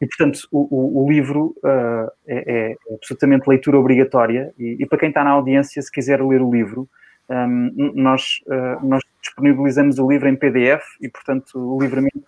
E, 0.00 0.06
portanto, 0.06 0.46
o, 0.52 0.68
o, 0.70 1.04
o 1.04 1.10
livro 1.10 1.56
uh, 1.64 2.12
é, 2.26 2.72
é, 2.72 2.76
absolutamente 2.94 3.48
leitura 3.48 3.78
obrigatória 3.78 4.52
e, 4.58 4.76
e, 4.78 4.86
para 4.86 4.98
quem 4.98 5.08
está 5.08 5.24
na 5.24 5.30
audiência, 5.30 5.80
se 5.80 5.90
quiser 5.90 6.22
ler 6.22 6.42
o 6.42 6.52
livro, 6.52 6.86
um, 7.30 7.92
nós, 7.94 8.40
uh, 8.46 8.86
nós 8.86 9.02
disponibilizamos 9.22 9.98
o 9.98 10.06
livro 10.06 10.28
em 10.28 10.36
PDF 10.36 10.84
e, 11.00 11.08
portanto, 11.08 11.78
livremente 11.80 12.22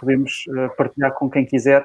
podemos 0.00 0.44
uh, 0.48 0.74
partilhar 0.76 1.12
com 1.12 1.30
quem 1.30 1.44
quiser 1.44 1.84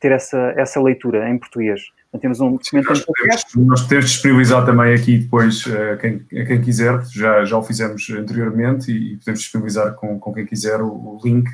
ter 0.00 0.10
essa, 0.10 0.52
essa 0.56 0.82
leitura 0.82 1.30
em 1.30 1.38
português. 1.38 1.80
Então, 2.08 2.20
temos 2.20 2.40
um 2.40 2.56
documento 2.56 2.88
nós, 2.88 3.04
podemos, 3.04 3.44
nós 3.54 3.82
podemos 3.82 4.10
disponibilizar 4.10 4.66
também 4.66 4.92
aqui 4.92 5.18
depois 5.18 5.64
a 5.92 5.96
quem, 5.96 6.26
a 6.32 6.44
quem 6.44 6.60
quiser, 6.60 7.00
já, 7.04 7.44
já 7.44 7.56
o 7.56 7.62
fizemos 7.62 8.10
anteriormente 8.10 8.90
e 8.90 9.16
podemos 9.18 9.40
disponibilizar 9.40 9.94
com, 9.94 10.18
com 10.18 10.34
quem 10.34 10.44
quiser 10.44 10.80
o, 10.80 10.88
o 10.88 11.20
link 11.22 11.48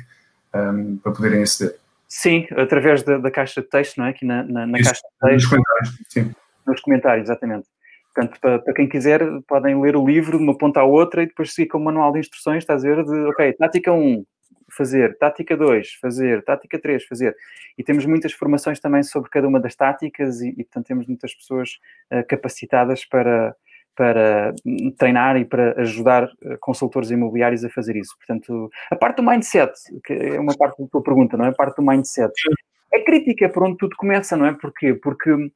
um, 0.55 0.97
para 0.97 1.11
poderem 1.11 1.43
aceder. 1.43 1.75
Sim, 2.07 2.47
através 2.51 3.03
da, 3.03 3.17
da, 3.17 3.29
caixa 3.29 3.61
de 3.61 3.67
texto, 3.67 3.97
não 3.97 4.05
é? 4.05 4.09
Aqui 4.11 4.25
na, 4.25 4.43
na, 4.43 4.65
na 4.65 4.79
Isso, 4.79 4.89
caixa 4.89 5.01
de 5.01 5.29
texto. 5.29 5.33
Nos 5.33 5.45
comentários, 5.45 6.05
sim. 6.07 6.35
Nos 6.65 6.81
comentários, 6.81 7.29
exatamente. 7.29 7.67
Portanto, 8.13 8.39
para, 8.39 8.59
para, 8.59 8.73
quem 8.73 8.87
quiser, 8.87 9.21
podem 9.47 9.79
ler 9.81 9.97
o 9.97 10.05
livro 10.05 10.37
de 10.37 10.43
uma 10.43 10.57
ponta 10.57 10.79
à 10.79 10.83
outra 10.85 11.23
e 11.23 11.27
depois 11.27 11.53
seguir 11.53 11.67
com 11.67 11.77
o 11.77 11.83
manual 11.83 12.13
de 12.13 12.19
instruções, 12.19 12.59
está 12.59 12.73
a 12.73 12.75
dizer, 12.77 13.03
de, 13.03 13.19
ok, 13.27 13.53
tática 13.53 13.91
1, 13.91 14.23
fazer, 14.75 15.17
tática 15.17 15.55
2, 15.55 15.93
fazer, 15.93 16.43
tática 16.43 16.79
3, 16.79 17.05
fazer. 17.05 17.35
E 17.77 17.83
temos 17.83 18.05
muitas 18.05 18.33
formações 18.33 18.79
também 18.79 19.03
sobre 19.03 19.29
cada 19.29 19.47
uma 19.47 19.59
das 19.59 19.75
táticas 19.75 20.41
e, 20.41 20.49
e 20.49 20.63
portanto, 20.63 20.87
temos 20.87 21.07
muitas 21.07 21.33
pessoas 21.33 21.79
uh, 22.11 22.25
capacitadas 22.27 23.05
para, 23.05 23.55
para 23.95 24.53
treinar 24.97 25.37
e 25.37 25.45
para 25.45 25.79
ajudar 25.81 26.25
uh, 26.25 26.57
consultores 26.59 27.11
imobiliários 27.11 27.63
a 27.63 27.69
fazer 27.69 27.95
isso. 27.95 28.15
Portanto, 28.17 28.69
a 28.91 28.95
parte 28.95 29.17
do 29.17 29.23
mindset, 29.23 29.73
que 30.03 30.13
é 30.13 30.39
uma 30.39 30.55
parte 30.55 30.81
da 30.81 30.87
tua 30.87 31.03
pergunta, 31.03 31.37
não 31.37 31.45
é? 31.45 31.49
A 31.49 31.53
parte 31.53 31.77
do 31.77 31.83
mindset. 31.83 32.33
É 32.93 32.99
crítica 33.01 33.49
por 33.49 33.63
onde 33.63 33.77
tudo 33.77 33.95
começa, 33.95 34.37
não 34.37 34.45
é? 34.45 34.53
Porquê? 34.53 34.93
Porque 34.93 35.31
uh, 35.31 35.49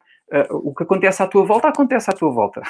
o 0.52 0.74
que 0.74 0.84
acontece 0.84 1.22
à 1.22 1.28
tua 1.28 1.46
volta, 1.46 1.68
acontece 1.68 2.10
à 2.10 2.14
tua 2.14 2.32
volta. 2.32 2.62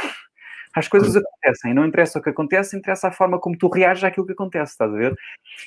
As 0.80 0.88
coisas 0.88 1.16
acontecem, 1.16 1.74
não 1.74 1.86
interessa 1.86 2.20
o 2.20 2.22
que 2.22 2.30
acontece, 2.30 2.78
interessa 2.78 3.10
a 3.10 3.12
forma 3.12 3.38
como 3.38 3.58
tu 3.58 3.68
reages 3.68 4.04
àquilo 4.04 4.26
que 4.26 4.32
acontece, 4.32 4.72
estás 4.72 4.92
a 4.92 4.98
ver? 4.98 5.14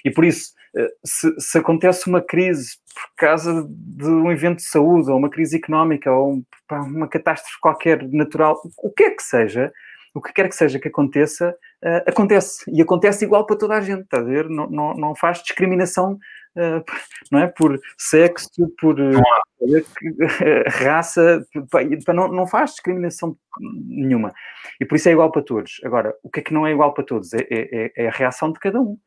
E 0.05 0.11
por 0.11 0.25
isso, 0.25 0.53
eh, 0.75 0.89
se, 1.05 1.35
se 1.39 1.59
acontece 1.59 2.09
uma 2.09 2.23
crise 2.23 2.79
por 2.95 3.11
causa 3.17 3.67
de 3.69 4.09
um 4.09 4.33
evento 4.33 4.57
de 4.57 4.65
saúde, 4.65 5.11
ou 5.11 5.19
uma 5.19 5.29
crise 5.29 5.57
económica, 5.57 6.11
ou 6.11 6.43
uma 6.71 7.07
catástrofe 7.09 7.61
qualquer 7.61 8.03
natural, 8.09 8.59
o 8.79 8.91
que 8.91 9.05
é 9.05 9.11
que 9.11 9.23
seja, 9.23 9.71
o 10.15 10.21
que 10.21 10.33
quer 10.33 10.49
que 10.49 10.55
seja 10.55 10.79
que 10.79 10.89
aconteça, 10.89 11.55
uh, 11.83 12.09
acontece. 12.09 12.71
E 12.71 12.81
acontece 12.83 13.25
igual 13.25 13.47
para 13.47 13.57
toda 13.57 13.77
a 13.77 13.81
gente, 13.81 14.03
está 14.03 14.19
a 14.19 14.23
ver? 14.23 14.49
Não, 14.49 14.69
não, 14.69 14.95
não 14.95 15.15
faz 15.15 15.43
discriminação, 15.43 16.19
uh, 16.57 16.85
não 17.31 17.41
é? 17.41 17.47
Por 17.47 17.81
sexo, 17.99 18.69
por 18.81 19.01
uh, 19.01 19.21
raça, 20.69 21.45
não, 22.09 22.29
não 22.29 22.47
faz 22.47 22.71
discriminação 22.71 23.37
nenhuma. 23.61 24.33
E 24.81 24.85
por 24.85 24.97
isso 24.97 25.09
é 25.09 25.13
igual 25.13 25.31
para 25.31 25.43
todos. 25.43 25.81
Agora, 25.85 26.15
o 26.23 26.31
que 26.31 26.41
é 26.41 26.43
que 26.43 26.55
não 26.55 26.67
é 26.67 26.73
igual 26.73 26.93
para 26.95 27.05
todos? 27.05 27.33
É, 27.33 27.47
é, 27.51 27.93
é 27.97 28.09
a 28.09 28.13
reação 28.13 28.53
de 28.53 28.59
cada 28.59 28.81
um. 28.81 28.99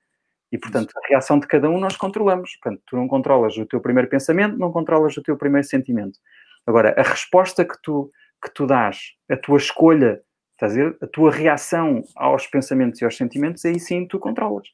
E, 0.51 0.57
portanto, 0.57 0.93
a 0.95 1.07
reação 1.07 1.39
de 1.39 1.47
cada 1.47 1.69
um 1.69 1.79
nós 1.79 1.97
controlamos. 1.97 2.55
Portanto, 2.61 2.81
tu 2.85 2.95
não 2.95 3.07
controlas 3.07 3.57
o 3.57 3.65
teu 3.65 3.81
primeiro 3.81 4.09
pensamento, 4.09 4.57
não 4.57 4.71
controlas 4.71 5.17
o 5.17 5.21
teu 5.21 5.35
primeiro 5.35 5.67
sentimento. 5.67 6.19
Agora, 6.65 6.95
a 6.97 7.03
resposta 7.03 7.65
que 7.65 7.75
tu, 7.81 8.11
que 8.43 8.53
tu 8.53 8.65
dás, 8.65 9.13
a 9.29 9.35
tua 9.35 9.57
escolha 9.57 10.21
Estás 10.55 10.77
a? 10.77 10.95
A 11.01 11.07
tua 11.07 11.31
reação 11.31 12.03
aos 12.15 12.47
pensamentos 12.47 13.01
e 13.01 13.05
aos 13.05 13.17
sentimentos, 13.17 13.63
aí 13.65 13.77
sim 13.77 14.07
tu 14.07 14.17
controlas. 14.17 14.67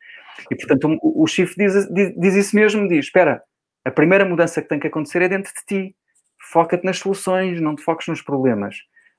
E 0.49 0.55
portanto 0.55 0.97
o, 1.01 1.25
diz, 1.25 1.55
diz, 1.55 2.15
diz, 2.15 2.35
isso 2.35 2.55
mesmo, 2.55 2.87
diz, 2.87 3.05
espera, 3.05 3.41
a 3.83 3.89
primeira 3.89 4.23
mudança 4.23 4.61
que 4.61 4.69
tem 4.69 4.79
que 4.79 4.87
acontecer 4.87 5.23
é 5.23 5.29
dentro 5.29 5.51
de 5.51 5.65
ti. 5.65 5.95
Foca-te 6.51 6.85
nas 6.85 6.99
soluções, 6.99 7.59
não 7.59 7.75
te 7.75 7.83
foques 7.83 8.07
nos 8.07 8.21
problemas. 8.21 8.75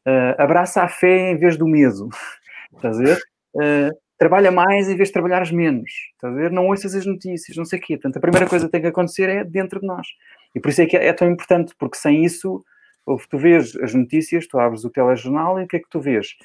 Uh, 0.06 0.34
abraça 0.38 0.82
a 0.82 0.88
fé 0.88 1.30
em 1.30 1.36
vez 1.36 1.56
do 1.56 1.66
medo. 1.66 2.08
Estás 2.74 2.98
a 3.00 3.02
ver? 3.02 3.18
Uh, 3.54 3.90
trabalha 4.16 4.52
mais 4.52 4.88
em 4.88 4.96
vez 4.96 5.08
de 5.08 5.14
trabalhares 5.14 5.50
menos. 5.50 5.90
Estás 6.12 6.32
a 6.32 6.36
ver? 6.36 6.52
Não 6.52 6.68
ouças 6.68 6.94
as 6.94 7.04
notícias, 7.04 7.56
não 7.56 7.64
sei 7.64 7.80
o 7.80 7.82
quê. 7.82 7.96
Portanto, 7.96 8.18
a 8.18 8.20
primeira 8.20 8.46
coisa 8.48 8.66
que 8.66 8.72
tem 8.72 8.80
que 8.80 8.86
acontecer 8.86 9.28
é 9.28 9.44
dentro 9.44 9.80
de 9.80 9.86
nós. 9.86 10.06
E 10.54 10.60
por 10.60 10.68
isso 10.68 10.82
é 10.82 10.86
que 10.86 10.96
é, 10.96 11.08
é 11.08 11.12
tão 11.12 11.28
importante, 11.28 11.74
porque 11.76 11.96
sem 11.96 12.24
isso 12.24 12.64
tu 13.28 13.38
vês 13.38 13.76
as 13.76 13.94
notícias, 13.94 14.46
tu 14.46 14.58
abres 14.58 14.84
o 14.84 14.90
telejornal 14.90 15.60
e 15.60 15.64
o 15.64 15.68
que 15.68 15.76
é 15.76 15.80
que 15.80 15.88
tu 15.88 16.00
vês? 16.00 16.36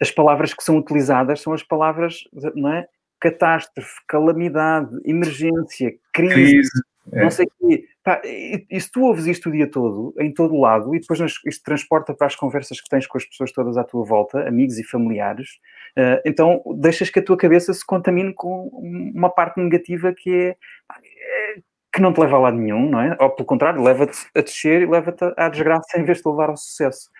As 0.00 0.10
palavras 0.10 0.54
que 0.54 0.62
são 0.62 0.78
utilizadas 0.78 1.40
são 1.40 1.52
as 1.52 1.62
palavras, 1.62 2.24
não 2.54 2.72
é? 2.72 2.86
Catástrofe, 3.20 4.00
calamidade, 4.08 4.90
emergência, 5.04 5.94
crise, 6.12 6.34
crise 6.34 6.70
é. 7.12 7.22
não 7.22 7.30
sei 7.30 7.46
o 7.46 7.68
quê. 7.68 7.84
Pá, 8.02 8.20
e, 8.24 8.66
e, 8.70 8.80
se 8.80 8.90
tu 8.90 9.02
ouves 9.02 9.26
isto 9.26 9.48
o 9.48 9.52
dia 9.52 9.70
todo, 9.70 10.14
em 10.18 10.32
todo 10.32 10.58
lado, 10.58 10.94
e 10.94 11.00
depois 11.00 11.20
isto 11.20 11.64
transporta 11.64 12.14
para 12.14 12.26
as 12.26 12.36
conversas 12.36 12.80
que 12.80 12.88
tens 12.88 13.06
com 13.06 13.18
as 13.18 13.24
pessoas 13.24 13.52
todas 13.52 13.76
à 13.76 13.84
tua 13.84 14.04
volta, 14.04 14.46
amigos 14.46 14.78
e 14.78 14.84
familiares, 14.84 15.48
uh, 15.98 16.20
então 16.24 16.62
deixas 16.76 17.10
que 17.10 17.18
a 17.18 17.24
tua 17.24 17.36
cabeça 17.36 17.74
se 17.74 17.84
contamine 17.84 18.32
com 18.32 18.68
uma 19.14 19.28
parte 19.28 19.60
negativa 19.60 20.14
que 20.14 20.34
é 20.34 20.56
que 21.92 22.00
não 22.00 22.12
te 22.12 22.20
leva 22.20 22.36
a 22.36 22.40
lado 22.40 22.56
nenhum, 22.56 22.88
não 22.88 23.00
é? 23.00 23.16
Ou 23.20 23.30
pelo 23.30 23.46
contrário, 23.46 23.82
leva-te 23.82 24.18
a 24.34 24.40
descer 24.40 24.82
e 24.82 24.86
leva-te 24.86 25.24
à 25.36 25.48
desgraça 25.48 25.98
em 25.98 26.04
vez 26.04 26.18
de 26.18 26.22
te 26.22 26.28
levar 26.28 26.48
ao 26.50 26.56
sucesso. 26.56 27.10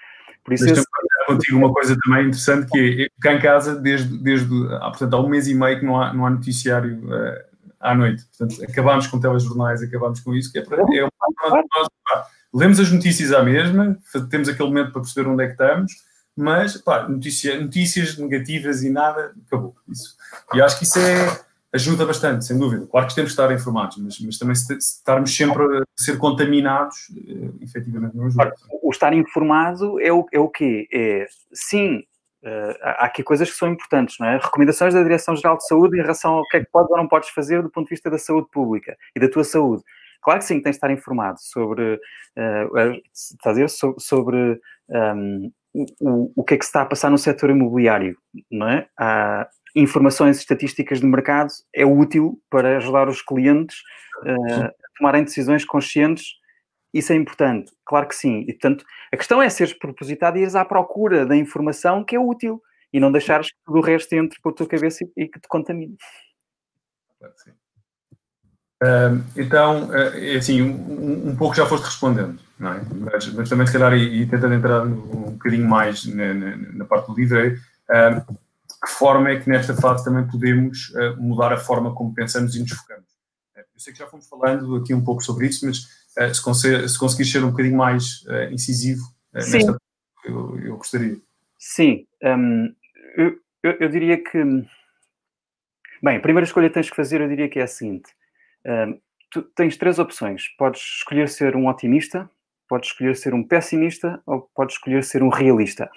Por 0.45 0.55
isso 0.55 0.65
Deixa-me 0.65 0.87
esse... 0.87 1.27
contigo 1.27 1.59
uma 1.59 1.73
coisa 1.73 1.97
também 2.05 2.27
interessante 2.27 2.71
que 2.71 3.05
é 3.05 3.09
cá 3.21 3.35
em 3.35 3.41
casa, 3.41 3.77
desde, 3.77 4.17
desde 4.23 4.49
ah, 4.81 4.91
portanto, 4.91 5.15
há 5.15 5.21
um 5.21 5.29
mês 5.29 5.49
e 5.49 5.55
meio 5.55 5.79
que 5.79 5.85
não 5.85 6.01
há, 6.01 6.13
não 6.15 6.27
há 6.27 6.31
noticiário 6.31 6.99
uh, 7.05 7.39
à 7.81 7.95
noite. 7.95 8.25
Portanto, 8.37 8.65
acabámos 8.71 9.07
com 9.07 9.21
telejornais, 9.21 9.83
acabámos 9.83 10.21
com 10.21 10.35
isso, 10.35 10.51
que 10.53 10.61
é, 10.61 10.63
para, 10.63 10.81
é 10.81 11.03
uma 11.03 11.11
forma 11.39 11.63
de 11.63 11.69
nós, 11.77 11.89
pá, 12.09 12.27
lemos 12.55 12.81
as 12.81 12.91
notícias 12.91 13.33
à 13.33 13.43
mesma, 13.43 13.99
temos 14.31 14.49
aquele 14.49 14.69
momento 14.69 14.93
para 14.93 15.03
perceber 15.03 15.29
onde 15.29 15.45
é 15.45 15.47
que 15.47 15.53
estamos, 15.53 15.93
mas 16.37 16.77
pá, 16.79 17.09
notícia, 17.09 17.61
notícias 17.61 18.17
negativas 18.17 18.83
e 18.83 18.91
nada, 18.91 19.33
acabou. 19.47 19.75
Isso. 19.89 20.17
E 20.55 20.63
acho 20.63 20.79
que 20.79 20.85
isso 20.85 20.99
é 20.99 21.41
ajuda 21.73 22.05
bastante, 22.05 22.45
sem 22.45 22.59
dúvida. 22.59 22.87
Claro 22.87 23.07
que 23.07 23.15
temos 23.15 23.31
de 23.31 23.41
estar 23.41 23.53
informados, 23.53 23.97
mas, 23.99 24.19
mas 24.21 24.39
também 24.39 24.55
se, 24.55 24.67
se 24.81 24.99
estarmos 24.99 25.35
sempre 25.35 25.63
a 25.63 25.83
ser 25.97 26.19
contaminados, 26.19 26.97
uh, 27.11 27.63
efetivamente 27.63 28.17
não 28.17 28.27
ajuda. 28.27 28.53
o 28.83 28.91
estar 28.91 29.13
informado 29.13 30.01
é 30.01 30.13
o, 30.13 30.27
é 30.33 30.39
o 30.39 30.49
quê? 30.49 30.89
É, 30.93 31.27
sim, 31.53 31.99
uh, 32.45 32.77
há 32.83 33.07
aqui 33.07 33.23
coisas 33.23 33.51
que 33.51 33.57
são 33.57 33.69
importantes, 33.69 34.17
não 34.19 34.27
é? 34.27 34.39
Recomendações 34.39 34.95
da 34.95 35.03
Direção-Geral 35.03 35.57
de 35.57 35.67
Saúde 35.67 35.97
em 35.99 36.03
relação 36.03 36.35
ao 36.35 36.49
que 36.49 36.57
é 36.57 36.61
que 36.61 36.71
podes 36.71 36.91
ou 36.91 36.97
não 36.97 37.09
podes 37.09 37.29
fazer 37.31 37.63
do 37.63 37.71
ponto 37.71 37.87
de 37.87 37.91
vista 37.91 38.11
da 38.11 38.19
saúde 38.19 38.49
pública 38.51 38.97
e 39.15 39.21
da 39.21 39.29
tua 39.29 39.45
saúde. 39.45 39.83
Claro 40.23 40.41
que 40.41 40.47
sim, 40.47 40.61
tens 40.61 40.73
de 40.73 40.77
estar 40.77 40.91
informado 40.91 41.39
sobre, 41.41 41.95
uh, 41.95 43.01
a 43.45 43.53
dizer, 43.53 43.69
sobre, 43.69 44.61
um, 44.89 45.51
o, 45.73 46.33
o 46.37 46.45
que 46.45 46.55
é 46.55 46.59
que 46.59 46.65
se 46.65 46.69
está 46.69 46.83
a 46.83 46.87
passar 46.87 47.11
no 47.11 47.19
setor 47.19 47.51
imobiliário, 47.51 48.17
não 48.51 48.69
é? 48.69 48.89
Há, 48.99 49.49
informações 49.75 50.39
estatísticas 50.39 51.01
de 51.01 51.07
mercado 51.07 51.51
é 51.75 51.85
útil 51.85 52.41
para 52.51 52.77
ajudar 52.79 53.09
os 53.09 53.23
clientes 53.23 53.79
uh, 54.25 54.65
a 54.65 54.99
tomarem 54.99 55.25
decisões 55.25 55.65
conscientes. 55.65 56.35
Isso 56.93 57.13
é 57.13 57.17
importante, 57.17 57.73
claro 57.85 58.09
que 58.09 58.17
sim. 58.17 58.45
E, 58.49 58.53
portanto, 58.53 58.85
a 59.13 59.17
questão 59.17 59.41
é 59.41 59.49
seres 59.49 59.73
propositado 59.73 60.39
e 60.39 60.43
ires 60.43 60.57
à 60.57 60.65
procura 60.65 61.25
da 61.25 61.37
informação 61.37 62.05
que 62.05 62.17
é 62.17 62.21
útil. 62.21 62.61
e 62.93 62.99
não 62.99 63.13
deixares 63.13 63.53
que 63.53 63.59
tudo 63.65 63.79
o 63.79 63.83
resto 63.83 64.13
entre 64.15 64.41
para 64.41 64.51
a 64.51 64.55
tua 64.55 64.67
cabeça 64.67 65.05
e, 65.05 65.25
e 65.25 65.29
que 65.29 65.39
te 65.39 65.47
contamine. 65.47 65.97
Claro 67.19 67.35
que 67.35 67.41
sim. 67.43 67.51
Uh, 68.83 69.23
então, 69.37 69.91
uh, 69.91 70.39
assim, 70.39 70.63
um, 70.63 71.29
um, 71.29 71.37
pouco 71.37 71.55
já 71.55 71.67
foste 71.67 71.85
respondendo, 71.85 72.41
não 72.59 72.73
é? 72.73 72.81
Mas, 72.95 73.33
mas 73.35 73.49
também, 73.49 73.67
se 73.67 73.75
calhar, 73.75 73.93
e, 73.93 74.23
e 74.23 74.27
tentando 74.27 74.55
entrar 74.55 74.87
um 74.87 75.33
bocadinho 75.33 75.69
mais 75.69 76.07
na, 76.07 76.33
na, 76.33 76.57
na 76.57 76.85
parte 76.87 77.09
do 77.09 77.15
livro, 77.15 77.39
uh, 77.47 78.39
que 78.85 78.91
forma 78.91 79.31
é 79.31 79.41
que 79.41 79.49
nesta 79.49 79.75
fase 79.75 80.05
também 80.05 80.27
podemos 80.27 80.93
ah, 80.97 81.17
mudar 81.19 81.53
a 81.53 81.59
forma 81.59 81.95
como 81.95 82.15
pensamos 82.15 82.55
e 82.55 82.61
nos 82.61 82.73
focamos? 82.73 83.11
Eu 83.57 83.65
sei 83.77 83.93
que 83.93 83.99
já 83.99 84.07
fomos 84.07 84.27
falando 84.29 84.77
aqui 84.77 84.95
um 84.95 85.03
pouco 85.03 85.23
sobre 85.23 85.47
isso, 85.47 85.67
mas 85.67 86.35
se, 86.35 86.43
conseguir, 86.43 86.89
se 86.89 86.99
conseguires 86.99 87.33
ser 87.33 87.45
um 87.45 87.51
bocadinho 87.51 87.77
mais 87.77 88.25
incisivo 88.51 89.03
nesta 89.33 89.77
eu, 90.25 90.59
eu 90.61 90.77
gostaria. 90.77 91.17
Sim, 91.59 92.07
um, 92.23 92.75
eu, 93.17 93.39
eu, 93.63 93.73
eu 93.81 93.89
diria 93.89 94.23
que. 94.23 94.39
Bem, 96.03 96.17
a 96.17 96.21
primeira 96.21 96.45
escolha 96.45 96.69
que 96.69 96.75
tens 96.75 96.91
que 96.91 96.97
fazer, 96.97 97.21
eu 97.23 97.29
diria 97.29 97.49
que 97.49 97.59
é 97.59 97.63
a 97.63 97.67
seguinte 97.67 98.11
tu 99.31 99.43
tens 99.43 99.77
três 99.77 99.99
opções. 99.99 100.49
Podes 100.59 100.81
escolher 100.81 101.29
ser 101.29 101.57
um 101.57 101.69
otimista, 101.69 102.29
podes 102.69 102.91
escolher 102.91 103.17
ser 103.17 103.33
um 103.33 103.43
pessimista 103.43 104.21
ou 104.27 104.43
podes 104.55 104.75
escolher 104.75 105.05
ser 105.05 105.23
um 105.23 105.29
realista. 105.29 105.91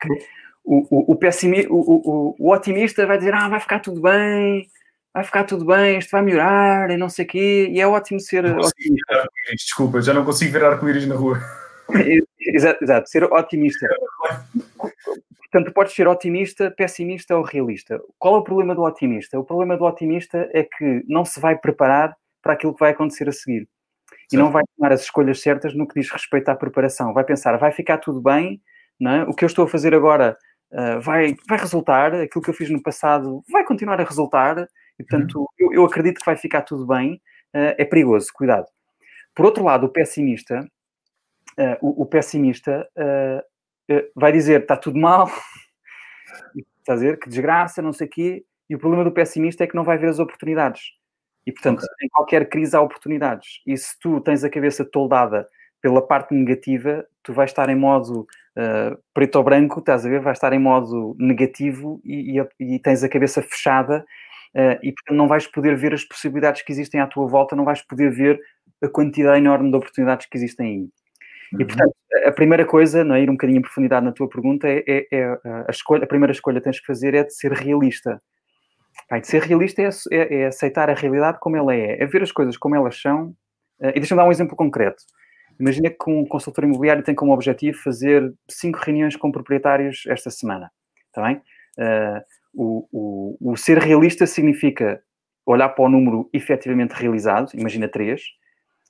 o, 0.70 0.86
o, 0.88 1.12
o, 1.12 1.16
pessimi, 1.16 1.66
o, 1.68 1.74
o, 1.74 2.36
o, 2.38 2.52
otimista 2.52 3.04
vai 3.04 3.18
dizer, 3.18 3.34
ah, 3.34 3.48
vai 3.48 3.58
ficar 3.58 3.80
tudo 3.80 4.00
bem, 4.00 4.68
vai 5.12 5.24
ficar 5.24 5.42
tudo 5.42 5.64
bem, 5.64 5.98
isto 5.98 6.12
vai 6.12 6.22
melhorar 6.22 6.88
e 6.92 6.96
não 6.96 7.08
sei 7.08 7.24
o 7.24 7.28
quê, 7.28 7.68
e 7.68 7.80
é 7.80 7.88
ótimo 7.88 8.20
ser 8.20 8.44
otimista. 8.46 9.28
Desculpa, 9.50 10.00
já 10.00 10.14
não 10.14 10.24
consigo 10.24 10.52
ver 10.52 10.64
arco-íris 10.64 11.08
na 11.08 11.16
rua. 11.16 11.40
exato, 12.38 12.84
exato, 12.84 13.10
ser 13.10 13.24
otimista. 13.24 13.88
Portanto, 15.50 15.72
podes 15.74 15.92
ser 15.92 16.06
otimista, 16.06 16.70
pessimista 16.70 17.36
ou 17.36 17.42
realista. 17.42 18.00
Qual 18.16 18.36
é 18.36 18.38
o 18.38 18.44
problema 18.44 18.72
do 18.72 18.82
otimista? 18.82 19.40
O 19.40 19.44
problema 19.44 19.76
do 19.76 19.84
otimista 19.84 20.48
é 20.54 20.62
que 20.62 21.04
não 21.08 21.24
se 21.24 21.40
vai 21.40 21.58
preparar 21.58 22.16
para 22.40 22.52
aquilo 22.52 22.72
que 22.72 22.78
vai 22.78 22.92
acontecer 22.92 23.28
a 23.28 23.32
seguir. 23.32 23.68
E 24.32 24.36
não 24.36 24.52
vai 24.52 24.62
tomar 24.76 24.92
as 24.92 25.02
escolhas 25.02 25.40
certas 25.40 25.74
no 25.74 25.88
que 25.88 25.98
diz 25.98 26.08
respeito 26.08 26.48
à 26.48 26.54
preparação. 26.54 27.12
Vai 27.12 27.24
pensar, 27.24 27.56
vai 27.56 27.72
ficar 27.72 27.98
tudo 27.98 28.20
bem, 28.20 28.62
não 29.00 29.10
é? 29.10 29.22
o 29.24 29.34
que 29.34 29.44
eu 29.44 29.48
estou 29.48 29.64
a 29.64 29.68
fazer 29.68 29.92
agora 29.92 30.36
uh, 30.72 31.00
vai, 31.00 31.36
vai 31.48 31.58
resultar, 31.58 32.14
aquilo 32.14 32.42
que 32.42 32.50
eu 32.50 32.54
fiz 32.54 32.70
no 32.70 32.82
passado 32.82 33.42
vai 33.50 33.64
continuar 33.64 34.00
a 34.00 34.04
resultar, 34.04 34.66
e 34.98 35.04
portanto 35.04 35.40
uhum. 35.40 35.46
eu, 35.58 35.72
eu, 35.72 35.84
acredito 35.84 36.18
que 36.18 36.26
vai 36.26 36.36
ficar 36.36 36.62
tudo 36.62 36.86
bem. 36.86 37.20
Uh, 37.54 37.74
é 37.78 37.84
perigoso, 37.84 38.28
cuidado. 38.32 38.66
Por 39.34 39.44
outro 39.44 39.64
lado, 39.64 39.86
o 39.86 39.88
pessimista, 39.88 40.60
uh, 41.58 41.76
o, 41.80 42.02
o, 42.02 42.06
pessimista 42.06 42.88
eh, 43.90 44.08
vai 44.14 44.30
dizer 44.30 44.62
está 44.62 44.76
tudo 44.76 44.98
mal, 44.98 45.26
está 46.78 46.92
a 46.92 46.94
dizer 46.94 47.18
que 47.18 47.28
desgraça, 47.28 47.82
não 47.82 47.92
sei 47.92 48.06
o 48.06 48.10
quê, 48.10 48.44
e 48.68 48.74
o 48.76 48.78
problema 48.78 49.02
do 49.02 49.10
pessimista 49.10 49.64
é 49.64 49.66
que 49.66 49.74
não 49.74 49.82
vai 49.82 49.98
ver 49.98 50.08
as 50.08 50.20
oportunidades. 50.20 50.92
E, 51.44 51.52
portanto, 51.52 51.78
okay. 51.78 52.06
em 52.06 52.08
qualquer 52.08 52.48
crise 52.48 52.76
há 52.76 52.80
oportunidades. 52.80 53.60
E 53.66 53.76
se 53.76 53.98
tu 53.98 54.20
tens 54.20 54.44
a 54.44 54.50
cabeça 54.50 54.84
toldada 54.84 55.48
pela 55.80 56.06
parte 56.06 56.32
negativa, 56.32 57.04
tu 57.22 57.32
vais 57.32 57.50
estar 57.50 57.68
em 57.68 57.74
modo 57.74 58.26
uh, 58.56 58.98
preto 59.14 59.36
ou 59.36 59.44
branco, 59.44 59.80
estás 59.80 60.04
a 60.04 60.08
ver? 60.08 60.20
Vais 60.20 60.36
estar 60.36 60.52
em 60.52 60.58
modo 60.58 61.16
negativo 61.18 62.00
e, 62.04 62.38
e, 62.38 62.74
e 62.76 62.78
tens 62.78 63.02
a 63.02 63.08
cabeça 63.08 63.42
fechada 63.42 64.04
uh, 64.54 64.78
e, 64.82 64.92
portanto, 64.92 65.16
não 65.16 65.28
vais 65.28 65.46
poder 65.46 65.76
ver 65.76 65.94
as 65.94 66.04
possibilidades 66.04 66.62
que 66.62 66.72
existem 66.72 67.00
à 67.00 67.06
tua 67.06 67.26
volta, 67.26 67.56
não 67.56 67.64
vais 67.64 67.82
poder 67.82 68.10
ver 68.10 68.40
a 68.82 68.88
quantidade 68.88 69.38
enorme 69.38 69.70
de 69.70 69.76
oportunidades 69.76 70.26
que 70.26 70.36
existem 70.36 70.66
aí. 70.66 70.88
E, 71.52 71.62
uhum. 71.62 71.66
portanto, 71.66 71.94
a 72.24 72.32
primeira 72.32 72.64
coisa, 72.64 73.04
não 73.04 73.14
é, 73.14 73.22
ir 73.22 73.28
um 73.28 73.34
bocadinho 73.34 73.58
em 73.58 73.62
profundidade 73.62 74.04
na 74.04 74.12
tua 74.12 74.28
pergunta, 74.28 74.68
é, 74.68 74.84
é, 74.86 75.06
é 75.12 75.24
a, 75.66 75.70
escolha, 75.70 76.04
a 76.04 76.06
primeira 76.06 76.32
escolha 76.32 76.60
que 76.60 76.64
tens 76.64 76.80
que 76.80 76.86
fazer 76.86 77.14
é 77.14 77.24
de 77.24 77.34
ser 77.34 77.52
realista. 77.52 78.20
Pai, 79.08 79.20
de 79.20 79.26
ser 79.26 79.42
realista 79.42 79.82
é, 79.82 79.88
é, 80.12 80.42
é, 80.42 80.46
aceitar 80.46 80.88
a 80.88 80.94
realidade 80.94 81.38
como 81.40 81.56
ela 81.56 81.74
é, 81.74 82.00
é 82.00 82.06
ver 82.06 82.22
as 82.22 82.30
coisas 82.30 82.56
como 82.56 82.76
elas 82.76 83.00
são. 83.00 83.34
Uh, 83.80 83.88
e 83.88 83.94
deixa-me 83.94 84.20
dar 84.20 84.28
um 84.28 84.30
exemplo 84.30 84.54
concreto. 84.54 85.02
Imagina 85.60 85.90
que 85.90 86.10
um 86.10 86.24
consultor 86.24 86.64
imobiliário 86.64 87.02
tem 87.02 87.14
como 87.14 87.32
objetivo 87.32 87.78
fazer 87.82 88.32
cinco 88.50 88.78
reuniões 88.78 89.14
com 89.14 89.30
proprietários 89.30 90.04
esta 90.08 90.30
semana. 90.30 90.70
Está 91.08 91.22
bem? 91.22 91.36
Uh, 91.78 92.20
o, 92.54 92.88
o, 92.90 93.52
o 93.52 93.56
ser 93.56 93.78
realista 93.78 94.26
significa 94.26 95.02
olhar 95.44 95.68
para 95.68 95.84
o 95.84 95.88
número 95.88 96.28
efetivamente 96.32 96.92
realizado, 96.92 97.50
imagina 97.54 97.88
três, 97.88 98.22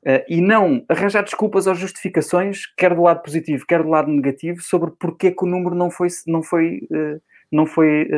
Uh, 0.00 0.24
e 0.30 0.40
não 0.40 0.82
arranjar 0.88 1.22
desculpas 1.22 1.66
ou 1.66 1.74
justificações, 1.74 2.62
quer 2.74 2.94
do 2.94 3.02
lado 3.02 3.22
positivo, 3.22 3.66
quer 3.66 3.82
do 3.82 3.90
lado 3.90 4.10
negativo, 4.10 4.62
sobre 4.62 4.92
porque 4.98 5.30
que 5.30 5.44
o 5.44 5.46
número 5.46 5.74
não 5.74 5.90
foi 5.90 6.08
5. 6.08 6.30
Não 6.30 6.42
foi, 6.42 6.78
uh, 6.90 7.20
não 7.52 7.66
foi 7.66 8.08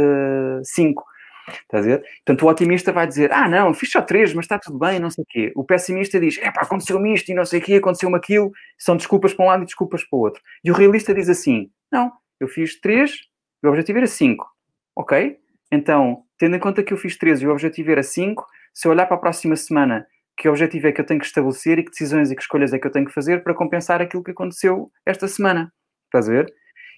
5. 0.63 1.05
Estás 1.49 1.85
a 1.85 1.89
ver? 1.89 2.03
Portanto, 2.25 2.43
o 2.45 2.49
otimista 2.49 2.93
vai 2.93 3.07
dizer: 3.07 3.33
Ah, 3.33 3.49
não, 3.49 3.75
fiz 3.75 3.91
só 3.91 4.01
3, 4.01 4.35
mas 4.35 4.45
está 4.45 4.59
tudo 4.59 4.79
bem, 4.79 5.01
não 5.01 5.11
sei 5.11 5.23
o 5.23 5.27
quê. 5.29 5.53
O 5.57 5.65
pessimista 5.65 6.21
diz: 6.21 6.39
É 6.39 6.51
pá, 6.51 6.63
aconteceu-me 6.63 7.15
isto 7.15 7.31
e 7.31 7.35
não 7.35 7.45
sei 7.45 7.61
o 7.61 7.63
quê, 7.63 7.75
aconteceu-me 7.75 8.17
aquilo. 8.17 8.51
São 8.79 8.97
desculpas 8.97 9.35
para 9.35 9.45
um 9.45 9.49
lado 9.49 9.63
e 9.63 9.67
desculpas 9.67 10.05
para 10.05 10.17
o 10.17 10.21
outro. 10.21 10.43
E 10.65 10.71
o 10.71 10.75
realista 10.75 11.15
diz 11.15 11.29
assim: 11.29 11.71
Não, 11.91 12.13
eu 12.41 12.49
fiz 12.49 12.81
3 12.81 13.11
e 13.63 13.67
o 13.67 13.71
objetivo 13.71 13.99
era 13.99 14.07
5. 14.07 14.47
Ok? 14.97 15.37
Então, 15.71 16.23
tendo 16.39 16.57
em 16.57 16.61
conta 16.61 16.83
que 16.83 16.93
eu 16.93 16.99
fiz 16.99 17.17
3 17.17 17.43
e 17.43 17.47
o 17.47 17.51
objetivo 17.51 17.91
era 17.91 18.03
5, 18.03 18.47
se 18.75 18.87
eu 18.87 18.93
olhar 18.93 19.07
para 19.07 19.17
a 19.17 19.21
próxima 19.21 19.57
semana 19.57 20.07
que 20.37 20.49
objetivo 20.49 20.89
é 20.89 20.93
que 20.93 21.01
eu 21.01 21.07
tenho 21.07 21.21
que 21.21 21.27
estabelecer 21.27 21.79
e 21.79 21.85
que 21.85 21.91
decisões 21.91 22.31
e 22.31 22.37
que 22.37 22.43
escolhas 22.43 22.73
é 22.73 22.79
que 22.79 22.87
eu 22.87 22.91
tenho 22.91 23.07
que 23.07 23.13
fazer 23.13 23.43
para 23.43 23.55
compensar 23.55 24.01
aquilo 24.01 24.25
que 24.25 24.31
aconteceu 24.31 24.91
esta 25.07 25.29
semana. 25.29 25.73
Estás 26.07 26.29
a 26.29 26.33
ver? 26.33 26.53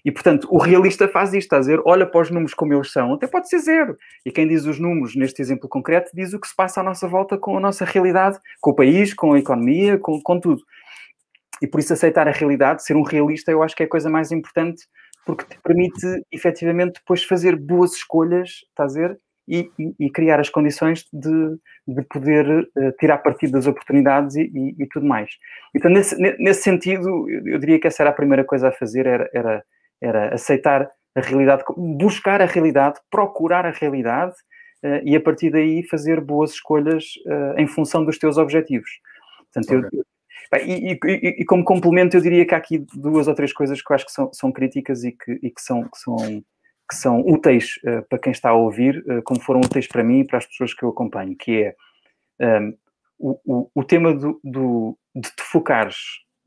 E, 0.05 0.11
portanto, 0.11 0.47
o 0.51 0.59
realista 0.59 1.07
faz 1.07 1.33
isto, 1.33 1.47
estás 1.47 1.67
a 1.67 1.71
ver? 1.71 1.81
Olha 1.83 2.05
para 2.05 2.21
os 2.21 2.29
números 2.29 2.53
como 2.53 2.73
eles 2.73 2.91
são, 2.91 3.13
até 3.13 3.25
pode 3.25 3.49
ser 3.49 3.57
zero. 3.59 3.97
E 4.23 4.31
quem 4.31 4.47
diz 4.47 4.65
os 4.65 4.79
números, 4.79 5.15
neste 5.15 5.41
exemplo 5.41 5.67
concreto, 5.67 6.11
diz 6.13 6.31
o 6.31 6.39
que 6.39 6.47
se 6.47 6.55
passa 6.55 6.81
à 6.81 6.83
nossa 6.83 7.07
volta 7.07 7.37
com 7.37 7.57
a 7.57 7.59
nossa 7.59 7.83
realidade, 7.83 8.37
com 8.61 8.69
o 8.69 8.75
país, 8.75 9.13
com 9.15 9.33
a 9.33 9.39
economia, 9.39 9.97
com, 9.97 10.21
com 10.21 10.39
tudo. 10.39 10.61
E 11.59 11.67
por 11.67 11.79
isso 11.79 11.91
aceitar 11.91 12.27
a 12.27 12.31
realidade, 12.31 12.83
ser 12.83 12.95
um 12.95 13.01
realista, 13.01 13.51
eu 13.51 13.63
acho 13.63 13.75
que 13.75 13.81
é 13.81 13.85
a 13.87 13.89
coisa 13.89 14.09
mais 14.09 14.31
importante, 14.31 14.83
porque 15.25 15.43
te 15.45 15.59
permite, 15.63 16.05
efetivamente, 16.31 16.99
depois 16.99 17.23
fazer 17.23 17.55
boas 17.55 17.93
escolhas, 17.93 18.49
estás 18.69 18.95
a 18.95 18.99
ver? 18.99 19.19
e, 19.47 19.69
e, 19.77 19.95
e 19.99 20.09
criar 20.09 20.39
as 20.39 20.49
condições 20.49 21.05
de, 21.13 21.57
de 21.87 22.01
poder 22.03 22.47
uh, 22.49 22.91
tirar 22.99 23.19
partido 23.19 23.53
das 23.53 23.67
oportunidades 23.67 24.35
e, 24.35 24.75
e, 24.77 24.87
tudo 24.87 25.05
mais. 25.05 25.29
Então, 25.75 25.89
nesse, 25.91 26.15
nesse 26.17 26.63
sentido, 26.63 27.29
eu, 27.29 27.59
diria 27.59 27.79
que 27.79 27.87
essa 27.87 28.03
era 28.03 28.09
a 28.09 28.13
primeira 28.13 28.43
coisa 28.43 28.69
a 28.69 28.71
fazer, 28.71 29.05
era, 29.05 29.29
era, 29.33 29.63
era 30.01 30.33
aceitar 30.33 30.89
a 31.15 31.21
realidade, 31.21 31.63
buscar 31.77 32.41
a 32.41 32.45
realidade, 32.45 32.99
procurar 33.09 33.65
a 33.65 33.71
realidade 33.71 34.35
uh, 34.83 35.01
e 35.03 35.15
a 35.15 35.21
partir 35.21 35.49
daí 35.49 35.83
fazer 35.87 36.19
boas 36.19 36.51
escolhas 36.51 37.05
uh, 37.25 37.59
em 37.59 37.67
função 37.67 38.03
dos 38.03 38.17
teus 38.17 38.37
objetivos. 38.37 38.89
Portanto, 39.53 39.87
okay. 39.87 39.99
eu, 39.99 40.05
e, 40.65 40.99
e, 41.03 41.41
e, 41.41 41.45
como 41.45 41.63
complemento, 41.63 42.15
eu 42.15 42.21
diria 42.21 42.45
que 42.45 42.53
há 42.53 42.57
aqui 42.57 42.85
duas 42.93 43.27
ou 43.27 43.33
três 43.33 43.51
coisas 43.51 43.81
que 43.81 43.91
eu 43.91 43.95
acho 43.95 44.05
que 44.05 44.11
são, 44.11 44.29
são 44.33 44.51
críticas 44.51 45.03
e 45.03 45.11
que, 45.11 45.39
e 45.41 45.49
que, 45.49 45.61
são, 45.61 45.83
que 45.83 45.97
são 45.97 46.43
que 46.89 46.95
são 46.95 47.21
úteis 47.21 47.77
uh, 47.77 48.07
para 48.07 48.19
quem 48.19 48.31
está 48.31 48.49
a 48.49 48.53
ouvir, 48.53 49.03
uh, 49.07 49.23
como 49.23 49.41
foram 49.41 49.61
úteis 49.61 49.87
para 49.87 50.03
mim 50.03 50.19
e 50.19 50.25
para 50.25 50.37
as 50.37 50.45
pessoas 50.45 50.73
que 50.73 50.83
eu 50.83 50.89
acompanho, 50.89 51.35
que 51.35 51.63
é 51.63 51.75
um, 52.39 52.45
ehm, 52.45 52.73
o, 53.17 53.39
o, 53.45 53.71
o, 53.73 53.83
tema 53.83 54.13
do, 54.13 54.39
do, 54.43 54.97
de 55.15 55.29
te 55.29 55.41
focares 55.41 55.95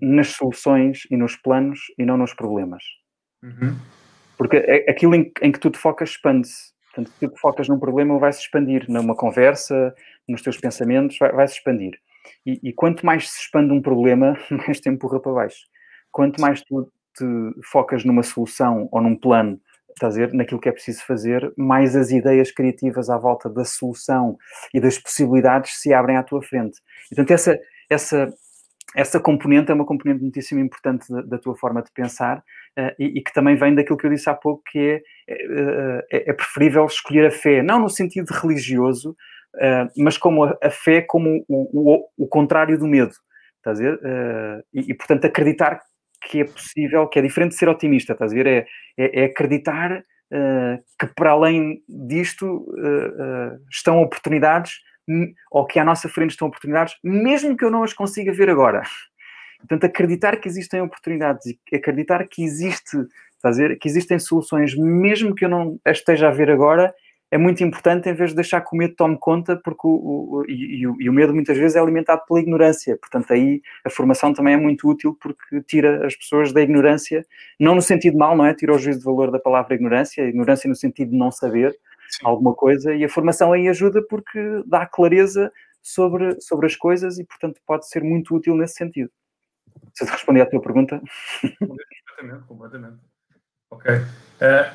nas 0.00 0.28
soluções 0.28 1.00
e 1.10 1.16
nos 1.16 1.34
planos 1.34 1.80
e 1.98 2.04
não 2.04 2.16
nos 2.16 2.34
problemas. 2.34 2.84
Uhum. 3.42 3.76
Porque 4.36 4.56
aquilo 4.88 5.14
em, 5.14 5.32
em, 5.42 5.52
que 5.52 5.58
tu 5.58 5.70
te 5.70 5.78
focas 5.78 6.10
expande-se. 6.10 6.72
Portanto, 6.86 7.12
se 7.12 7.20
tu 7.20 7.34
te 7.34 7.40
focas 7.40 7.68
num 7.68 7.78
problema, 7.78 8.18
vai 8.18 8.32
se 8.32 8.40
expandir 8.40 8.86
numa 8.88 9.14
conversa, 9.14 9.94
nos 10.28 10.42
teus 10.42 10.56
pensamentos, 10.58 11.18
vai, 11.18 11.46
se 11.48 11.54
expandir. 11.54 11.98
E, 12.46 12.60
e, 12.62 12.72
quanto 12.72 13.04
mais 13.04 13.30
se 13.30 13.40
expande 13.40 13.72
um 13.72 13.82
problema, 13.82 14.36
mais 14.50 14.80
te 14.80 14.88
empurra 14.88 15.20
para 15.20 15.32
baixo. 15.32 15.66
Quanto 16.10 16.40
mais 16.40 16.62
tu 16.62 16.90
te 17.16 17.24
focas 17.70 18.04
numa 18.04 18.22
solução 18.22 18.88
ou 18.92 19.00
num 19.00 19.16
plano 19.16 19.60
estás 19.98 20.16
a 20.16 20.18
ver, 20.18 20.32
naquilo 20.32 20.60
que 20.60 20.68
é 20.68 20.72
preciso 20.72 21.04
fazer, 21.04 21.52
mais 21.56 21.94
as 21.96 22.10
ideias 22.10 22.50
criativas 22.50 23.10
à 23.10 23.18
volta 23.18 23.50
da 23.50 23.64
solução 23.64 24.38
e 24.72 24.80
das 24.80 24.96
possibilidades 24.96 25.80
se 25.80 25.92
abrem 25.92 26.16
à 26.16 26.22
tua 26.22 26.40
frente. 26.40 26.80
Portanto, 27.08 27.30
essa, 27.32 27.58
essa, 27.90 28.32
essa 28.94 29.20
componente 29.20 29.70
é 29.70 29.74
uma 29.74 29.84
componente 29.84 30.22
muitíssimo 30.22 30.60
importante 30.60 31.12
da, 31.12 31.22
da 31.22 31.38
tua 31.38 31.56
forma 31.56 31.82
de 31.82 31.90
pensar 31.90 32.42
e, 32.98 33.18
e, 33.18 33.22
que 33.22 33.32
também 33.32 33.56
vem 33.56 33.74
daquilo 33.74 33.96
que 33.96 34.06
eu 34.06 34.10
disse 34.10 34.30
há 34.30 34.34
pouco, 34.34 34.62
que 34.70 34.78
é, 35.28 35.34
uh, 35.34 36.02
é, 36.10 36.30
é, 36.30 36.32
preferível 36.32 36.84
escolher 36.86 37.26
a 37.26 37.30
fé, 37.30 37.62
não 37.62 37.80
no 37.80 37.88
sentido 37.88 38.30
religioso, 38.30 39.16
mas 39.96 40.16
como 40.16 40.44
a, 40.44 40.56
a, 40.62 40.70
fé 40.70 41.02
como 41.02 41.44
o, 41.48 41.96
o, 41.96 42.24
o, 42.24 42.28
contrário 42.28 42.78
do 42.78 42.86
medo. 42.86 43.12
Estás 43.56 43.80
a? 43.80 43.98
E, 44.72 44.92
e, 44.92 44.94
portanto, 44.94 45.24
acreditar 45.24 45.80
que 46.22 46.40
é 46.40 46.44
possível, 46.44 47.08
que 47.08 47.18
é 47.18 47.22
diferente 47.22 47.52
de 47.52 47.58
ser 47.58 47.68
otimista, 47.68 48.12
estás 48.12 48.32
a 48.32 48.34
ver? 48.34 48.46
É, 48.46 48.66
é, 48.96 49.22
é 49.22 49.24
acreditar 49.24 50.04
que 51.00 51.06
para 51.16 51.30
além 51.30 51.82
disto 51.88 52.66
estão 53.70 54.02
oportunidades, 54.02 54.74
ou 55.50 55.66
que 55.66 55.78
à 55.78 55.84
nossa 55.84 56.08
frente 56.08 56.32
estão 56.32 56.48
oportunidades, 56.48 56.94
mesmo 57.02 57.56
que 57.56 57.64
eu 57.64 57.70
não 57.70 57.82
as 57.82 57.92
consiga 57.92 58.32
ver 58.32 58.50
agora. 58.50 58.82
Portanto, 59.58 59.84
acreditar 59.84 60.36
que 60.36 60.48
existem 60.48 60.80
oportunidades 60.80 61.46
e 61.46 61.76
acreditar 61.76 62.26
que 62.26 62.42
existe 62.42 62.96
dizer 63.44 63.78
que 63.78 63.88
existem 63.88 64.18
soluções, 64.18 64.74
mesmo 64.76 65.34
que 65.34 65.44
eu 65.44 65.48
não 65.48 65.78
esteja 65.86 66.28
a 66.28 66.32
ver 66.32 66.50
agora, 66.50 66.92
é 67.30 67.36
muito 67.36 67.62
importante 67.62 68.08
em 68.08 68.14
vez 68.14 68.30
de 68.30 68.36
deixar 68.36 68.62
que 68.62 68.74
o 68.74 68.76
medo 68.76 68.94
tome 68.94 69.18
conta, 69.18 69.56
porque 69.62 69.86
o, 69.86 69.90
o 69.90 70.44
e, 70.48 70.82
e, 70.98 71.10
o 71.10 71.12
medo 71.12 71.34
muitas 71.34 71.58
vezes 71.58 71.76
é 71.76 71.80
alimentado 71.80 72.22
pela 72.26 72.40
ignorância. 72.40 72.96
Portanto, 72.96 73.32
aí 73.32 73.60
a 73.84 73.90
formação 73.90 74.32
também 74.32 74.54
é 74.54 74.56
muito 74.56 74.88
útil 74.88 75.16
porque 75.20 75.60
tira 75.62 76.06
as 76.06 76.16
pessoas 76.16 76.52
da 76.52 76.62
ignorância, 76.62 77.24
não 77.60 77.74
no 77.74 77.82
sentido 77.82 78.16
mal, 78.16 78.36
não 78.36 78.46
é? 78.46 78.54
Tira 78.54 78.74
o 78.74 78.78
juízo 78.78 79.00
de 79.00 79.04
valor 79.04 79.30
da 79.30 79.38
palavra 79.38 79.74
ignorância, 79.74 80.22
ignorância 80.22 80.68
no 80.68 80.74
sentido 80.74 81.10
de 81.10 81.18
não 81.18 81.30
saber 81.30 81.76
Sim. 82.08 82.26
alguma 82.26 82.54
coisa, 82.54 82.94
e 82.94 83.04
a 83.04 83.08
formação 83.08 83.52
aí 83.52 83.68
ajuda 83.68 84.02
porque 84.08 84.62
dá 84.66 84.86
clareza 84.86 85.52
sobre, 85.82 86.40
sobre 86.40 86.66
as 86.66 86.76
coisas 86.76 87.18
e, 87.18 87.24
portanto, 87.24 87.60
pode 87.66 87.88
ser 87.88 88.02
muito 88.02 88.34
útil 88.34 88.56
nesse 88.56 88.74
sentido. 88.74 89.10
Se 89.98 90.04
eu 90.04 90.08
responder 90.08 90.42
à 90.42 90.46
tua 90.46 90.62
pergunta. 90.62 91.02
Completamente, 91.58 92.46
completamente. 92.46 92.98
Ok. 93.68 93.92
Uh, 93.92 94.72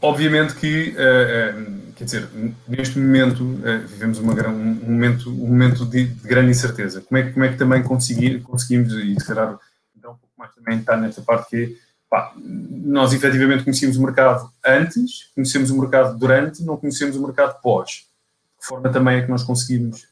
obviamente 0.00 0.54
que, 0.54 0.96
uh, 0.96 1.60
uh, 1.60 1.92
quer 1.92 2.04
dizer, 2.04 2.28
neste 2.66 2.98
momento 2.98 3.44
vivemos 3.86 4.18
uma, 4.18 4.32
um, 4.48 4.74
momento, 4.90 5.28
um 5.28 5.46
momento 5.46 5.84
de, 5.84 6.06
de, 6.06 6.26
grande 6.26 6.52
incerteza. 6.52 7.02
Como 7.02 7.18
é 7.18 7.24
que, 7.24 7.32
como 7.32 7.44
é 7.44 7.50
que 7.50 7.58
também 7.58 7.82
conseguir, 7.82 8.40
conseguimos, 8.40 8.94
e 8.94 9.14
se 9.20 9.26
calhar 9.26 9.58
então, 9.94 10.12
um 10.12 10.16
pouco 10.16 10.34
mais 10.38 10.54
também 10.54 10.78
está 10.78 10.96
nesta 10.96 11.20
parte 11.20 11.50
que 11.50 11.64
é, 11.64 11.76
pá, 12.08 12.32
nós 12.34 13.12
efetivamente 13.12 13.64
conhecemos 13.64 13.98
o 13.98 14.02
mercado 14.02 14.50
antes, 14.64 15.30
conhecemos 15.34 15.70
o 15.70 15.78
mercado 15.78 16.18
durante, 16.18 16.62
não 16.62 16.78
conhecemos 16.78 17.14
o 17.14 17.22
mercado 17.22 17.60
pós. 17.60 17.90
De 17.90 18.60
que 18.60 18.66
forma 18.66 18.90
também 18.90 19.18
é 19.18 19.22
que 19.22 19.30
nós 19.30 19.42
conseguimos 19.42 20.08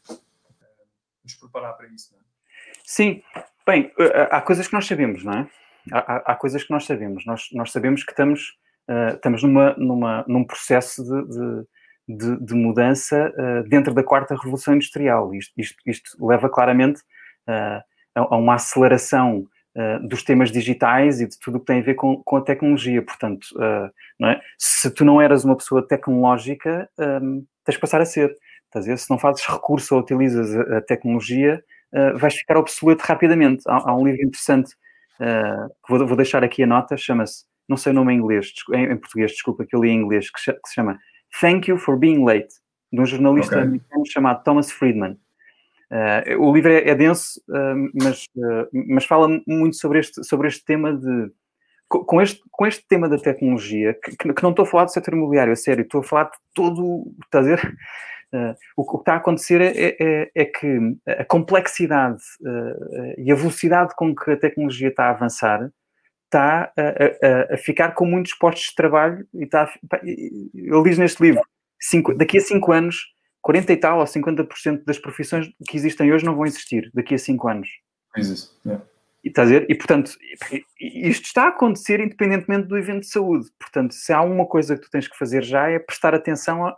nos 1.24 1.34
preparar 1.34 1.72
para 1.78 1.86
isso? 1.86 2.10
Não 2.12 2.18
é? 2.18 2.22
Sim, 2.84 3.22
bem, 3.70 3.92
eh, 3.98 4.28
há 4.30 4.40
coisas 4.40 4.66
que 4.66 4.74
nós 4.74 4.86
sabemos, 4.86 5.24
não 5.24 5.32
é? 5.32 5.46
Há, 5.92 6.32
há 6.32 6.34
coisas 6.34 6.62
que 6.64 6.70
nós 6.70 6.84
sabemos. 6.84 7.24
Nós, 7.24 7.48
nós 7.52 7.70
sabemos 7.70 8.04
que 8.04 8.12
estamos, 8.12 8.58
uh, 8.88 9.14
estamos 9.14 9.42
numa, 9.42 9.74
numa, 9.76 10.24
num 10.28 10.44
processo 10.44 11.02
de, 11.02 11.28
de, 11.28 12.16
de, 12.36 12.44
de 12.44 12.54
mudança 12.54 13.32
uh, 13.36 13.68
dentro 13.68 13.94
da 13.94 14.02
quarta 14.02 14.34
revolução 14.34 14.74
industrial. 14.74 15.34
Isto, 15.34 15.52
isto, 15.56 15.76
isto 15.86 16.26
leva 16.26 16.50
claramente 16.50 17.00
uh, 17.48 17.80
a, 18.14 18.36
uma 18.36 18.54
aceleração 18.54 19.46
dos 20.02 20.24
temas 20.24 20.50
digitais 20.50 21.20
e 21.20 21.28
de 21.28 21.38
tudo 21.38 21.56
o 21.56 21.60
que 21.60 21.66
tem 21.66 21.78
a 21.78 21.82
ver 21.82 21.94
com, 21.94 22.20
com 22.24 22.36
a 22.36 22.42
tecnologia. 22.42 23.00
Portanto, 23.00 23.46
é? 24.20 24.40
se 24.58 24.90
tu 24.90 25.04
não 25.04 25.22
eras 25.22 25.44
uma 25.44 25.56
pessoa 25.56 25.86
tecnológica, 25.86 26.90
um, 26.98 27.46
tens 27.64 27.76
de 27.76 27.80
passar 27.80 28.00
a 28.00 28.04
ser. 28.04 28.34
Estás 28.64 28.88
a? 28.88 28.96
Se 28.96 29.08
não 29.08 29.16
fazes 29.16 29.46
recurso 29.46 29.94
ou 29.94 30.00
utilizas 30.00 30.54
a, 30.56 30.78
a 30.78 30.80
tecnologia, 30.82 31.62
uh, 31.94 32.18
vais 32.18 32.34
ficar 32.34 32.56
obsoleto 32.56 33.04
rapidamente. 33.04 33.62
Há, 33.66 33.90
há 33.90 33.96
um 33.96 34.04
livro 34.04 34.22
interessante 34.22 34.74
uh, 35.20 35.68
que 35.84 35.90
vou, 35.90 36.06
vou, 36.06 36.16
deixar 36.16 36.42
aqui 36.44 36.62
a 36.62 36.66
nota, 36.66 36.96
chama-se, 36.96 37.44
não 37.68 37.76
sei 37.76 37.92
o 37.92 37.94
nome 37.94 38.12
em 38.12 38.16
inglês, 38.16 38.52
em, 38.72 38.92
em, 38.92 38.96
português, 38.96 39.32
desculpa, 39.32 39.64
que 39.64 39.74
eu 39.74 39.82
li 39.82 39.90
em 39.90 40.00
inglês, 40.00 40.30
que, 40.30 40.52
que, 40.52 40.68
se 40.68 40.74
chama 40.74 40.98
Thank 41.40 41.70
You 41.70 41.78
for 41.78 41.98
Being 41.98 42.24
Late, 42.24 42.54
de 42.92 43.00
um 43.00 43.06
jornalista 43.06 43.56
okay. 43.56 43.66
americano 43.66 44.06
chamado 44.06 44.42
Thomas 44.42 44.70
Friedman. 44.70 45.18
Uh, 45.90 46.40
o 46.40 46.54
livro 46.54 46.70
é, 46.70 46.88
é 46.88 46.94
denso, 46.94 47.40
mas, 48.00 48.24
mas 48.86 49.04
fala 49.04 49.28
muito 49.44 49.76
sobre 49.76 49.98
este, 49.98 50.22
sobre 50.24 50.46
este 50.46 50.64
tema 50.64 50.96
de 50.96 51.32
com 51.88 52.22
este, 52.22 52.40
com 52.52 52.64
este 52.64 52.86
tema 52.86 53.08
da 53.08 53.18
tecnologia, 53.18 53.94
que, 53.94 54.32
que, 54.32 54.42
não 54.44 54.50
estou 54.50 54.62
a 54.62 54.66
falar 54.66 54.84
do 54.84 54.92
setor 54.92 55.14
imobiliário, 55.14 55.52
a 55.52 55.56
sério, 55.56 55.82
estou 55.82 56.00
a 56.00 56.04
falar 56.04 56.24
de 56.24 56.38
todo, 56.54 57.12
está 57.24 57.40
a 57.40 57.42
Uh, 57.42 58.19
o, 58.76 58.84
que 58.84 58.96
está 58.98 59.14
a 59.14 59.16
acontecer 59.16 59.60
é, 59.60 59.96
é, 60.00 60.30
é 60.34 60.44
que 60.44 60.96
a 61.06 61.24
complexidade 61.24 62.22
uh, 62.40 63.14
e 63.18 63.30
a 63.30 63.34
velocidade 63.34 63.94
com 63.96 64.14
que 64.14 64.30
a 64.30 64.36
tecnologia 64.36 64.88
está 64.88 65.06
a 65.06 65.10
avançar 65.10 65.70
está 66.26 66.72
a, 66.76 67.52
a, 67.52 67.54
a 67.54 67.56
ficar 67.58 67.92
com 67.92 68.06
muitos 68.06 68.34
postos 68.34 68.68
de 68.68 68.74
trabalho 68.76 69.26
e 69.34 69.44
está 69.44 69.64
a, 69.64 70.00
eu 70.54 70.82
li 70.82 70.96
neste 70.96 71.20
livro 71.22 71.42
cinco, 71.80 72.14
daqui 72.14 72.38
a 72.38 72.40
5 72.40 72.72
anos 72.72 72.96
40 73.42 73.72
e 73.72 73.76
tal 73.76 73.98
ou 73.98 74.04
50% 74.04 74.84
das 74.84 74.98
profissões 74.98 75.48
que 75.68 75.76
existem 75.76 76.12
hoje 76.12 76.24
não 76.24 76.36
vão 76.36 76.46
existir 76.46 76.90
daqui 76.94 77.14
a 77.14 77.18
5 77.18 77.48
anos 77.48 77.68
Existe, 78.16 78.50
yeah. 78.64 78.84
E, 79.22 79.28
está 79.28 79.42
a 79.42 79.44
dizer? 79.44 79.66
e 79.68 79.74
portanto, 79.74 80.12
isto 80.80 81.26
está 81.26 81.44
a 81.44 81.48
acontecer 81.48 82.00
independentemente 82.00 82.66
do 82.66 82.78
evento 82.78 83.00
de 83.00 83.10
saúde. 83.10 83.48
Portanto, 83.58 83.92
se 83.92 84.12
há 84.12 84.22
uma 84.22 84.46
coisa 84.46 84.76
que 84.76 84.82
tu 84.82 84.90
tens 84.90 85.06
que 85.06 85.16
fazer 85.16 85.44
já 85.44 85.68
é 85.68 85.78
prestar 85.78 86.14
atenção 86.14 86.66
a, 86.66 86.76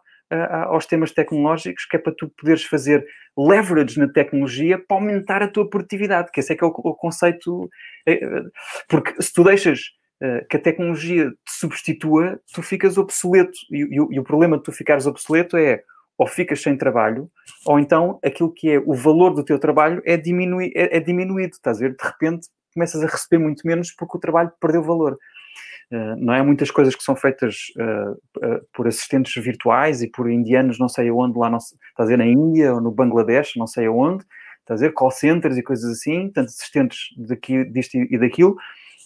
aos 0.66 0.86
temas 0.86 1.12
tecnológicos, 1.12 1.84
que 1.86 1.96
é 1.96 1.98
para 1.98 2.14
tu 2.16 2.28
poderes 2.28 2.64
fazer 2.64 3.04
leverage 3.36 3.98
na 3.98 4.08
tecnologia 4.08 4.78
para 4.78 4.96
aumentar 4.96 5.42
a 5.42 5.48
tua 5.48 5.68
produtividade, 5.68 6.30
que 6.32 6.40
esse 6.40 6.52
é 6.52 6.56
que 6.56 6.64
é 6.64 6.66
o, 6.66 6.70
o 6.70 6.94
conceito. 6.94 7.68
Eh, 8.06 8.20
eh, 8.22 8.42
porque 8.88 9.20
se 9.22 9.32
tu 9.32 9.44
deixas 9.44 9.80
uh, 10.22 10.46
que 10.48 10.56
a 10.56 10.60
tecnologia 10.60 11.30
te 11.30 11.52
substitua, 11.52 12.40
tu 12.52 12.62
ficas 12.62 12.98
obsoleto. 12.98 13.52
E, 13.70 13.82
e, 13.82 13.96
e, 13.96 14.20
o 14.20 14.24
problema 14.24 14.56
de 14.56 14.64
tu 14.64 14.72
ficares 14.72 15.06
obsoleto 15.06 15.56
é 15.56 15.82
ou 16.18 16.26
ficas 16.26 16.60
sem 16.60 16.76
trabalho, 16.76 17.28
ou 17.66 17.80
então 17.80 18.18
aquilo 18.22 18.52
que 18.52 18.70
é 18.70 18.78
o 18.78 18.94
valor 18.94 19.34
do 19.34 19.44
teu 19.44 19.58
trabalho 19.58 20.02
é, 20.04 20.16
diminui, 20.16 20.70
é, 20.76 20.98
é 20.98 21.00
diminuído. 21.00 21.54
Estás 21.54 21.78
a 21.78 21.80
ver? 21.80 21.96
De 21.96 22.04
repente 22.04 22.48
começas 22.74 23.02
a 23.02 23.06
receber 23.06 23.38
muito 23.38 23.66
menos 23.66 23.92
porque 23.92 24.16
o 24.16 24.20
trabalho 24.20 24.52
perdeu 24.60 24.82
valor. 24.82 25.18
Eh, 25.92 26.16
não 26.16 26.32
é? 26.32 26.42
Muitas 26.42 26.70
coisas 26.70 26.96
que 26.96 27.03
são 27.03 27.14
feitas 27.14 27.66
uh, 27.76 28.12
uh, 28.12 28.66
por 28.72 28.88
assistentes 28.88 29.34
virtuais 29.44 30.03
e 30.03 30.11
por 30.11 30.30
indianos, 30.30 30.78
não 30.78 30.88
sei 30.88 31.11
aonde, 31.11 31.38
lá, 31.38 31.50
não, 31.50 31.59
está 31.59 31.76
a 31.98 32.03
dizer, 32.03 32.16
na 32.16 32.24
Índia 32.24 32.72
ou 32.72 32.80
no 32.80 32.90
Bangladesh, 32.90 33.57
não 33.57 33.66
sei 33.66 33.86
aonde, 33.86 34.24
está 34.61 34.72
a 34.72 34.76
dizer, 34.76 34.94
call 34.94 35.11
centers 35.11 35.59
e 35.59 35.62
coisas 35.62 35.92
assim, 35.92 36.30
tanto 36.30 36.46
assistentes 36.46 36.98
daqui, 37.28 37.62
disto 37.66 37.98
e 37.98 38.18
daquilo, 38.18 38.57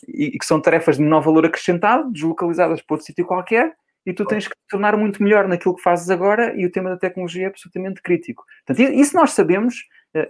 e, 0.07 0.38
que 0.38 0.47
são 0.47 0.61
tarefas 0.61 0.97
de 0.97 1.03
menor 1.03 1.22
valor 1.22 1.44
acrescentado, 1.44 2.09
deslocalizadas 2.12 2.80
para 2.80 2.94
outro 2.94 3.07
sítio 3.07 3.26
qualquer, 3.26 3.74
e 4.07 4.12
tu 4.12 4.24
tens 4.24 4.47
que 4.47 4.55
te 4.55 4.68
tornar 4.70 4.97
muito 4.97 5.20
melhor 5.20 5.49
naquilo 5.49 5.74
que 5.74 5.82
fazes 5.82 6.09
agora, 6.09 6.55
e 6.57 6.64
o 6.64 6.70
tema 6.70 6.90
da 6.90 6.97
tecnologia 6.97 7.47
é 7.47 7.49
absolutamente 7.49 8.01
crítico. 8.01 8.44
Portanto, 8.64 8.92
isso 8.92 9.16
nós 9.16 9.32
sabemos, 9.32 9.74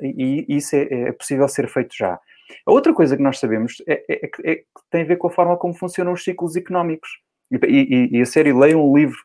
e 0.00 0.46
isso 0.48 0.74
é, 0.74 1.08
é 1.08 1.12
possível 1.12 1.46
ser 1.48 1.68
feito 1.68 1.94
já. 1.94 2.18
A 2.66 2.72
outra 2.72 2.92
coisa 2.92 3.16
que 3.16 3.22
nós 3.22 3.38
sabemos 3.38 3.82
é, 3.86 4.04
é, 4.08 4.26
é, 4.26 4.30
é 4.44 4.54
que 4.56 4.64
tem 4.90 5.02
a 5.02 5.06
ver 5.06 5.16
com 5.16 5.28
a 5.28 5.30
forma 5.30 5.56
como 5.56 5.74
funcionam 5.74 6.12
os 6.12 6.24
ciclos 6.24 6.56
económicos. 6.56 7.08
E, 7.50 7.58
e, 7.66 8.18
e 8.18 8.20
a 8.20 8.26
série 8.26 8.52
leiam 8.52 8.80
o 8.80 8.96
livro 8.96 9.18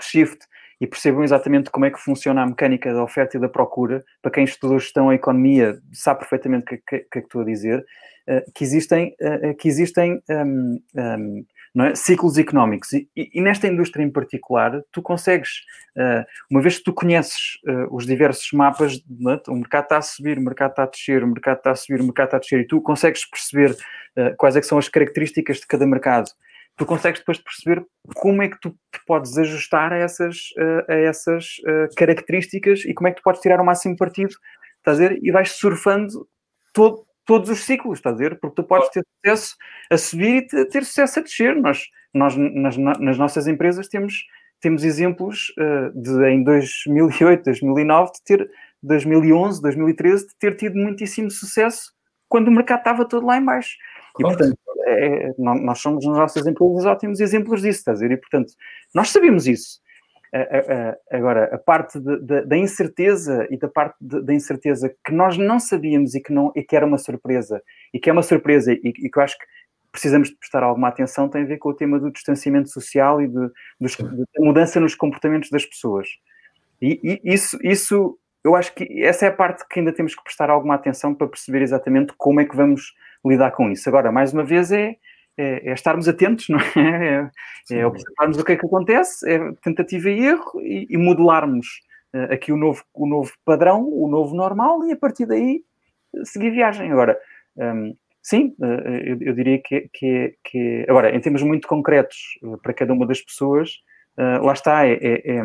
Shift 0.00 0.38
e 0.80 0.86
percebam 0.86 1.22
exatamente 1.22 1.70
como 1.70 1.84
é 1.84 1.90
que 1.90 2.00
funciona 2.00 2.42
a 2.42 2.46
mecânica 2.46 2.92
da 2.92 3.02
oferta 3.02 3.36
e 3.36 3.40
da 3.40 3.48
procura. 3.48 4.04
Para 4.20 4.32
quem 4.32 4.44
estudou 4.44 4.78
gestão 4.78 5.12
e 5.12 5.16
economia, 5.16 5.78
sabe 5.92 6.20
perfeitamente 6.20 6.64
o 6.64 6.66
que, 6.66 6.76
que, 6.78 6.98
que, 7.10 7.18
é 7.18 7.20
que 7.20 7.26
estou 7.26 7.42
a 7.42 7.44
dizer. 7.44 7.84
Uh, 8.28 8.52
que 8.54 8.64
existem, 8.64 9.14
uh, 9.20 9.54
que 9.56 9.68
existem 9.68 10.20
um, 10.30 10.80
um, 10.96 11.46
é? 11.78 11.94
ciclos 11.94 12.38
económicos. 12.38 12.92
E, 12.92 13.08
e, 13.16 13.40
nesta 13.40 13.66
indústria 13.66 14.04
em 14.04 14.10
particular, 14.10 14.80
tu 14.92 15.02
consegues, 15.02 15.50
uh, 15.96 16.24
uma 16.50 16.60
vez 16.60 16.78
que 16.78 16.84
tu 16.84 16.92
conheces 16.92 17.58
uh, 17.66 17.94
os 17.94 18.06
diversos 18.06 18.52
mapas, 18.52 18.94
é? 18.94 19.50
o 19.50 19.56
mercado 19.56 19.82
está 19.84 19.98
a 19.98 20.02
subir, 20.02 20.38
o 20.38 20.42
mercado 20.42 20.70
está 20.70 20.84
a 20.84 20.86
descer, 20.86 21.24
o 21.24 21.26
mercado 21.26 21.58
está 21.58 21.70
a 21.72 21.74
subir, 21.74 22.00
o 22.00 22.04
mercado 22.04 22.26
está 22.26 22.36
a 22.36 22.40
descer, 22.40 22.60
e 22.60 22.66
tu 22.66 22.80
consegues 22.80 23.24
perceber 23.28 23.72
uh, 23.72 24.36
quais 24.36 24.54
é 24.54 24.62
são 24.62 24.78
as 24.78 24.88
características 24.88 25.58
de 25.58 25.66
cada 25.66 25.86
mercado. 25.86 26.30
Tu 26.76 26.86
consegues 26.86 27.20
depois 27.20 27.38
perceber 27.38 27.84
como 28.14 28.42
é 28.42 28.48
que 28.48 28.58
tu 28.60 28.74
podes 29.06 29.38
ajustar 29.38 29.92
a 29.92 29.96
essas, 29.96 30.48
a 30.88 30.94
essas 30.94 31.46
características 31.96 32.80
e 32.84 32.92
como 32.92 33.06
é 33.06 33.12
que 33.12 33.18
tu 33.18 33.22
podes 33.22 33.40
tirar 33.40 33.60
o 33.60 33.64
máximo 33.64 33.96
partido, 33.96 34.34
estás 34.78 34.98
a 34.98 35.08
ver? 35.08 35.20
E 35.22 35.30
vais 35.30 35.52
surfando 35.52 36.26
todo, 36.72 37.06
todos 37.24 37.48
os 37.50 37.64
ciclos, 37.64 37.98
estás 37.98 38.14
a 38.14 38.18
ver? 38.18 38.38
Porque 38.38 38.56
tu 38.56 38.64
podes 38.64 38.88
ter 38.90 39.04
sucesso 39.24 39.56
a 39.90 39.98
subir 39.98 40.46
e 40.52 40.64
ter 40.66 40.84
sucesso 40.84 41.20
a 41.20 41.22
descer. 41.22 41.56
Nós, 41.56 41.84
nós 42.12 42.36
nas, 42.36 42.76
nas 42.76 43.18
nossas 43.18 43.46
empresas 43.46 43.88
temos, 43.88 44.24
temos 44.60 44.84
exemplos 44.84 45.52
uh, 45.58 46.00
de 46.00 46.30
em 46.30 46.42
2008, 46.42 47.44
2009, 47.44 48.12
de 48.12 48.22
ter 48.24 48.50
2011, 48.82 49.62
2013, 49.62 50.26
de 50.26 50.36
ter 50.36 50.56
tido 50.56 50.76
muitíssimo 50.76 51.30
sucesso 51.30 51.92
quando 52.28 52.48
o 52.48 52.52
mercado 52.52 52.78
estava 52.78 53.04
todo 53.04 53.26
lá 53.26 53.38
em 53.38 53.44
baixo. 53.44 53.76
E, 54.18 54.22
portanto, 54.22 54.56
é, 54.86 55.32
nós 55.38 55.80
somos 55.80 56.06
nas 56.06 56.16
nossas 56.16 56.46
empresas 56.46 56.84
ótimos 56.84 57.20
exemplos 57.20 57.62
disso, 57.62 57.78
estás 57.78 57.98
a 57.98 58.06
ver? 58.06 58.14
E, 58.14 58.16
portanto, 58.16 58.52
nós 58.94 59.10
sabemos 59.10 59.46
isso 59.46 59.82
agora, 61.10 61.54
a 61.54 61.58
parte 61.58 62.00
de, 62.00 62.20
de, 62.20 62.44
da 62.46 62.56
incerteza 62.56 63.46
e 63.50 63.56
da 63.56 63.68
parte 63.68 63.96
de, 64.00 64.20
da 64.22 64.34
incerteza 64.34 64.94
que 65.04 65.12
nós 65.12 65.38
não 65.38 65.60
sabíamos 65.60 66.14
e 66.14 66.20
que, 66.20 66.32
não, 66.32 66.52
e 66.56 66.62
que 66.62 66.74
era 66.74 66.84
uma 66.84 66.98
surpresa, 66.98 67.62
e 67.92 68.00
que 68.00 68.10
é 68.10 68.12
uma 68.12 68.22
surpresa 68.22 68.72
e, 68.72 68.80
e 68.84 69.08
que 69.08 69.18
eu 69.18 69.22
acho 69.22 69.38
que 69.38 69.44
precisamos 69.94 70.28
de 70.28 70.36
prestar 70.36 70.64
alguma 70.64 70.88
atenção, 70.88 71.28
tem 71.28 71.42
a 71.42 71.46
ver 71.46 71.58
com 71.58 71.68
o 71.68 71.74
tema 71.74 72.00
do 72.00 72.10
distanciamento 72.10 72.68
social 72.68 73.22
e 73.22 73.28
de, 73.28 73.48
dos, 73.80 73.96
de 73.96 74.40
mudança 74.40 74.80
nos 74.80 74.96
comportamentos 74.96 75.50
das 75.50 75.64
pessoas. 75.64 76.08
E, 76.82 76.98
e, 77.04 77.20
isso, 77.32 77.56
isso, 77.62 78.18
eu 78.42 78.56
acho 78.56 78.74
que 78.74 79.04
essa 79.04 79.26
é 79.26 79.28
a 79.28 79.32
parte 79.32 79.64
que 79.68 79.78
ainda 79.78 79.92
temos 79.92 80.16
que 80.16 80.24
prestar 80.24 80.50
alguma 80.50 80.74
atenção 80.74 81.14
para 81.14 81.28
perceber 81.28 81.62
exatamente 81.62 82.12
como 82.18 82.40
é 82.40 82.44
que 82.44 82.56
vamos 82.56 82.92
lidar 83.24 83.52
com 83.52 83.70
isso. 83.70 83.88
Agora, 83.88 84.10
mais 84.10 84.32
uma 84.32 84.42
vez, 84.42 84.72
é 84.72 84.96
é, 85.36 85.70
é, 85.70 85.72
estarmos 85.72 86.08
atentos, 86.08 86.48
não 86.48 86.58
é? 86.58 87.30
É, 87.70 87.78
é, 87.78 87.86
observarmos 87.86 88.36
o 88.36 88.44
que 88.44 88.52
é 88.52 88.56
que 88.56 88.66
acontece, 88.66 89.26
é 89.26 89.52
tentativa 89.62 90.10
e 90.10 90.26
erro 90.26 90.60
e, 90.60 90.86
e 90.90 90.98
modelarmos 90.98 91.66
uh, 92.14 92.30
aqui 92.30 92.52
o 92.52 92.58
novo, 92.58 92.84
o 92.92 93.06
novo 93.06 93.32
padrão, 93.42 93.88
o 93.88 94.06
novo 94.06 94.34
normal 94.34 94.84
e 94.84 94.92
a 94.92 94.96
partir 94.96 95.24
daí 95.24 95.62
seguir 96.24 96.50
viagem. 96.50 96.92
Agora, 96.92 97.18
um, 97.56 97.96
sim, 98.22 98.54
eu, 98.60 99.16
eu, 99.18 99.34
diria 99.34 99.58
que, 99.64 99.88
que, 99.94 100.36
que. 100.44 100.84
Agora, 100.86 101.16
em 101.16 101.20
termos 101.20 101.42
muito 101.42 101.66
concretos 101.66 102.18
para 102.62 102.74
cada 102.74 102.92
uma 102.92 103.06
das 103.06 103.22
pessoas, 103.22 103.70
lá 104.16 104.52
está, 104.52 104.86
é, 104.86 104.92
é, 104.92 105.36
é, 105.36 105.42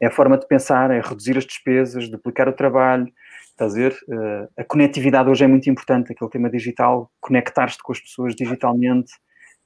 é, 0.00 0.06
a 0.06 0.10
forma 0.10 0.38
de 0.38 0.46
pensar, 0.46 0.90
é 0.90 1.00
reduzir 1.00 1.36
as 1.36 1.44
despesas, 1.44 2.08
duplicar 2.08 2.48
o 2.48 2.52
trabalho. 2.52 3.12
Estás 3.52 3.74
a 3.74 3.78
ver? 3.78 3.96
a 4.56 4.64
conectividade 4.64 5.28
hoje 5.28 5.44
é 5.44 5.46
muito 5.46 5.70
importante, 5.70 6.12
aquele 6.12 6.30
tema 6.30 6.50
digital, 6.50 7.10
conectar-te 7.20 7.78
com 7.82 7.92
as 7.92 8.00
pessoas 8.00 8.34
digitalmente, 8.34 9.12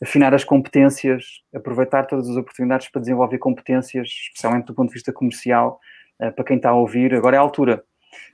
afinar 0.03 0.35
as 0.35 0.45
competências, 0.45 1.25
aproveitar 1.55 2.05
todas 2.05 2.29
as 2.29 2.37
oportunidades 2.37 2.91
para 2.91 3.01
desenvolver 3.01 3.39
competências, 3.39 4.09
especialmente 4.09 4.67
do 4.67 4.75
ponto 4.75 4.89
de 4.89 4.95
vista 4.95 5.13
comercial, 5.13 5.81
para 6.19 6.45
quem 6.45 6.57
está 6.57 6.71
a 6.71 6.75
ouvir. 6.75 7.15
Agora 7.15 7.37
é 7.37 7.39
a 7.39 7.43
altura 7.43 7.83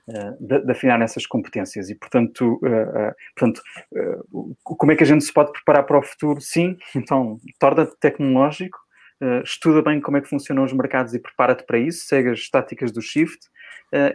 eh, 0.07 0.31
de, 0.37 0.65
de, 0.65 0.71
afinar 0.71 1.01
essas 1.01 1.25
competências 1.25 1.89
e, 1.89 1.95
portanto, 1.95 2.59
uh, 2.61 3.09
uh, 3.09 3.13
portanto 3.37 3.61
como 4.63 4.91
é 4.91 4.97
que 4.97 5.03
a 5.03 5.05
gente 5.05 5.23
se 5.23 5.31
pode 5.31 5.53
preparar 5.53 5.85
para 5.85 5.97
o 5.97 6.03
futuro? 6.03 6.41
Sim, 6.41 6.77
então, 6.95 7.37
torna-te 7.57 7.95
tecnológico, 7.99 8.77
estuda 9.43 9.81
bem 9.81 10.01
como 10.01 10.17
é 10.17 10.21
que 10.21 10.27
funcionam 10.27 10.63
os 10.63 10.73
mercados 10.73 11.13
e 11.13 11.19
prepara-te 11.19 11.65
para 11.65 11.77
isso, 11.77 12.05
segue 12.05 12.29
as 12.29 12.49
táticas 12.49 12.91
do 12.91 13.01
shift 13.01 13.39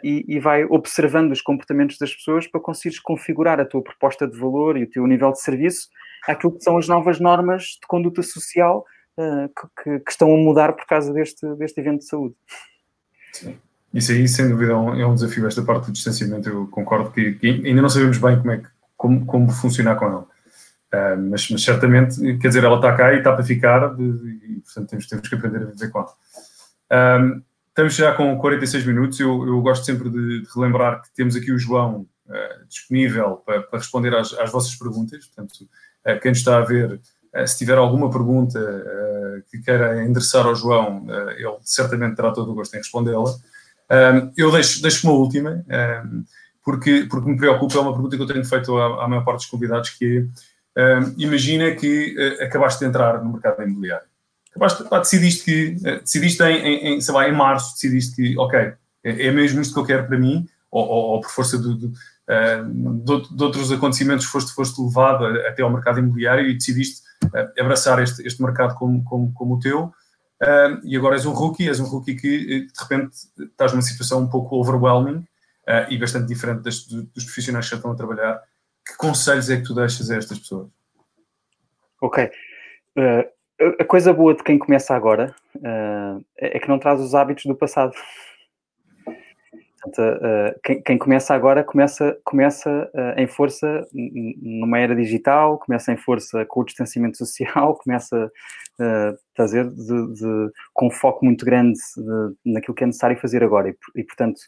e, 0.02 0.24
e, 0.26 0.40
vai 0.40 0.64
observando 0.64 1.30
os 1.30 1.40
comportamentos 1.40 1.96
das 1.98 2.14
pessoas 2.14 2.46
para 2.46 2.60
conseguires 2.60 2.98
configurar 2.98 3.60
a 3.60 3.64
tua 3.64 3.82
proposta 3.82 4.26
de 4.26 4.36
valor 4.36 4.76
e 4.76 4.82
o 4.82 4.90
teu 4.90 5.06
nível 5.06 5.30
de 5.32 5.40
serviço 5.40 5.88
àquilo 6.26 6.52
que 6.52 6.64
são 6.64 6.76
as 6.76 6.88
novas 6.88 7.20
normas 7.20 7.78
de 7.80 7.86
conduta 7.86 8.22
social 8.22 8.84
que, 9.82 9.98
que, 10.00 10.10
estão 10.10 10.32
a 10.34 10.36
mudar 10.36 10.72
por 10.72 10.84
causa 10.86 11.12
deste, 11.12 11.46
deste 11.56 11.80
evento 11.80 12.00
de 12.00 12.08
saúde. 12.08 12.34
Sim. 13.32 13.56
Isso 13.92 14.12
aí, 14.12 14.28
sem 14.28 14.48
dúvida, 14.48 14.72
é 14.72 14.76
um, 14.76 15.00
é 15.00 15.06
um 15.06 15.14
desafio. 15.14 15.46
Esta 15.46 15.62
parte 15.62 15.86
do 15.86 15.92
distanciamento, 15.92 16.48
eu 16.48 16.66
concordo 16.68 17.10
que, 17.10 17.32
que, 17.34 17.46
ainda 17.66 17.80
não 17.80 17.88
sabemos 17.88 18.18
bem 18.18 18.38
como, 18.38 18.50
é 18.50 18.58
que, 18.58 18.68
como, 18.96 19.26
como 19.26 19.50
funcionar 19.50 19.96
com 19.96 20.04
ela. 20.04 20.26
Uh, 20.92 21.20
mas, 21.30 21.50
mas, 21.50 21.62
certamente, 21.62 22.16
quer 22.38 22.48
dizer, 22.48 22.64
ela 22.64 22.76
está 22.76 22.94
cá 22.94 23.12
e 23.12 23.18
está 23.18 23.32
para 23.32 23.44
ficar, 23.44 23.94
e 24.00 24.62
portanto 24.64 24.88
temos, 24.88 25.06
temos 25.06 25.28
que 25.28 25.34
aprender 25.34 25.62
a 25.62 25.66
viver 25.66 25.90
com 25.90 25.98
ela. 25.98 26.08
Uh, 26.90 27.42
estamos 27.68 27.94
já 27.94 28.14
com 28.14 28.38
46 28.38 28.86
minutos. 28.86 29.20
Eu, 29.20 29.46
eu 29.46 29.60
gosto 29.60 29.84
sempre 29.84 30.08
de, 30.08 30.40
de, 30.40 30.48
relembrar 30.54 31.02
que 31.02 31.10
temos 31.14 31.36
aqui 31.36 31.52
o 31.52 31.58
João 31.58 32.06
uh, 32.26 32.66
disponível 32.66 33.42
para, 33.44 33.62
para 33.62 33.78
responder 33.78 34.14
às, 34.14 34.32
às, 34.32 34.50
vossas 34.50 34.74
perguntas. 34.76 35.26
Portanto, 35.26 35.68
quem 36.22 36.30
nos 36.30 36.38
está 36.38 36.56
a 36.56 36.62
ver, 36.62 36.98
se 37.46 37.58
tiver 37.58 37.76
alguma 37.76 38.10
pergunta 38.10 38.58
que 39.50 39.58
queira 39.58 40.02
endereçar 40.02 40.46
ao 40.46 40.54
João, 40.54 41.04
ele 41.36 41.56
certamente 41.60 42.16
terá 42.16 42.30
todo 42.30 42.50
o 42.50 42.54
gosto 42.54 42.72
em 42.74 42.78
respondê-la. 42.78 43.30
Eu 44.34 44.50
deixo, 44.50 44.80
deixo 44.80 45.06
uma 45.06 45.18
última, 45.18 45.62
porque, 46.64 47.06
porque 47.10 47.28
me 47.28 47.36
preocupa, 47.36 47.76
é 47.76 47.80
uma 47.80 47.92
pergunta 47.92 48.16
que 48.16 48.22
eu 48.22 48.26
tenho 48.26 48.44
feito 48.44 48.74
à, 48.78 49.04
à 49.04 49.08
maior 49.08 49.22
parte 49.22 49.40
dos 49.40 49.46
convidados, 49.46 49.90
que 49.90 50.18
é, 50.18 50.24
imagina 51.16 51.70
que 51.72 52.14
uh, 52.16 52.44
acabaste 52.44 52.80
de 52.80 52.86
entrar 52.86 53.22
no 53.22 53.32
mercado 53.32 53.62
imobiliário. 53.62 54.06
Acabaste, 54.50 54.84
pá, 54.84 54.98
decidiste 54.98 55.44
que, 55.44 55.88
uh, 55.88 56.00
decidiste 56.00 56.42
em, 56.42 56.56
em, 56.56 56.94
em, 56.94 57.00
sei 57.00 57.14
lá, 57.14 57.28
em 57.28 57.32
março, 57.32 57.74
decidiste 57.74 58.16
que, 58.16 58.38
ok, 58.38 58.58
é, 58.58 59.26
é 59.26 59.32
mesmo 59.32 59.60
isto 59.60 59.74
que 59.74 59.80
eu 59.80 59.84
quero 59.84 60.06
para 60.06 60.18
mim, 60.18 60.46
ou, 60.70 60.86
ou, 60.86 61.04
ou 61.14 61.20
por 61.20 61.30
força 61.30 61.58
do, 61.58 61.74
do, 61.74 61.86
uh, 61.88 63.02
de, 63.04 63.36
de, 63.36 63.42
outros 63.42 63.72
acontecimentos 63.72 64.26
foste, 64.26 64.52
foste 64.52 64.80
levado 64.80 65.24
até 65.46 65.62
ao 65.62 65.70
mercado 65.70 65.98
imobiliário 65.98 66.48
e 66.48 66.54
decidiste 66.54 67.08
abraçar 67.58 68.00
este, 68.00 68.24
este 68.26 68.40
mercado 68.40 68.76
como, 68.76 69.02
como, 69.02 69.32
como 69.32 69.56
o 69.56 69.58
teu, 69.58 69.92
e 70.84 70.96
agora 70.96 71.16
és 71.16 71.26
um 71.26 71.32
rookie, 71.32 71.68
és 71.68 71.80
um 71.80 71.84
rookie 71.84 72.14
que 72.14 72.28
eh, 72.28 72.60
de 72.60 72.80
repente 72.80 73.10
estás 73.38 73.72
numa 73.72 73.82
situação 73.82 74.20
um 74.20 74.28
pouco 74.28 74.56
overwhelming 74.56 75.26
uh, 75.68 75.90
e 75.90 75.98
bastante 75.98 76.28
diferente 76.28 76.62
das, 76.62 76.84
dos 76.86 77.24
profissionais 77.24 77.66
que 77.66 77.72
já 77.72 77.76
estão 77.76 77.92
a 77.92 77.96
trabalhar. 77.96 78.40
Que 78.88 78.96
conselhos 78.96 79.50
é 79.50 79.56
que 79.56 79.64
tu 79.64 79.74
deixas 79.74 80.10
a 80.10 80.16
estas 80.16 80.38
pessoas? 80.38 80.68
Ok. 82.00 82.24
Uh, 82.96 83.38
a 83.78 83.84
coisa 83.84 84.12
boa 84.12 84.34
de 84.34 84.42
quem 84.42 84.58
começa 84.58 84.94
agora 84.94 85.34
é 86.36 86.58
que 86.60 86.68
não 86.68 86.78
traz 86.78 87.00
os 87.00 87.14
hábitos 87.14 87.44
do 87.44 87.56
passado. 87.56 87.92
Portanto, 89.88 90.00
uh, 90.00 90.60
quem, 90.62 90.82
quem, 90.82 90.98
começa 90.98 91.34
agora 91.34 91.64
começa, 91.64 92.18
começa 92.24 92.90
uh, 92.94 93.20
em 93.20 93.26
força 93.26 93.86
numa 93.92 94.78
era 94.78 94.94
digital, 94.94 95.58
começa 95.58 95.92
em 95.92 95.96
força 95.96 96.44
com 96.46 96.60
o 96.60 96.64
distanciamento 96.64 97.16
social, 97.16 97.76
começa 97.82 98.26
uh, 98.26 99.18
a 99.38 99.44
dizer, 99.44 99.68
de, 99.68 100.14
de, 100.14 100.52
com 100.74 100.88
um 100.88 100.90
foco 100.90 101.24
muito 101.24 101.44
grande 101.44 101.78
de, 101.96 102.52
naquilo 102.52 102.74
que 102.74 102.84
é 102.84 102.86
necessário 102.86 103.18
fazer 103.18 103.42
agora. 103.42 103.70
E, 103.70 103.76
e 103.96 104.04
portanto, 104.04 104.40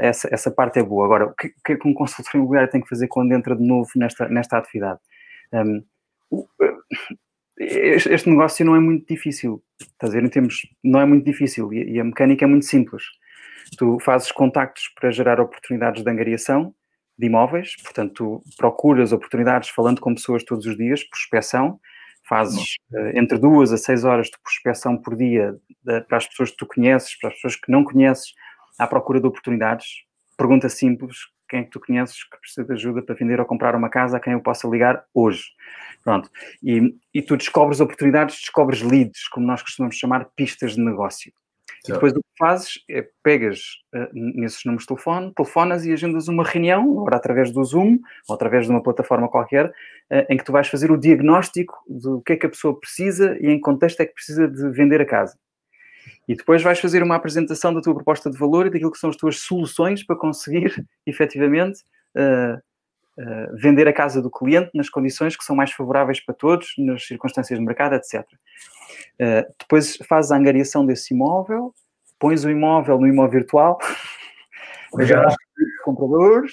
essa, 0.00 0.28
essa 0.32 0.50
parte 0.50 0.78
é 0.78 0.82
boa. 0.82 1.04
Agora, 1.04 1.26
o 1.26 1.34
que, 1.34 1.52
que, 1.64 1.72
é 1.72 1.76
que 1.76 1.88
um 1.88 1.94
consultor 1.94 2.34
imobiliário 2.34 2.70
tem 2.70 2.80
que 2.80 2.88
fazer 2.88 3.08
quando 3.08 3.32
entra 3.32 3.56
de 3.56 3.66
novo 3.66 3.90
nesta, 3.96 4.28
nesta 4.28 4.56
atividade? 4.58 5.00
Um, 5.52 5.82
este 7.58 8.30
negócio 8.30 8.64
não 8.64 8.74
é 8.74 8.80
muito 8.80 9.06
difícil, 9.06 9.62
está 9.80 10.06
a 10.06 10.20
em 10.20 10.28
termos, 10.28 10.62
não 10.82 11.00
é 11.00 11.04
muito 11.04 11.24
difícil 11.24 11.70
e, 11.72 11.92
e 11.92 12.00
a 12.00 12.04
mecânica 12.04 12.44
é 12.44 12.48
muito 12.48 12.64
simples 12.64 13.02
Tu 13.76 13.98
fazes 14.00 14.32
contactos 14.32 14.88
para 14.98 15.10
gerar 15.10 15.40
oportunidades 15.40 16.02
de 16.02 16.10
angariação 16.10 16.74
de 17.18 17.26
imóveis, 17.26 17.76
portanto, 17.82 18.14
tu 18.14 18.42
procuras 18.56 19.12
oportunidades 19.12 19.68
falando 19.68 20.00
com 20.00 20.14
pessoas 20.14 20.42
todos 20.42 20.64
os 20.64 20.76
dias, 20.76 21.04
prospecção, 21.04 21.78
fazes 22.26 22.76
uh, 22.92 23.18
entre 23.18 23.38
duas 23.38 23.72
a 23.72 23.76
seis 23.76 24.04
horas 24.04 24.28
de 24.28 24.38
prospecção 24.42 24.96
por 24.96 25.16
dia 25.16 25.54
de, 25.84 26.00
para 26.02 26.16
as 26.16 26.26
pessoas 26.26 26.50
que 26.50 26.56
tu 26.56 26.66
conheces, 26.66 27.18
para 27.18 27.28
as 27.28 27.34
pessoas 27.34 27.56
que 27.56 27.70
não 27.70 27.84
conheces, 27.84 28.32
à 28.78 28.86
procura 28.86 29.20
de 29.20 29.26
oportunidades. 29.26 29.86
Pergunta 30.36 30.68
simples: 30.68 31.18
quem 31.48 31.60
é 31.60 31.64
que 31.64 31.70
tu 31.70 31.80
conheces 31.80 32.24
que 32.24 32.38
precisa 32.38 32.64
de 32.64 32.72
ajuda 32.72 33.02
para 33.02 33.14
vender 33.14 33.40
ou 33.40 33.44
comprar 33.44 33.74
uma 33.74 33.90
casa, 33.90 34.16
a 34.16 34.20
quem 34.20 34.32
eu 34.32 34.40
possa 34.40 34.68
ligar 34.68 35.04
hoje? 35.12 35.42
Pronto. 36.02 36.30
E, 36.62 36.94
e 37.12 37.20
tu 37.20 37.36
descobres 37.36 37.80
oportunidades, 37.80 38.36
descobres 38.36 38.80
leads, 38.80 39.28
como 39.28 39.46
nós 39.46 39.60
costumamos 39.60 39.96
chamar, 39.96 40.26
pistas 40.36 40.76
de 40.76 40.80
negócio. 40.80 41.32
E 41.88 41.92
depois 41.92 42.12
o 42.12 42.16
que 42.16 42.28
fazes 42.38 42.84
é 42.88 43.06
pegas 43.22 43.60
uh, 43.94 44.08
nesses 44.12 44.64
números 44.64 44.84
de 44.84 44.88
telefone, 44.88 45.32
telefonas 45.34 45.84
e 45.86 45.92
agendas 45.92 46.28
uma 46.28 46.44
reunião, 46.44 46.98
ora 46.98 47.16
através 47.16 47.50
do 47.50 47.64
Zoom, 47.64 47.98
ou 48.28 48.34
através 48.34 48.66
de 48.66 48.70
uma 48.70 48.82
plataforma 48.82 49.28
qualquer, 49.28 49.66
uh, 49.66 50.26
em 50.28 50.36
que 50.36 50.44
tu 50.44 50.52
vais 50.52 50.68
fazer 50.68 50.90
o 50.90 50.98
diagnóstico 50.98 51.74
do 51.88 52.20
que 52.20 52.34
é 52.34 52.36
que 52.36 52.46
a 52.46 52.50
pessoa 52.50 52.78
precisa 52.78 53.36
e 53.40 53.46
em 53.46 53.56
que 53.56 53.60
contexto 53.60 54.00
é 54.00 54.06
que 54.06 54.14
precisa 54.14 54.46
de 54.46 54.68
vender 54.70 55.00
a 55.00 55.06
casa. 55.06 55.38
E 56.28 56.34
depois 56.34 56.62
vais 56.62 56.78
fazer 56.78 57.02
uma 57.02 57.16
apresentação 57.16 57.72
da 57.72 57.80
tua 57.80 57.94
proposta 57.94 58.30
de 58.30 58.38
valor 58.38 58.66
e 58.66 58.70
daquilo 58.70 58.92
que 58.92 58.98
são 58.98 59.10
as 59.10 59.16
tuas 59.16 59.40
soluções 59.40 60.04
para 60.04 60.16
conseguir, 60.16 60.84
efetivamente, 61.06 61.80
uh, 62.16 62.60
Uh, 63.20 63.54
vender 63.54 63.86
a 63.86 63.92
casa 63.92 64.22
do 64.22 64.30
cliente 64.30 64.70
nas 64.72 64.88
condições 64.88 65.36
que 65.36 65.44
são 65.44 65.54
mais 65.54 65.70
favoráveis 65.72 66.24
para 66.24 66.34
todos, 66.34 66.72
nas 66.78 67.06
circunstâncias 67.06 67.58
de 67.58 67.62
mercado, 67.62 67.94
etc. 67.94 68.22
Uh, 68.22 69.44
depois 69.58 69.98
fazes 70.08 70.32
a 70.32 70.36
angariação 70.36 70.86
desse 70.86 71.12
imóvel, 71.12 71.74
pões 72.18 72.46
o 72.46 72.50
imóvel 72.50 72.98
no 72.98 73.06
imóvel 73.06 73.40
virtual, 73.40 73.78
já 75.00 75.26
compradores, 75.84 76.52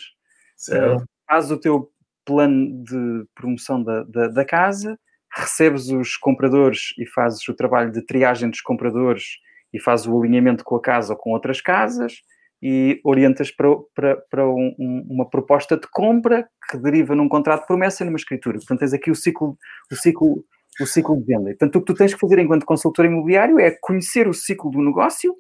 uh, 0.70 1.02
fazes 1.26 1.52
o 1.52 1.58
teu 1.58 1.90
plano 2.26 2.84
de 2.84 3.26
promoção 3.34 3.82
da, 3.82 4.04
da, 4.04 4.28
da, 4.28 4.46
casa, 4.46 5.00
recebes 5.34 5.88
os 5.90 6.18
compradores 6.18 6.94
e 6.98 7.06
fazes 7.06 7.48
o 7.48 7.54
trabalho 7.54 7.92
de 7.92 8.02
triagem 8.02 8.50
dos 8.50 8.60
compradores 8.60 9.38
e 9.74 9.80
fazes 9.80 10.06
o 10.06 10.20
alinhamento 10.20 10.66
com 10.66 10.76
a 10.76 10.82
casa 10.82 11.14
ou 11.14 11.20
com 11.20 11.32
outras 11.32 11.62
casas 11.62 12.22
e 12.62 13.00
orientas 13.04 13.52
para, 13.52 13.70
para, 13.94 14.18
para 14.30 14.50
um, 14.50 15.06
uma 15.10 15.30
proposta 15.30 15.78
de 15.78 15.88
compra 15.92 16.48
que 16.70 16.78
deriva 16.78 17.16
num 17.16 17.30
contrato 17.30 17.62
de 17.62 17.68
promessa 17.68 18.04
e 18.04 18.06
numa 18.06 18.18
escritura. 18.18 18.58
Portanto, 18.58 18.80
tens 18.80 18.94
aqui 18.94 19.12
o 19.12 19.16
ciclo, 19.16 19.58
o 19.92 19.96
ciclo 19.96 20.44
o 20.80 20.86
ciclo 20.86 21.18
de 21.18 21.26
venda. 21.26 21.46
Portanto, 21.46 21.76
o 21.76 21.80
que 21.80 21.86
tu 21.86 21.94
tens 21.96 22.14
que 22.14 22.20
fazer 22.20 22.40
enquanto 22.40 22.66
consultor 22.66 23.06
imobiliário 23.06 23.60
é 23.60 23.72
conhecer 23.72 24.28
o 24.28 24.34
ciclo 24.34 24.70
do 24.70 24.82
negócio 24.82 25.36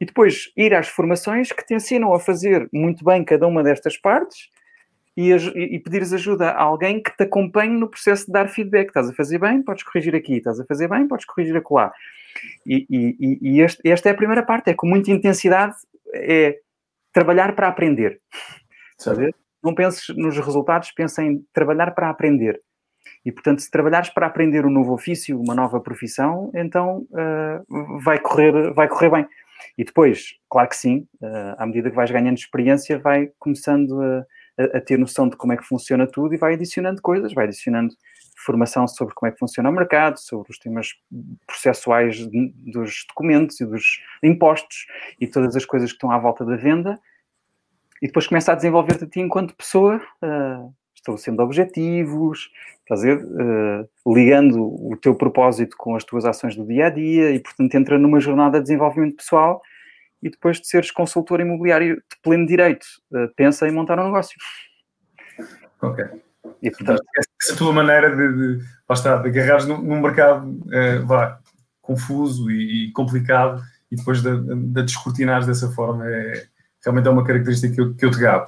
e 0.00 0.06
depois 0.06 0.50
ir 0.56 0.74
às 0.74 0.88
formações 0.88 1.52
que 1.52 1.64
te 1.64 1.74
ensinam 1.74 2.14
a 2.14 2.20
fazer 2.20 2.68
muito 2.72 3.04
bem 3.04 3.22
cada 3.22 3.46
uma 3.46 3.62
destas 3.62 3.98
partes 3.98 4.48
e, 5.16 5.30
e 5.32 5.78
pedires 5.78 6.12
ajuda 6.12 6.50
a 6.50 6.62
alguém 6.62 7.02
que 7.02 7.14
te 7.14 7.24
acompanhe 7.24 7.78
no 7.78 7.88
processo 7.88 8.26
de 8.26 8.32
dar 8.32 8.48
feedback. 8.48 8.88
Estás 8.88 9.10
a 9.10 9.12
fazer 9.12 9.38
bem, 9.38 9.62
podes 9.62 9.82
corrigir 9.82 10.14
aqui. 10.14 10.36
Estás 10.36 10.58
a 10.58 10.64
fazer 10.64 10.88
bem, 10.88 11.06
podes 11.06 11.26
corrigir 11.26 11.56
acolá. 11.56 11.92
E, 12.66 12.86
e, 12.88 13.38
e 13.42 13.60
este, 13.60 13.86
esta 13.90 14.08
é 14.08 14.12
a 14.12 14.16
primeira 14.16 14.42
parte, 14.42 14.70
é 14.70 14.74
com 14.74 14.86
muita 14.86 15.10
intensidade, 15.10 15.74
é 16.14 16.56
trabalhar 17.12 17.54
para 17.54 17.68
aprender. 17.68 18.20
Sabe? 18.98 19.34
Não 19.62 19.74
penses 19.74 20.14
nos 20.16 20.36
resultados, 20.38 20.90
pensa 20.92 21.22
em 21.22 21.44
trabalhar 21.52 21.92
para 21.92 22.10
aprender. 22.10 22.60
E, 23.24 23.32
portanto, 23.32 23.60
se 23.60 23.70
trabalhares 23.70 24.08
para 24.10 24.26
aprender 24.26 24.64
um 24.64 24.70
novo 24.70 24.92
ofício, 24.92 25.38
uma 25.40 25.54
nova 25.54 25.80
profissão, 25.80 26.50
então 26.54 27.06
uh, 27.10 27.98
vai, 28.02 28.18
correr, 28.18 28.72
vai 28.72 28.88
correr 28.88 29.10
bem. 29.10 29.26
E 29.76 29.84
depois, 29.84 30.34
claro 30.48 30.68
que 30.68 30.76
sim, 30.76 31.06
uh, 31.22 31.54
à 31.58 31.66
medida 31.66 31.90
que 31.90 31.96
vais 31.96 32.10
ganhando 32.10 32.38
experiência, 32.38 32.98
vai 32.98 33.30
começando 33.38 34.00
a, 34.00 34.26
a, 34.58 34.78
a, 34.78 34.80
ter 34.80 34.98
noção 34.98 35.28
de 35.28 35.36
como 35.36 35.52
é 35.52 35.56
que 35.56 35.64
funciona 35.64 36.06
tudo 36.06 36.34
e 36.34 36.38
vai 36.38 36.54
adicionando 36.54 37.02
coisas, 37.02 37.34
vai 37.34 37.44
adicionando 37.44 37.94
formação 38.44 38.86
sobre 38.88 39.14
como 39.14 39.28
é 39.28 39.32
que 39.32 39.38
funciona 39.38 39.68
o 39.68 39.72
mercado, 39.72 40.18
sobre 40.18 40.50
os 40.50 40.58
temas 40.58 40.94
processuais 41.46 42.26
dos 42.26 43.04
documentos 43.08 43.60
e 43.60 43.66
dos 43.66 44.02
impostos 44.22 44.86
e 45.20 45.26
todas 45.26 45.54
as 45.56 45.64
coisas 45.64 45.90
que 45.90 45.96
estão 45.96 46.10
à 46.10 46.18
volta 46.18 46.44
da 46.44 46.56
venda. 46.56 46.98
E 48.02 48.06
depois 48.06 48.26
começa 48.26 48.52
a 48.52 48.54
desenvolver-te 48.54 49.04
a 49.04 49.06
ti 49.06 49.20
enquanto 49.20 49.54
pessoa, 49.54 50.00
uh, 50.22 50.74
estabelecendo 50.94 51.42
objetivos, 51.42 52.50
fazer, 52.88 53.18
uh, 53.18 54.14
ligando 54.14 54.62
o 54.62 54.96
teu 54.96 55.14
propósito 55.14 55.76
com 55.76 55.94
as 55.94 56.04
tuas 56.04 56.24
ações 56.24 56.56
do 56.56 56.66
dia 56.66 56.86
a 56.86 56.90
dia 56.90 57.30
e, 57.30 57.38
portanto, 57.38 57.74
entra 57.74 57.98
numa 57.98 58.20
jornada 58.20 58.58
de 58.58 58.64
desenvolvimento 58.64 59.16
pessoal 59.16 59.60
e 60.22 60.30
depois 60.30 60.60
de 60.60 60.66
seres 60.66 60.90
consultor 60.90 61.40
imobiliário 61.40 61.96
de 61.96 62.20
pleno 62.22 62.46
direito, 62.46 62.86
uh, 63.12 63.28
pensa 63.36 63.68
em 63.68 63.72
montar 63.72 63.98
um 63.98 64.04
negócio. 64.04 64.36
Ok. 65.82 66.04
E, 66.62 66.70
portanto, 66.70 67.02
essa 67.16 67.52
é 67.52 67.54
a 67.54 67.56
tua 67.56 67.72
maneira 67.72 68.14
de, 68.14 68.58
de, 68.58 68.64
está, 68.90 69.16
de 69.16 69.28
agarrares 69.28 69.66
num, 69.66 69.80
num 69.80 70.00
mercado 70.00 70.46
uh, 70.48 71.06
vá, 71.06 71.38
confuso 71.80 72.50
e, 72.50 72.88
e, 72.88 72.92
complicado 72.92 73.62
e 73.90 73.96
depois 73.96 74.22
de, 74.22 74.36
de, 74.40 74.54
de 74.54 74.82
descortinares 74.82 75.46
dessa 75.46 75.70
forma 75.72 76.08
é, 76.08 76.46
realmente 76.84 77.08
é 77.08 77.10
uma 77.10 77.24
característica 77.24 77.74
que 77.74 77.80
eu, 77.80 77.94
que 77.94 78.04
eu 78.04 78.10
te 78.10 78.20
gabo. 78.20 78.46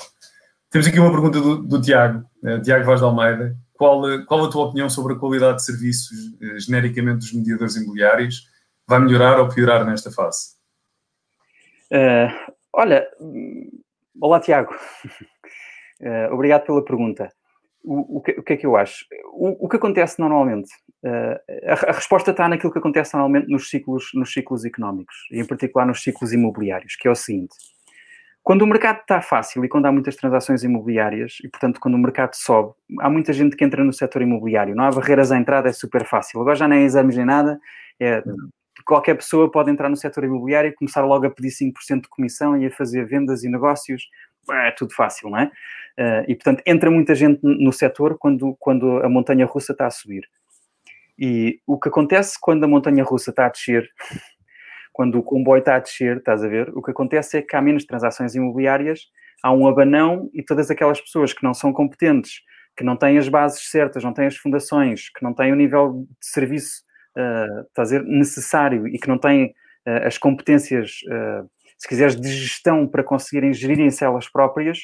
Temos 0.70 0.86
aqui 0.86 0.98
uma 0.98 1.10
pergunta 1.10 1.40
do, 1.40 1.62
do 1.62 1.80
Tiago, 1.80 2.24
uh, 2.42 2.60
Tiago 2.62 2.84
Vaz 2.84 3.00
de 3.00 3.06
Almeida. 3.06 3.56
Qual, 3.74 4.02
qual 4.26 4.44
a 4.44 4.50
tua 4.50 4.66
opinião 4.66 4.88
sobre 4.88 5.14
a 5.14 5.18
qualidade 5.18 5.56
de 5.56 5.64
serviços, 5.64 6.18
uh, 6.40 6.60
genericamente, 6.60 7.18
dos 7.18 7.32
mediadores 7.32 7.76
imobiliários? 7.76 8.48
Vai 8.86 9.00
melhorar 9.00 9.38
ou 9.38 9.48
piorar 9.48 9.84
nesta 9.84 10.10
fase? 10.10 10.54
Uh, 11.90 12.52
olha, 12.72 13.06
olá 14.20 14.40
Tiago, 14.40 14.74
obrigado 16.32 16.64
pela 16.64 16.84
pergunta. 16.84 17.30
O, 17.84 18.20
que, 18.20 18.32
o, 18.32 18.42
que, 18.42 18.52
é 18.52 18.56
que 18.56 18.66
eu 18.66 18.76
acho? 18.76 19.04
O, 19.32 19.66
o 19.66 19.68
que 19.68 19.76
acontece 19.76 20.20
normalmente? 20.20 20.70
A, 21.04 21.90
a, 21.90 21.92
resposta 21.92 22.30
está 22.30 22.48
naquilo 22.48 22.72
que 22.72 22.78
acontece 22.78 23.14
normalmente 23.14 23.50
nos 23.50 23.68
ciclos, 23.68 24.10
nos 24.14 24.32
ciclos 24.32 24.64
económicos, 24.64 25.16
e 25.32 25.40
em 25.40 25.46
particular 25.46 25.84
nos 25.84 26.02
ciclos 26.02 26.32
imobiliários, 26.32 26.94
que 26.94 27.08
é 27.08 27.10
o 27.10 27.14
seguinte 27.16 27.56
quando 28.42 28.62
o 28.62 28.66
mercado 28.66 29.00
está 29.00 29.20
fácil 29.20 29.64
e 29.64 29.68
quando 29.68 29.86
há 29.86 29.92
muitas 29.92 30.16
transações 30.16 30.64
imobiliárias, 30.64 31.38
e 31.44 31.48
portanto 31.48 31.78
quando 31.80 31.94
o 31.94 31.98
mercado 31.98 32.34
sobe, 32.34 32.72
há 33.00 33.08
muita 33.08 33.32
gente 33.32 33.56
que 33.56 33.64
entra 33.64 33.84
no 33.84 33.92
setor 33.92 34.22
imobiliário, 34.22 34.74
não 34.74 34.84
há 34.84 34.90
barreiras 34.90 35.30
à 35.30 35.38
entrada, 35.38 35.68
é 35.68 35.72
super 35.72 36.04
fácil. 36.04 36.40
Agora 36.40 36.56
já 36.56 36.66
nem 36.66 36.80
é 36.80 36.82
exames 36.82 37.16
nem 37.16 37.24
nada, 37.24 37.60
é, 38.00 38.22
qualquer 38.84 39.14
pessoa 39.14 39.50
pode 39.50 39.70
entrar 39.70 39.88
no 39.88 39.96
setor 39.96 40.24
imobiliário 40.24 40.70
e 40.70 40.74
começar 40.74 41.04
logo 41.04 41.24
a 41.24 41.30
pedir 41.30 41.50
5% 41.50 42.02
de 42.02 42.08
comissão 42.08 42.56
e 42.56 42.66
a 42.66 42.70
fazer 42.70 43.06
vendas 43.06 43.44
e 43.44 43.48
negócios, 43.48 44.08
é 44.50 44.70
tudo 44.72 44.92
fácil, 44.94 45.30
não 45.30 45.38
é? 45.38 45.50
Uh, 45.98 46.24
e 46.26 46.34
portanto 46.34 46.62
entra 46.66 46.90
muita 46.90 47.14
gente 47.14 47.40
no 47.42 47.72
setor 47.72 48.16
quando, 48.18 48.56
quando 48.58 49.02
a 49.02 49.08
montanha 49.08 49.46
russa 49.46 49.72
está 49.72 49.86
a 49.86 49.90
subir. 49.90 50.28
E 51.18 51.60
o 51.66 51.78
que 51.78 51.88
acontece 51.88 52.38
quando 52.40 52.64
a 52.64 52.68
montanha 52.68 53.04
russa 53.04 53.30
está 53.30 53.46
a 53.46 53.50
descer 53.50 53.88
quando 54.92 55.18
o 55.18 55.22
comboio 55.22 55.60
está 55.60 55.76
a 55.76 55.78
descer, 55.78 56.18
estás 56.18 56.44
a 56.44 56.48
ver, 56.48 56.70
o 56.76 56.82
que 56.82 56.90
acontece 56.90 57.38
é 57.38 57.42
que 57.42 57.56
há 57.56 57.62
menos 57.62 57.84
transações 57.84 58.34
imobiliárias, 58.34 59.06
há 59.42 59.50
um 59.52 59.66
abanão 59.66 60.30
e 60.34 60.42
todas 60.42 60.70
aquelas 60.70 61.00
pessoas 61.00 61.32
que 61.32 61.42
não 61.42 61.54
são 61.54 61.72
competentes, 61.72 62.42
que 62.76 62.84
não 62.84 62.96
têm 62.96 63.18
as 63.18 63.28
bases 63.28 63.70
certas, 63.70 64.04
não 64.04 64.12
têm 64.12 64.26
as 64.26 64.36
fundações, 64.36 65.08
que 65.08 65.22
não 65.22 65.34
têm 65.34 65.52
o 65.52 65.56
nível 65.56 66.06
de 66.08 66.26
serviço, 66.26 66.82
uh, 67.16 67.62
estás 67.62 67.92
a 67.92 67.98
ver, 67.98 68.04
necessário 68.04 68.86
e 68.86 68.98
que 68.98 69.08
não 69.08 69.18
têm 69.18 69.46
uh, 69.86 70.06
as 70.06 70.18
competências, 70.18 71.00
uh, 71.06 71.48
se 71.82 71.88
quiseres, 71.88 72.14
de 72.14 72.28
gestão 72.28 72.86
para 72.86 73.02
conseguirem 73.02 73.52
gerirem-se 73.52 74.04
elas 74.04 74.28
próprias, 74.28 74.78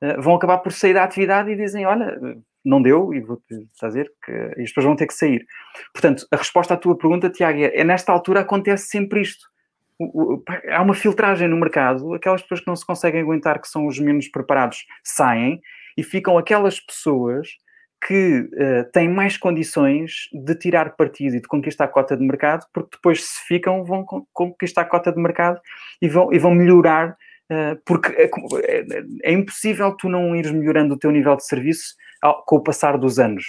uh, 0.00 0.22
vão 0.22 0.36
acabar 0.36 0.58
por 0.58 0.72
sair 0.72 0.94
da 0.94 1.02
atividade 1.02 1.50
e 1.50 1.56
dizem, 1.56 1.84
olha, 1.84 2.16
não 2.64 2.80
deu 2.80 3.12
e 3.12 3.20
vou 3.20 3.42
dizer 3.82 4.08
que 4.24 4.32
as 4.62 4.68
pessoas 4.68 4.86
vão 4.86 4.96
ter 4.96 5.08
que 5.08 5.14
sair. 5.14 5.44
Portanto, 5.92 6.26
a 6.30 6.36
resposta 6.36 6.74
à 6.74 6.76
tua 6.76 6.96
pergunta, 6.96 7.28
Tiago, 7.28 7.58
é, 7.58 7.76
é 7.76 7.82
nesta 7.82 8.12
altura 8.12 8.40
acontece 8.40 8.86
sempre 8.86 9.20
isto 9.20 9.52
há 10.70 10.82
uma 10.82 10.94
filtragem 10.94 11.48
no 11.48 11.56
mercado, 11.56 12.14
aquelas 12.14 12.42
pessoas 12.42 12.60
que 12.60 12.66
não 12.66 12.76
se 12.76 12.84
conseguem 12.84 13.20
aguentar, 13.20 13.60
que 13.60 13.68
são 13.68 13.86
os 13.86 13.98
menos 13.98 14.28
preparados, 14.28 14.84
saem 15.02 15.60
e 15.96 16.02
ficam 16.02 16.36
aquelas 16.36 16.80
pessoas 16.80 17.48
que 18.06 18.40
uh, 18.40 18.90
têm 18.92 19.08
mais 19.08 19.38
condições 19.38 20.28
de 20.32 20.54
tirar 20.54 20.94
partido 20.94 21.36
e 21.36 21.40
de 21.40 21.48
conquistar 21.48 21.84
a 21.84 21.88
cota 21.88 22.14
de 22.14 22.22
mercado, 22.22 22.66
porque 22.72 22.96
depois, 22.96 23.24
se 23.24 23.46
ficam, 23.46 23.82
vão 23.82 24.04
conquistar 24.32 24.82
a 24.82 24.84
cota 24.84 25.10
de 25.10 25.20
mercado 25.20 25.58
e 26.02 26.08
vão, 26.08 26.30
e 26.30 26.38
vão 26.38 26.54
melhorar, 26.54 27.16
uh, 27.50 27.80
porque 27.86 28.12
é, 28.12 28.24
é, 28.26 29.04
é, 29.22 29.32
impossível 29.32 29.96
tu 29.96 30.08
não 30.10 30.36
ires 30.36 30.52
melhorando 30.52 30.94
o 30.94 30.98
teu 30.98 31.10
nível 31.10 31.34
de 31.34 31.46
serviço 31.46 31.94
ao, 32.20 32.44
com 32.44 32.56
o 32.56 32.62
passar 32.62 32.98
dos 32.98 33.18
anos. 33.18 33.44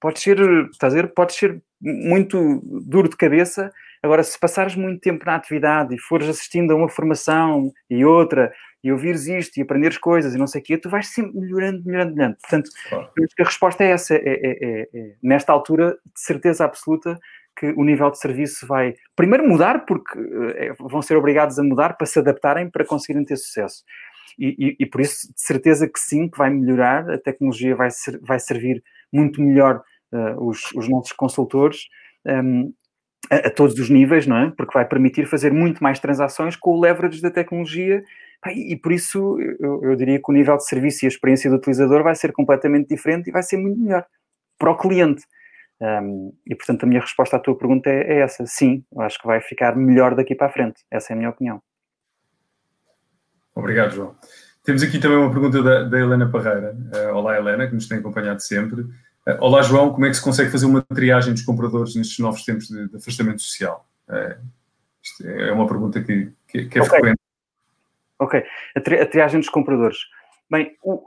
Pode 0.00 0.18
ser, 0.18 0.38
estás 0.72 0.96
a 0.96 1.06
pode 1.06 1.34
ser 1.34 1.62
muito 1.80 2.60
duro 2.84 3.08
de 3.08 3.16
cabeça, 3.16 3.70
Agora, 4.02 4.22
se 4.22 4.38
passares 4.38 4.74
muito 4.74 5.00
tempo 5.00 5.24
na 5.26 5.36
atividade 5.36 5.94
e 5.94 5.98
fores 5.98 6.28
assistindo 6.28 6.72
a 6.72 6.76
uma 6.76 6.88
formação 6.88 7.70
e 7.88 8.04
outra, 8.04 8.52
e 8.82 8.90
ouvires 8.90 9.26
isto 9.26 9.58
e 9.58 9.62
aprenderes 9.62 9.98
coisas 9.98 10.34
e 10.34 10.38
não 10.38 10.46
sei 10.46 10.60
o 10.60 10.64
quê, 10.64 10.78
tu 10.78 10.88
vais 10.88 11.06
sempre 11.08 11.38
melhorando, 11.38 11.82
melhorando, 11.84 12.14
melhorando. 12.14 12.36
Portanto, 12.40 12.70
claro. 12.88 13.10
a 13.38 13.44
resposta 13.44 13.84
é 13.84 13.90
essa. 13.90 14.14
É, 14.14 14.20
é, 14.24 14.32
é, 14.32 14.88
é, 14.94 15.14
nesta 15.22 15.52
altura, 15.52 15.98
de 16.04 16.20
certeza 16.20 16.64
absoluta 16.64 17.18
que 17.58 17.66
o 17.66 17.84
nível 17.84 18.10
de 18.10 18.18
serviço 18.18 18.66
vai, 18.66 18.94
primeiro, 19.14 19.46
mudar, 19.46 19.84
porque 19.84 20.18
é, 20.56 20.72
vão 20.78 21.02
ser 21.02 21.16
obrigados 21.16 21.58
a 21.58 21.62
mudar 21.62 21.94
para 21.98 22.06
se 22.06 22.18
adaptarem 22.18 22.70
para 22.70 22.86
conseguirem 22.86 23.24
ter 23.24 23.36
sucesso. 23.36 23.84
E, 24.38 24.54
e, 24.58 24.76
e, 24.80 24.86
por 24.86 25.02
isso, 25.02 25.26
de 25.34 25.40
certeza 25.40 25.86
que 25.86 26.00
sim, 26.00 26.28
que 26.28 26.38
vai 26.38 26.48
melhorar, 26.48 27.10
a 27.10 27.18
tecnologia 27.18 27.76
vai, 27.76 27.90
ser, 27.90 28.18
vai 28.22 28.38
servir 28.38 28.82
muito 29.12 29.42
melhor 29.42 29.82
uh, 30.12 30.48
os, 30.48 30.72
os 30.74 30.88
nossos 30.88 31.12
consultores. 31.12 31.80
Um, 32.24 32.72
a, 33.30 33.50
todos 33.50 33.78
os 33.78 33.88
níveis, 33.88 34.26
não 34.26 34.36
é? 34.36 34.50
Porque 34.50 34.74
vai 34.74 34.84
permitir 34.84 35.26
fazer 35.26 35.52
muito 35.52 35.82
mais 35.82 36.00
transações 36.00 36.56
com 36.56 36.72
o 36.72 36.80
leverage 36.80 37.22
da 37.22 37.30
tecnologia 37.30 38.02
e, 38.48 38.72
e 38.72 38.76
por 38.76 38.92
isso 38.92 39.38
eu, 39.60 39.82
eu, 39.84 39.96
diria 39.96 40.18
que 40.18 40.30
o 40.30 40.32
nível 40.32 40.56
de 40.56 40.66
serviço 40.66 41.04
e 41.04 41.06
a 41.06 41.08
experiência 41.08 41.48
do 41.48 41.56
utilizador 41.56 42.02
vai 42.02 42.14
ser 42.14 42.32
completamente 42.32 42.88
diferente 42.88 43.28
e 43.28 43.32
vai 43.32 43.42
ser 43.42 43.56
muito 43.56 43.78
melhor 43.78 44.04
para 44.58 44.70
o 44.70 44.76
cliente. 44.76 45.22
Um, 45.80 46.34
e 46.46 46.54
portanto 46.54 46.84
a 46.84 46.86
minha 46.86 47.00
resposta 47.00 47.36
à 47.36 47.38
tua 47.38 47.56
pergunta 47.56 47.88
é, 47.88 48.14
é 48.14 48.20
essa. 48.20 48.44
Sim, 48.46 48.84
eu 48.92 49.00
acho 49.02 49.18
que 49.18 49.26
vai 49.26 49.40
ficar 49.40 49.76
melhor 49.76 50.14
daqui 50.14 50.34
para 50.34 50.48
a 50.48 50.50
frente. 50.50 50.82
Essa 50.90 51.12
é 51.12 51.14
a 51.14 51.16
minha 51.16 51.30
opinião. 51.30 51.62
Obrigado, 53.54 53.92
João. 53.92 54.16
Temos 54.64 54.82
aqui 54.82 54.98
também 54.98 55.16
uma 55.16 55.30
pergunta 55.30 55.62
da, 55.62 55.84
da 55.84 55.98
Helena 55.98 56.30
Parreira. 56.30 56.76
Uh, 56.94 57.14
olá, 57.14 57.36
Helena, 57.36 57.66
que 57.66 57.74
nos 57.74 57.88
tem 57.88 57.98
acompanhado 57.98 58.42
sempre. 58.42 58.84
Olá, 59.38 59.62
João, 59.62 59.92
como 59.92 60.06
é 60.06 60.08
que 60.08 60.16
se 60.16 60.24
consegue 60.24 60.50
fazer 60.50 60.66
uma 60.66 60.82
triagem 60.82 61.34
dos 61.34 61.42
compradores 61.42 61.94
nestes 61.94 62.18
novos 62.18 62.42
tempos 62.44 62.68
de, 62.68 62.88
de 62.88 62.96
afastamento 62.96 63.42
social? 63.42 63.86
É, 64.08 64.38
é 65.24 65.52
uma 65.52 65.66
pergunta 65.66 66.02
que, 66.02 66.32
que, 66.48 66.64
que 66.66 66.78
é 66.78 66.82
okay. 66.82 66.98
frequente. 66.98 67.20
Ok, 68.18 68.42
a, 68.76 68.80
tri 68.80 69.00
a, 69.00 69.06
triagem 69.06 69.40
dos 69.40 69.48
compradores. 69.48 69.98
Bem, 70.50 70.76
o, 70.82 71.06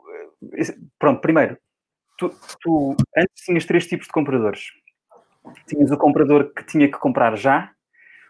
pronto, 1.00 1.22
primeiro, 1.22 1.58
tu, 2.18 2.34
tu, 2.62 2.96
antes 3.18 3.46
tinhas 3.46 3.66
três 3.66 3.88
tipos 3.88 4.06
de 4.08 4.14
compradores. 4.14 4.72
Tinhas 5.68 5.92
o 5.92 5.98
comprador 5.98 6.54
que 6.54 6.64
tinha 6.66 6.88
que 6.88 6.98
comprar 6.98 7.36
já, 7.36 7.72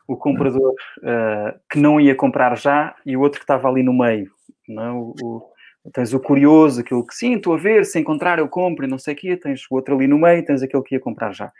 o 0.08 0.18
comprador 0.18 0.74
uh, 1.00 1.60
que 1.70 1.78
não 1.78 2.00
ia 2.00 2.16
comprar 2.16 2.58
já 2.58 2.96
e 3.06 3.16
o 3.16 3.22
outro 3.22 3.40
que 3.40 3.44
estava 3.44 3.68
ali 3.70 3.84
no 3.84 3.94
meio. 3.94 4.32
Não? 4.68 4.84
É? 4.84 4.92
O, 4.92 5.16
o, 5.22 5.53
Tens 5.92 6.14
o 6.14 6.20
curioso, 6.20 6.80
aquilo 6.80 7.06
que 7.06 7.14
sim, 7.14 7.36
estou 7.36 7.54
a 7.54 7.58
ver, 7.58 7.86
se 7.86 8.00
encontrar 8.00 8.40
eu 8.40 8.48
compro 8.48 8.86
e 8.86 8.88
não 8.88 8.98
sei 8.98 9.14
o 9.14 9.18
quê. 9.18 9.36
Tens 9.36 9.66
o 9.70 9.76
outro 9.76 9.96
ali 9.96 10.08
no 10.08 10.18
meio, 10.18 10.46
tens 10.46 10.62
aquele 10.62 10.84
que 10.84 10.96
ia 10.96 11.00
comprar 11.00 11.34
já. 11.34 11.52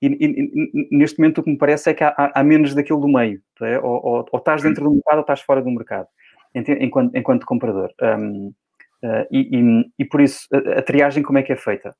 E, 0.00 0.06
e, 0.06 0.88
neste 0.90 1.18
momento 1.18 1.38
o 1.38 1.42
que 1.44 1.50
me 1.50 1.58
parece 1.58 1.90
é 1.90 1.94
que 1.94 2.02
há, 2.02 2.32
há 2.34 2.42
menos 2.44 2.74
daquele 2.74 3.00
do 3.00 3.08
meio. 3.08 3.40
É? 3.60 3.78
Ou, 3.78 4.04
ou, 4.04 4.28
ou, 4.30 4.38
estás 4.38 4.62
dentro 4.62 4.84
do 4.84 4.90
mercado 4.92 5.16
ou 5.16 5.20
estás 5.20 5.40
fora 5.40 5.62
do 5.62 5.70
mercado, 5.70 6.08
enquanto, 6.54 7.16
enquanto 7.16 7.46
comprador. 7.46 7.92
Um, 8.00 8.52
uh, 9.02 9.26
e, 9.30 9.90
e, 9.98 10.04
por 10.04 10.20
isso, 10.20 10.48
a, 10.52 10.78
a, 10.78 10.82
triagem 10.82 11.22
como 11.22 11.38
é 11.38 11.42
que 11.42 11.52
é 11.52 11.56
feita? 11.56 11.94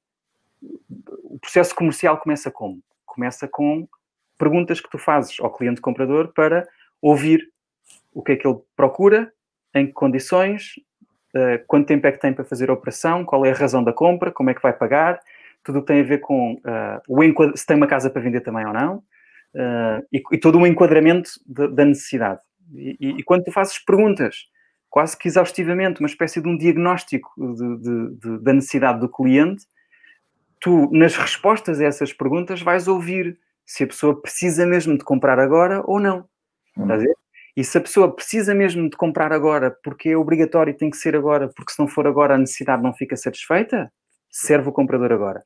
O 1.24 1.38
processo 1.40 1.74
comercial 1.74 2.18
começa 2.18 2.50
como? 2.50 2.80
Começa 3.04 3.46
com 3.46 3.88
perguntas 4.36 4.80
que 4.80 4.90
tu 4.90 4.98
fazes 4.98 5.38
ao 5.38 5.52
cliente 5.52 5.80
comprador 5.80 6.32
para 6.32 6.66
ouvir 7.00 7.48
o 8.12 8.22
que 8.22 8.32
é 8.32 8.36
que 8.36 8.46
ele 8.46 8.58
procura, 8.76 9.32
em 9.74 9.86
que 9.86 9.92
condições, 9.92 10.74
uh, 11.34 11.64
quanto 11.66 11.86
tempo 11.86 12.06
é 12.06 12.12
que 12.12 12.20
tem 12.20 12.32
para 12.32 12.44
fazer 12.44 12.70
a 12.70 12.72
operação, 12.72 13.24
qual 13.24 13.44
é 13.44 13.50
a 13.50 13.54
razão 13.54 13.82
da 13.82 13.92
compra, 13.92 14.30
como 14.30 14.50
é 14.50 14.54
que 14.54 14.62
vai 14.62 14.72
pagar, 14.72 15.20
tudo 15.64 15.78
o 15.78 15.82
que 15.82 15.88
tem 15.88 16.00
a 16.00 16.04
ver 16.04 16.18
com 16.18 16.54
uh, 16.54 17.56
se 17.56 17.66
tem 17.66 17.76
uma 17.76 17.86
casa 17.86 18.10
para 18.10 18.22
vender 18.22 18.40
também 18.40 18.66
ou 18.66 18.72
não, 18.72 18.96
uh, 18.96 20.04
e, 20.12 20.22
e, 20.32 20.38
todo 20.38 20.58
o 20.58 20.66
enquadramento 20.66 21.30
de, 21.46 21.68
da 21.68 21.84
necessidade. 21.84 22.40
E, 22.74 22.96
e, 23.00 23.10
e, 23.18 23.22
quando 23.22 23.44
tu 23.44 23.52
fazes 23.52 23.78
perguntas, 23.78 24.46
quase 24.90 25.16
que 25.16 25.28
exaustivamente, 25.28 26.00
uma 26.00 26.08
espécie 26.08 26.40
de 26.40 26.48
um 26.48 26.56
diagnóstico 26.56 27.30
de, 27.36 28.18
de, 28.18 28.38
da 28.42 28.52
necessidade 28.52 29.00
do 29.00 29.08
cliente, 29.08 29.64
tu, 30.60 30.90
nas 30.92 31.16
respostas 31.16 31.80
a 31.80 31.84
essas 31.84 32.12
perguntas, 32.12 32.60
vais 32.62 32.88
ouvir 32.88 33.38
se 33.64 33.84
a 33.84 33.86
pessoa 33.86 34.20
precisa 34.20 34.66
mesmo 34.66 34.96
de 34.96 35.04
comprar 35.04 35.38
agora 35.38 35.82
ou 35.84 35.98
não. 35.98 36.24
Hum. 36.76 36.86
E 37.56 37.62
se 37.62 37.76
a 37.76 37.80
pessoa 37.80 38.14
precisa 38.14 38.54
mesmo 38.54 38.88
de 38.88 38.96
comprar 38.96 39.32
agora, 39.32 39.76
porque 39.84 40.10
é 40.10 40.16
obrigatório 40.16 40.70
e 40.70 40.76
tem 40.76 40.88
que 40.88 40.96
ser 40.96 41.14
agora, 41.14 41.48
porque 41.54 41.72
se 41.72 41.78
não 41.78 41.86
for 41.86 42.06
agora 42.06 42.34
a 42.34 42.38
necessidade 42.38 42.82
não 42.82 42.94
fica 42.94 43.16
satisfeita, 43.16 43.92
serve 44.30 44.70
o 44.70 44.72
comprador 44.72 45.12
agora. 45.12 45.42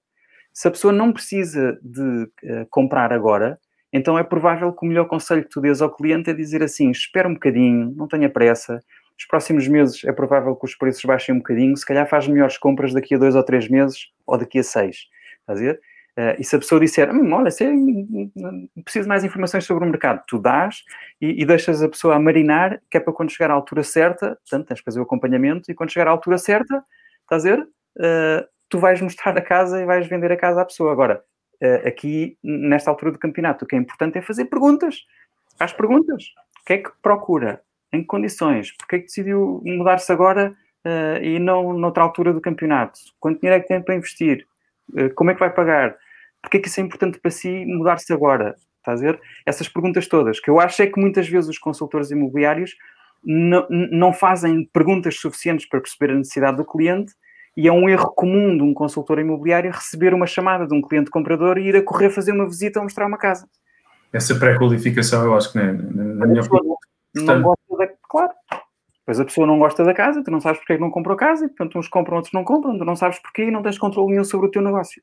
Se 0.52 0.68
a 0.68 0.70
pessoa 0.70 0.92
não 0.92 1.12
precisa 1.12 1.78
de 1.82 2.00
uh, 2.02 2.66
comprar 2.70 3.12
agora, 3.12 3.58
então 3.92 4.18
é 4.18 4.22
provável 4.22 4.72
que 4.72 4.86
o 4.86 4.88
melhor 4.88 5.06
conselho 5.06 5.42
que 5.42 5.50
tu 5.50 5.60
dês 5.60 5.82
ao 5.82 5.94
cliente 5.94 6.30
é 6.30 6.34
dizer 6.34 6.62
assim: 6.62 6.90
espera 6.90 7.28
um 7.28 7.34
bocadinho, 7.34 7.92
não 7.96 8.06
tenha 8.06 8.30
pressa, 8.30 8.80
nos 9.16 9.26
próximos 9.26 9.66
meses 9.66 10.04
é 10.04 10.12
provável 10.12 10.54
que 10.54 10.66
os 10.66 10.76
preços 10.76 11.02
baixem 11.04 11.34
um 11.34 11.38
bocadinho, 11.38 11.76
se 11.76 11.86
calhar 11.86 12.06
faz 12.08 12.28
melhores 12.28 12.58
compras 12.58 12.92
daqui 12.92 13.14
a 13.14 13.18
dois 13.18 13.34
ou 13.34 13.42
três 13.42 13.68
meses 13.68 14.10
ou 14.26 14.38
daqui 14.38 14.58
a 14.58 14.62
seis. 14.62 15.06
Estás 15.40 15.58
a 15.58 15.62
ver? 15.62 15.80
Uh, 16.18 16.32
e 16.38 16.44
se 16.44 16.56
a 16.56 16.58
pessoa 16.58 16.80
disser, 16.80 17.14
hum, 17.14 17.30
olha, 17.34 17.50
se 17.50 17.62
preciso 18.82 19.06
mais 19.06 19.22
informações 19.22 19.66
sobre 19.66 19.84
o 19.84 19.86
mercado, 19.86 20.22
tu 20.26 20.38
dás 20.38 20.82
e, 21.20 21.42
e, 21.42 21.44
deixas 21.44 21.82
a 21.82 21.88
pessoa 21.90 22.14
a 22.14 22.18
marinar, 22.18 22.80
que 22.90 22.96
é 22.96 23.00
para 23.00 23.12
quando 23.12 23.30
chegar 23.30 23.50
à 23.50 23.54
altura 23.54 23.82
certa, 23.82 24.28
portanto, 24.36 24.68
tens 24.68 24.78
que 24.78 24.84
fazer 24.84 24.98
o 24.98 25.02
acompanhamento, 25.02 25.70
e 25.70 25.74
quando 25.74 25.92
chegar 25.92 26.08
à 26.08 26.10
altura 26.10 26.38
certa, 26.38 26.82
estás 27.20 27.44
a 27.44 27.50
ver? 27.50 27.60
Uh, 27.60 28.48
tu 28.66 28.78
vais 28.78 28.98
mostrar 29.02 29.36
a 29.36 29.42
casa 29.42 29.78
e 29.82 29.84
vais 29.84 30.06
vender 30.06 30.32
a 30.32 30.38
casa 30.38 30.62
à 30.62 30.64
pessoa. 30.64 30.90
Agora, 30.90 31.22
uh, 31.62 31.86
aqui, 31.86 32.38
nesta 32.42 32.90
altura 32.90 33.12
do 33.12 33.18
campeonato, 33.18 33.66
o 33.66 33.68
que 33.68 33.76
é 33.76 33.78
importante 33.78 34.16
é 34.16 34.22
fazer 34.22 34.46
perguntas. 34.46 35.04
Faz 35.58 35.74
perguntas. 35.74 36.24
O 36.62 36.64
que 36.64 36.72
é 36.72 36.78
que 36.78 36.90
procura? 37.02 37.60
Em 37.92 38.00
que 38.00 38.06
condições? 38.06 38.74
Porquê 38.74 38.96
é 38.96 38.98
que 39.00 39.04
decidiu 39.06 39.60
mudar-se 39.64 40.10
agora 40.10 40.56
e 41.22 41.38
não 41.38 41.72
noutra 41.72 42.02
altura 42.02 42.32
do 42.32 42.40
campeonato? 42.40 42.98
Quanto 43.18 43.40
dinheiro 43.40 43.58
é 43.58 43.62
que 43.62 43.68
tem 43.68 43.80
para 43.80 43.94
investir? 43.94 44.46
como 45.14 45.30
é 45.30 45.34
que 45.34 45.40
vai 45.40 45.50
pagar? 45.50 45.96
Porque 46.46 46.58
é 46.58 46.60
que 46.60 46.68
isso 46.68 46.78
é 46.78 46.84
importante 46.84 47.18
para 47.18 47.30
si 47.32 47.66
mudar-se 47.66 48.12
agora? 48.12 48.54
Estás 48.78 49.02
a 49.02 49.04
ver? 49.04 49.20
Essas 49.44 49.68
perguntas 49.68 50.06
todas, 50.06 50.38
que 50.38 50.48
eu 50.48 50.60
acho 50.60 50.80
é 50.80 50.86
que 50.86 51.00
muitas 51.00 51.28
vezes 51.28 51.50
os 51.50 51.58
consultores 51.58 52.12
imobiliários 52.12 52.76
não, 53.24 53.66
não 53.68 54.12
fazem 54.12 54.64
perguntas 54.72 55.18
suficientes 55.18 55.68
para 55.68 55.80
perceber 55.80 56.12
a 56.12 56.16
necessidade 56.16 56.56
do 56.56 56.64
cliente 56.64 57.12
e 57.56 57.66
é 57.66 57.72
um 57.72 57.88
erro 57.88 58.12
comum 58.14 58.56
de 58.56 58.62
um 58.62 58.72
consultor 58.72 59.18
imobiliário 59.18 59.72
receber 59.72 60.14
uma 60.14 60.26
chamada 60.26 60.68
de 60.68 60.72
um 60.72 60.80
cliente 60.80 61.10
comprador 61.10 61.58
e 61.58 61.66
ir 61.66 61.74
a 61.74 61.82
correr 61.82 62.10
fazer 62.10 62.30
uma 62.30 62.46
visita 62.46 62.78
ou 62.78 62.84
mostrar 62.84 63.08
uma 63.08 63.18
casa. 63.18 63.48
Essa 64.12 64.38
pré-qualificação, 64.38 65.24
eu 65.24 65.34
acho 65.34 65.50
que 65.50 65.58
na, 65.58 65.72
na 65.72 66.26
minha 66.26 66.42
opinião. 66.42 66.76
Não, 67.12 67.42
gosta 67.42 67.76
da, 67.76 67.88
claro. 68.08 68.32
Pois 69.04 69.18
a 69.18 69.24
pessoa 69.24 69.48
não 69.48 69.58
gosta 69.58 69.82
da 69.82 69.94
casa, 69.94 70.22
tu 70.22 70.30
não 70.30 70.40
sabes 70.40 70.60
porque 70.60 70.74
é 70.74 70.76
que 70.76 70.82
não 70.82 70.90
comprou 70.92 71.16
casa, 71.16 71.46
e 71.46 71.48
portanto 71.48 71.76
uns 71.76 71.88
compram, 71.88 72.16
outros 72.18 72.32
não 72.32 72.44
compram, 72.44 72.78
tu 72.78 72.84
não 72.84 72.94
sabes 72.94 73.18
porquê 73.18 73.46
e 73.46 73.50
não 73.50 73.62
tens 73.62 73.78
controle 73.78 74.12
nenhum 74.12 74.24
sobre 74.24 74.46
o 74.46 74.50
teu 74.50 74.62
negócio. 74.62 75.02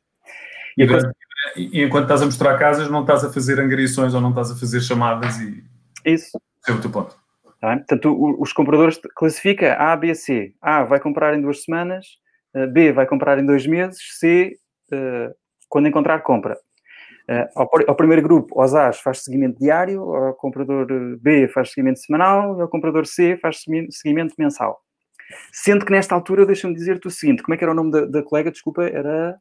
E, 0.77 0.83
agora, 0.83 1.13
e 1.55 1.83
enquanto 1.83 2.03
estás 2.03 2.21
a 2.21 2.25
mostrar 2.25 2.57
casas, 2.57 2.89
não 2.89 3.01
estás 3.01 3.23
a 3.23 3.31
fazer 3.31 3.59
angariações 3.59 4.13
ou 4.13 4.21
não 4.21 4.29
estás 4.29 4.51
a 4.51 4.55
fazer 4.55 4.81
chamadas 4.81 5.37
e. 5.39 5.63
Isso. 6.05 6.39
Esse 6.61 6.71
é 6.71 6.73
o 6.73 6.81
teu 6.81 6.89
ponto. 6.89 7.15
Tá 7.59 7.77
Portanto, 7.77 8.37
os 8.39 8.51
compradores 8.51 8.99
classifica 9.15 9.75
A, 9.75 9.95
B, 9.95 10.13
C. 10.15 10.53
A 10.61 10.83
vai 10.83 10.99
comprar 10.99 11.33
em 11.33 11.41
duas 11.41 11.63
semanas, 11.63 12.05
B 12.73 12.91
vai 12.91 13.05
comprar 13.05 13.39
em 13.39 13.45
dois 13.45 13.65
meses, 13.65 13.99
C, 14.19 14.53
uh, 14.91 15.33
quando 15.69 15.87
encontrar, 15.87 16.19
compra. 16.21 16.57
Uh, 17.29 17.47
ao, 17.87 17.95
primeiro 17.95 18.21
grupo, 18.21 18.59
aos 18.59 18.73
A's 18.75 18.99
faz 18.99 19.23
seguimento 19.23 19.57
diário, 19.59 20.01
ao 20.01 20.33
comprador 20.33 20.85
B 21.21 21.47
faz 21.47 21.71
seguimento 21.71 21.99
semanal, 21.99 22.57
e 22.59 22.61
ao 22.61 22.67
comprador 22.67 23.05
C 23.05 23.37
faz 23.37 23.63
seguimento 23.91 24.35
mensal. 24.37 24.81
Sendo 25.51 25.85
que 25.85 25.91
nesta 25.91 26.13
altura, 26.13 26.45
deixa-me 26.45 26.73
dizer-te 26.73 27.07
o 27.07 27.11
seguinte: 27.11 27.41
como 27.41 27.55
é 27.55 27.57
que 27.57 27.63
era 27.63 27.71
o 27.71 27.75
nome 27.75 27.91
da, 27.91 28.05
da 28.05 28.23
colega? 28.23 28.51
Desculpa, 28.51 28.83
era. 28.83 29.37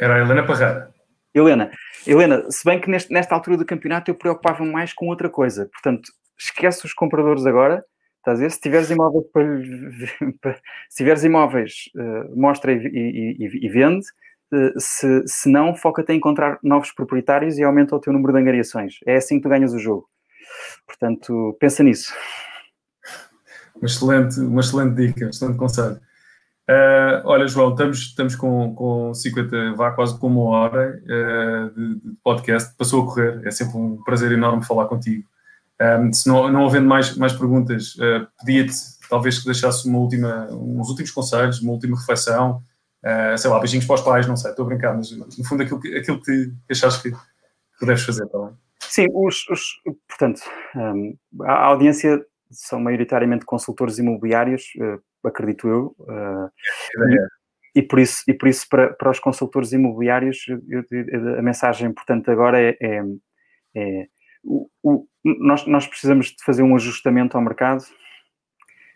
Era 0.00 0.14
a 0.16 0.18
Helena 0.20 0.46
Parreira. 0.46 0.90
Helena, 1.34 1.70
Helena, 2.06 2.44
se 2.50 2.64
bem 2.64 2.80
que 2.80 2.90
neste, 2.90 3.12
nesta 3.12 3.34
altura 3.34 3.56
do 3.56 3.64
campeonato 3.64 4.10
eu 4.10 4.14
preocupava-me 4.14 4.72
mais 4.72 4.92
com 4.92 5.08
outra 5.08 5.28
coisa. 5.28 5.68
Portanto, 5.72 6.10
esquece 6.38 6.86
os 6.86 6.92
compradores 6.92 7.46
agora. 7.46 7.84
Estás 8.18 8.38
a 8.38 8.42
ver? 8.42 8.50
Se 8.50 8.60
tiveres 8.60 8.90
imóveis, 8.90 9.26
para, 9.32 10.54
se 10.88 10.96
tiveres 10.96 11.24
imóveis 11.24 11.72
uh, 11.96 12.40
mostra 12.40 12.72
e, 12.72 12.76
e, 12.76 13.66
e, 13.66 13.68
vende. 13.68 14.06
Uh, 14.52 14.72
se, 14.78 15.22
se 15.26 15.48
não, 15.50 15.74
foca-te 15.74 16.12
em 16.12 16.16
encontrar 16.16 16.58
novos 16.62 16.92
proprietários 16.92 17.58
e 17.58 17.62
aumenta 17.62 17.94
o 17.94 18.00
teu 18.00 18.12
número 18.12 18.32
de 18.32 18.40
angariações. 18.40 18.98
É 19.06 19.16
assim 19.16 19.36
que 19.36 19.42
tu 19.42 19.48
ganhas 19.48 19.72
o 19.72 19.78
jogo. 19.78 20.08
Portanto, 20.86 21.56
pensa 21.60 21.82
nisso. 21.82 22.12
Uma 23.76 23.86
excelente, 23.86 24.40
uma 24.40 24.60
excelente 24.60 24.94
dica, 24.94 25.26
um 25.26 25.30
excelente 25.30 25.56
conselho. 25.56 26.00
Uh, 26.68 27.24
olha, 27.24 27.48
João, 27.48 27.70
estamos, 27.70 27.98
estamos 27.98 28.36
com, 28.36 28.74
com 28.74 29.14
50, 29.14 29.72
vá 29.74 29.90
quase 29.90 30.18
com 30.18 30.26
uma 30.26 30.42
hora 30.50 31.02
uh, 31.02 31.70
de, 31.74 32.14
podcast. 32.22 32.76
Passou 32.76 33.02
a 33.02 33.06
correr, 33.06 33.40
é 33.46 33.50
sempre 33.50 33.78
um 33.78 34.02
prazer 34.02 34.32
enorme 34.32 34.62
falar 34.62 34.84
contigo. 34.84 35.26
Um, 35.80 36.12
se 36.12 36.28
não, 36.28 36.52
não 36.52 36.66
havendo 36.66 36.86
mais, 36.86 37.16
mais 37.16 37.32
perguntas, 37.32 37.94
uh, 37.94 38.26
pedia-te 38.44 38.74
talvez 39.08 39.38
que 39.38 39.46
deixasse 39.46 39.88
uma 39.88 39.98
última, 39.98 40.46
uns 40.50 40.90
últimos 40.90 41.10
conselhos, 41.10 41.62
uma 41.62 41.72
última 41.72 41.96
reflexão. 41.96 42.62
sei 43.38 43.50
lá, 43.50 43.58
beijinhos 43.58 43.86
para 43.86 43.94
os 43.94 44.02
pais, 44.02 44.26
não 44.26 44.36
sei, 44.36 44.50
estou 44.50 44.66
a 44.66 44.68
brincar, 44.68 44.94
mas 44.94 45.10
no 45.10 45.44
fundo 45.44 45.62
aquilo 45.62 45.80
que, 45.80 45.96
aquilo 45.96 46.20
que 46.20 46.52
achas 46.70 46.98
que, 46.98 47.10
que 47.10 47.86
deves 47.86 48.04
fazer, 48.04 48.26
bem? 48.26 48.50
Sim, 48.80 49.06
os, 49.14 49.48
os 49.48 49.80
portanto, 50.06 50.42
um, 50.76 51.16
a 51.44 51.64
audiência 51.66 52.22
são 52.50 52.78
maioritariamente 52.78 53.46
consultores 53.46 53.98
imobiliários, 53.98 54.64
acredito 55.24 55.68
eu. 55.68 55.96
Uh, 56.00 56.50
e, 57.74 57.80
e, 57.80 57.82
por 57.82 57.98
isso, 57.98 58.22
e 58.26 58.34
por 58.34 58.48
isso 58.48 58.66
para, 58.68 58.92
para 58.94 59.10
os 59.10 59.20
consultores 59.20 59.72
imobiliários, 59.72 60.44
eu, 60.48 60.84
eu, 60.90 61.38
a 61.38 61.42
mensagem 61.42 61.88
importante 61.88 62.30
agora 62.30 62.60
é, 62.60 62.76
é, 62.80 63.02
é 63.74 64.06
o, 64.44 64.68
o, 64.82 65.06
nós, 65.24 65.66
nós 65.66 65.86
precisamos 65.86 66.28
de 66.28 66.42
fazer 66.44 66.62
um 66.62 66.74
ajustamento 66.74 67.36
ao 67.36 67.42
mercado 67.42 67.82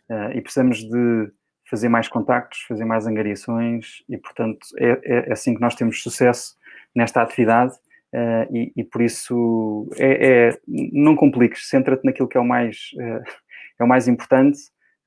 uh, 0.09 0.33
e 0.35 0.41
precisamos 0.41 0.79
de 0.79 1.33
fazer 1.69 1.89
mais 1.89 2.07
contactos, 2.09 2.61
fazer 2.69 2.85
mais 2.85 3.07
angariações 3.07 4.03
e, 4.09 4.19
portanto, 4.19 4.59
é, 4.79 4.91
é, 5.05 5.29
é 5.29 5.33
assim 5.33 5.55
que 5.55 5.61
nós 5.61 5.75
temos 5.75 6.03
sucesso 6.03 6.55
nesta 6.95 7.23
atividade 7.23 7.75
uh, 8.13 8.55
e, 8.55 8.73
e, 8.77 8.85
por 8.85 9.01
isso 9.01 9.89
é, 9.97 10.49
é 10.49 10.59
não 10.67 11.17
compliques, 11.17 11.69
centra-te 11.69 12.05
naquilo 12.05 12.29
que 12.29 12.37
é 12.37 12.41
o 12.41 12.45
mais, 12.45 12.91
uh, 12.95 13.23
é 13.81 13.85
o 13.85 13.89
mais 13.89 14.07
importante 14.07 14.59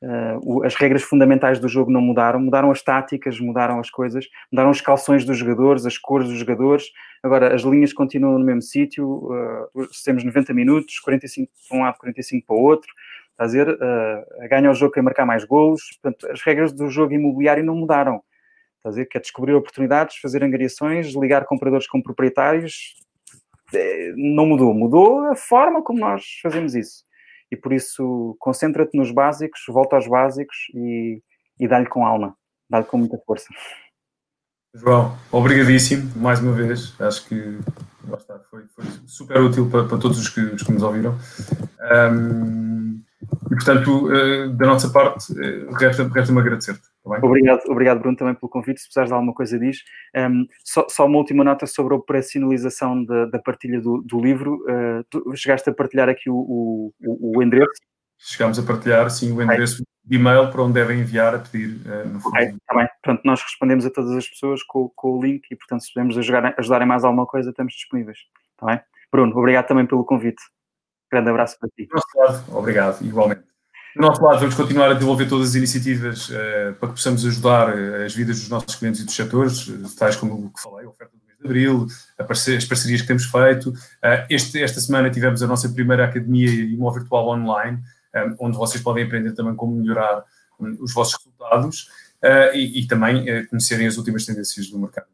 Uh, 0.05 0.63
as 0.63 0.75
regras 0.75 1.01
fundamentais 1.01 1.57
do 1.57 1.67
jogo 1.67 1.91
não 1.91 1.99
mudaram, 1.99 2.39
mudaram 2.39 2.69
as 2.69 2.83
táticas, 2.83 3.39
mudaram 3.39 3.79
as 3.79 3.89
coisas, 3.89 4.27
mudaram 4.51 4.69
os 4.69 4.79
calções 4.79 5.25
dos 5.25 5.35
jogadores, 5.35 5.83
as 5.83 5.97
cores 5.97 6.27
dos 6.27 6.37
jogadores. 6.37 6.91
Agora, 7.23 7.55
as 7.55 7.63
linhas 7.63 7.91
continuam 7.91 8.37
no 8.37 8.45
mesmo 8.45 8.61
sítio, 8.61 9.31
uh, 9.73 9.87
temos 10.03 10.23
90 10.23 10.53
minutos, 10.53 10.99
45 10.99 11.51
para 11.67 11.77
um 11.77 11.81
lado, 11.81 11.97
45 11.97 12.45
para 12.45 12.55
o 12.55 12.59
outro. 12.59 12.87
Está 13.31 13.45
a 13.45 13.47
dizer, 13.47 13.67
uh, 13.67 14.47
ganha 14.47 14.69
o 14.69 14.75
jogo 14.75 14.93
quem 14.93 15.01
marcar 15.01 15.25
mais 15.25 15.43
golos. 15.43 15.81
Portanto, 15.99 16.31
as 16.31 16.39
regras 16.43 16.71
do 16.71 16.87
jogo 16.87 17.13
imobiliário 17.13 17.63
não 17.63 17.75
mudaram. 17.75 18.21
Está 18.77 18.89
a 18.89 18.91
dizer 18.91 19.05
que 19.07 19.17
é 19.17 19.21
descobrir 19.21 19.53
oportunidades, 19.55 20.17
fazer 20.17 20.43
angariações, 20.43 21.15
ligar 21.15 21.45
compradores 21.45 21.87
com 21.87 21.99
proprietários. 21.99 22.93
É, 23.73 24.13
não 24.15 24.45
mudou, 24.45 24.71
mudou 24.71 25.25
a 25.31 25.35
forma 25.35 25.81
como 25.81 25.99
nós 25.99 26.23
fazemos 26.43 26.75
isso 26.75 27.05
e 27.51 27.55
por 27.55 27.73
isso 27.73 28.35
concentra-te 28.39 28.97
nos 28.97 29.11
básicos, 29.11 29.61
volta 29.67 29.95
aos 29.95 30.07
básicos 30.07 30.57
e, 30.73 31.21
e 31.59 31.67
dá-lhe 31.67 31.87
com 31.87 32.05
alma, 32.05 32.35
dá-lhe 32.69 32.85
com 32.85 32.97
muita 32.97 33.17
força. 33.25 33.47
João, 34.73 35.17
obrigadíssimo 35.31 36.11
mais 36.17 36.41
uma 36.41 36.51
vez. 36.51 36.99
Acho 36.99 37.25
que 37.27 37.59
foi, 38.49 38.63
foi, 38.67 38.85
super 39.05 39.39
útil 39.39 39.69
para, 39.69 39.85
para 39.85 39.97
todos 39.97 40.19
os 40.19 40.29
que, 40.29 40.41
os 40.41 40.63
que, 40.63 40.71
nos 40.71 40.83
ouviram. 40.83 41.17
Um, 42.11 43.01
e 43.45 43.55
portanto, 43.55 44.07
uh, 44.07 44.49
da 44.49 44.65
nossa 44.65 44.89
parte, 44.89 45.31
uh, 45.31 45.73
resta-me 45.73 46.11
resta 46.11 46.37
agradecer-te. 46.37 46.94
Obrigado, 47.05 47.61
obrigado, 47.67 47.99
Bruno, 47.99 48.17
também 48.17 48.33
pelo 48.33 48.49
convite. 48.49 48.79
Se 48.79 48.87
precisares 48.87 49.09
de 49.09 49.13
alguma 49.13 49.33
coisa, 49.33 49.59
diz. 49.59 49.83
Um, 50.15 50.47
só, 50.63 50.87
só, 50.89 51.05
uma 51.05 51.17
última 51.17 51.43
nota 51.43 51.67
sobre 51.67 51.93
a 51.93 51.97
operacionalização 51.97 53.05
da, 53.05 53.25
da 53.25 53.39
partilha 53.39 53.79
do, 53.79 54.01
do 54.01 54.19
livro. 54.19 54.55
Uh, 54.63 55.03
tu 55.09 55.35
chegaste 55.35 55.69
a 55.69 55.73
partilhar 55.73 56.09
aqui 56.09 56.29
o, 56.29 56.91
o, 56.99 57.37
o, 57.37 57.43
endereço? 57.43 57.69
Chegámos 58.17 58.57
a 58.57 58.63
partilhar, 58.63 59.09
sim, 59.11 59.31
o 59.31 59.41
endereço 59.41 59.83
de 60.03 60.15
e-mail 60.15 60.49
para 60.49 60.63
onde 60.63 60.73
devem 60.73 61.01
enviar 61.01 61.35
a 61.35 61.39
pedir. 61.39 61.79
Uh, 61.85 62.09
no 62.09 62.19
fundo. 62.19 62.37
está 62.39 62.75
bem. 62.75 62.87
Portanto, 63.03 63.21
nós 63.23 63.41
respondemos 63.41 63.85
a 63.85 63.91
todas 63.91 64.11
as 64.11 64.27
pessoas 64.27 64.63
com, 64.63 64.89
com 64.95 65.19
o 65.19 65.23
link 65.23 65.45
e, 65.51 65.55
portanto, 65.55 65.83
se 65.83 65.93
podemos 65.93 66.17
ajudar, 66.17 66.55
ajudar 66.57 66.81
em 66.81 66.87
mais 66.87 67.03
alguma 67.03 67.27
coisa, 67.27 67.51
estamos 67.51 67.73
disponíveis. 67.73 68.17
Está 68.53 68.65
bem? 68.65 68.81
Bruno, 69.11 69.37
obrigado 69.37 69.67
também 69.67 69.85
pelo 69.85 70.03
convite. 70.03 70.41
Grande 71.11 71.29
abraço 71.29 71.57
para 71.59 71.69
ti. 71.69 71.87
obrigado, 72.51 73.05
igualmente. 73.05 73.54
Do 73.95 74.01
nosso 74.01 74.21
lado, 74.21 74.39
vamos 74.39 74.55
continuar 74.55 74.91
a 74.91 74.93
desenvolver 74.93 75.25
todas 75.25 75.49
as 75.51 75.55
iniciativas 75.55 76.27
uh, 76.27 76.73
para 76.77 76.89
que 76.89 76.95
possamos 76.95 77.25
ajudar 77.25 77.69
uh, 77.69 78.03
as 78.03 78.13
vidas 78.13 78.41
dos 78.41 78.49
nossos 78.49 78.75
clientes 78.75 78.99
e 78.99 79.05
dos 79.05 79.15
setores, 79.15 79.67
uh, 79.67 79.95
tais 79.97 80.17
como 80.17 80.33
o 80.33 80.49
que 80.51 80.61
falei, 80.61 80.85
a 80.85 80.89
oferta 80.89 81.13
do 81.15 81.25
mês 81.25 81.37
de 81.39 81.45
Abril, 81.45 81.87
as 82.19 82.65
parcerias 82.65 83.01
que 83.01 83.07
temos 83.07 83.23
feito. 83.23 83.71
Este, 84.29 84.61
esta 84.61 84.81
semana 84.81 85.09
tivemos 85.09 85.41
a 85.41 85.47
nossa 85.47 85.69
primeira 85.69 86.03
Academia 86.03 86.49
Imóvel 86.49 87.03
Virtual 87.03 87.29
Online, 87.29 87.81
um, 88.13 88.47
onde 88.47 88.57
vocês 88.57 88.83
podem 88.83 89.05
aprender 89.05 89.31
também 89.31 89.55
como 89.55 89.73
melhorar 89.77 90.25
um, 90.59 90.75
os 90.81 90.93
vossos 90.93 91.15
resultados 91.17 91.89
e, 92.53 92.81
e, 92.81 92.87
também 92.87 93.45
conhecerem 93.45 93.87
as 93.87 93.97
últimas 93.97 94.25
tendências 94.25 94.67
do 94.67 94.79
mercado. 94.79 95.07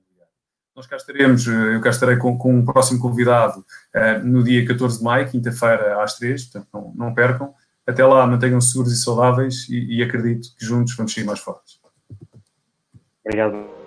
Nós 0.76 0.88
cá 0.88 0.96
estaremos, 0.96 1.46
eu 1.46 1.82
cá 1.82 1.90
estarei 1.90 2.16
com, 2.16 2.36
com 2.38 2.56
um 2.56 2.66
próximo 2.66 3.00
convidado 3.00 3.66
no 4.24 4.42
dia 4.42 4.66
14 4.66 5.00
de 5.00 5.04
maio, 5.04 5.30
quinta-feira, 5.30 6.02
às 6.02 6.18
3, 6.18 6.46
portanto 6.46 6.68
não, 6.74 6.94
não 6.96 7.14
percam. 7.14 7.54
Até 7.86 8.06
lá, 8.06 8.26
mantenham-se 8.28 8.72
seguros 8.72 8.94
e 8.94 8.98
saudáveis 8.98 9.68
e, 9.70 9.98
e 9.98 10.04
acredito 10.04 10.56
que 10.56 10.66
juntos 10.66 10.96
vamos 10.96 11.14
sair 11.14 11.24
mais 11.24 11.40
fortes. 11.40 11.80
Obrigado. 13.26 13.81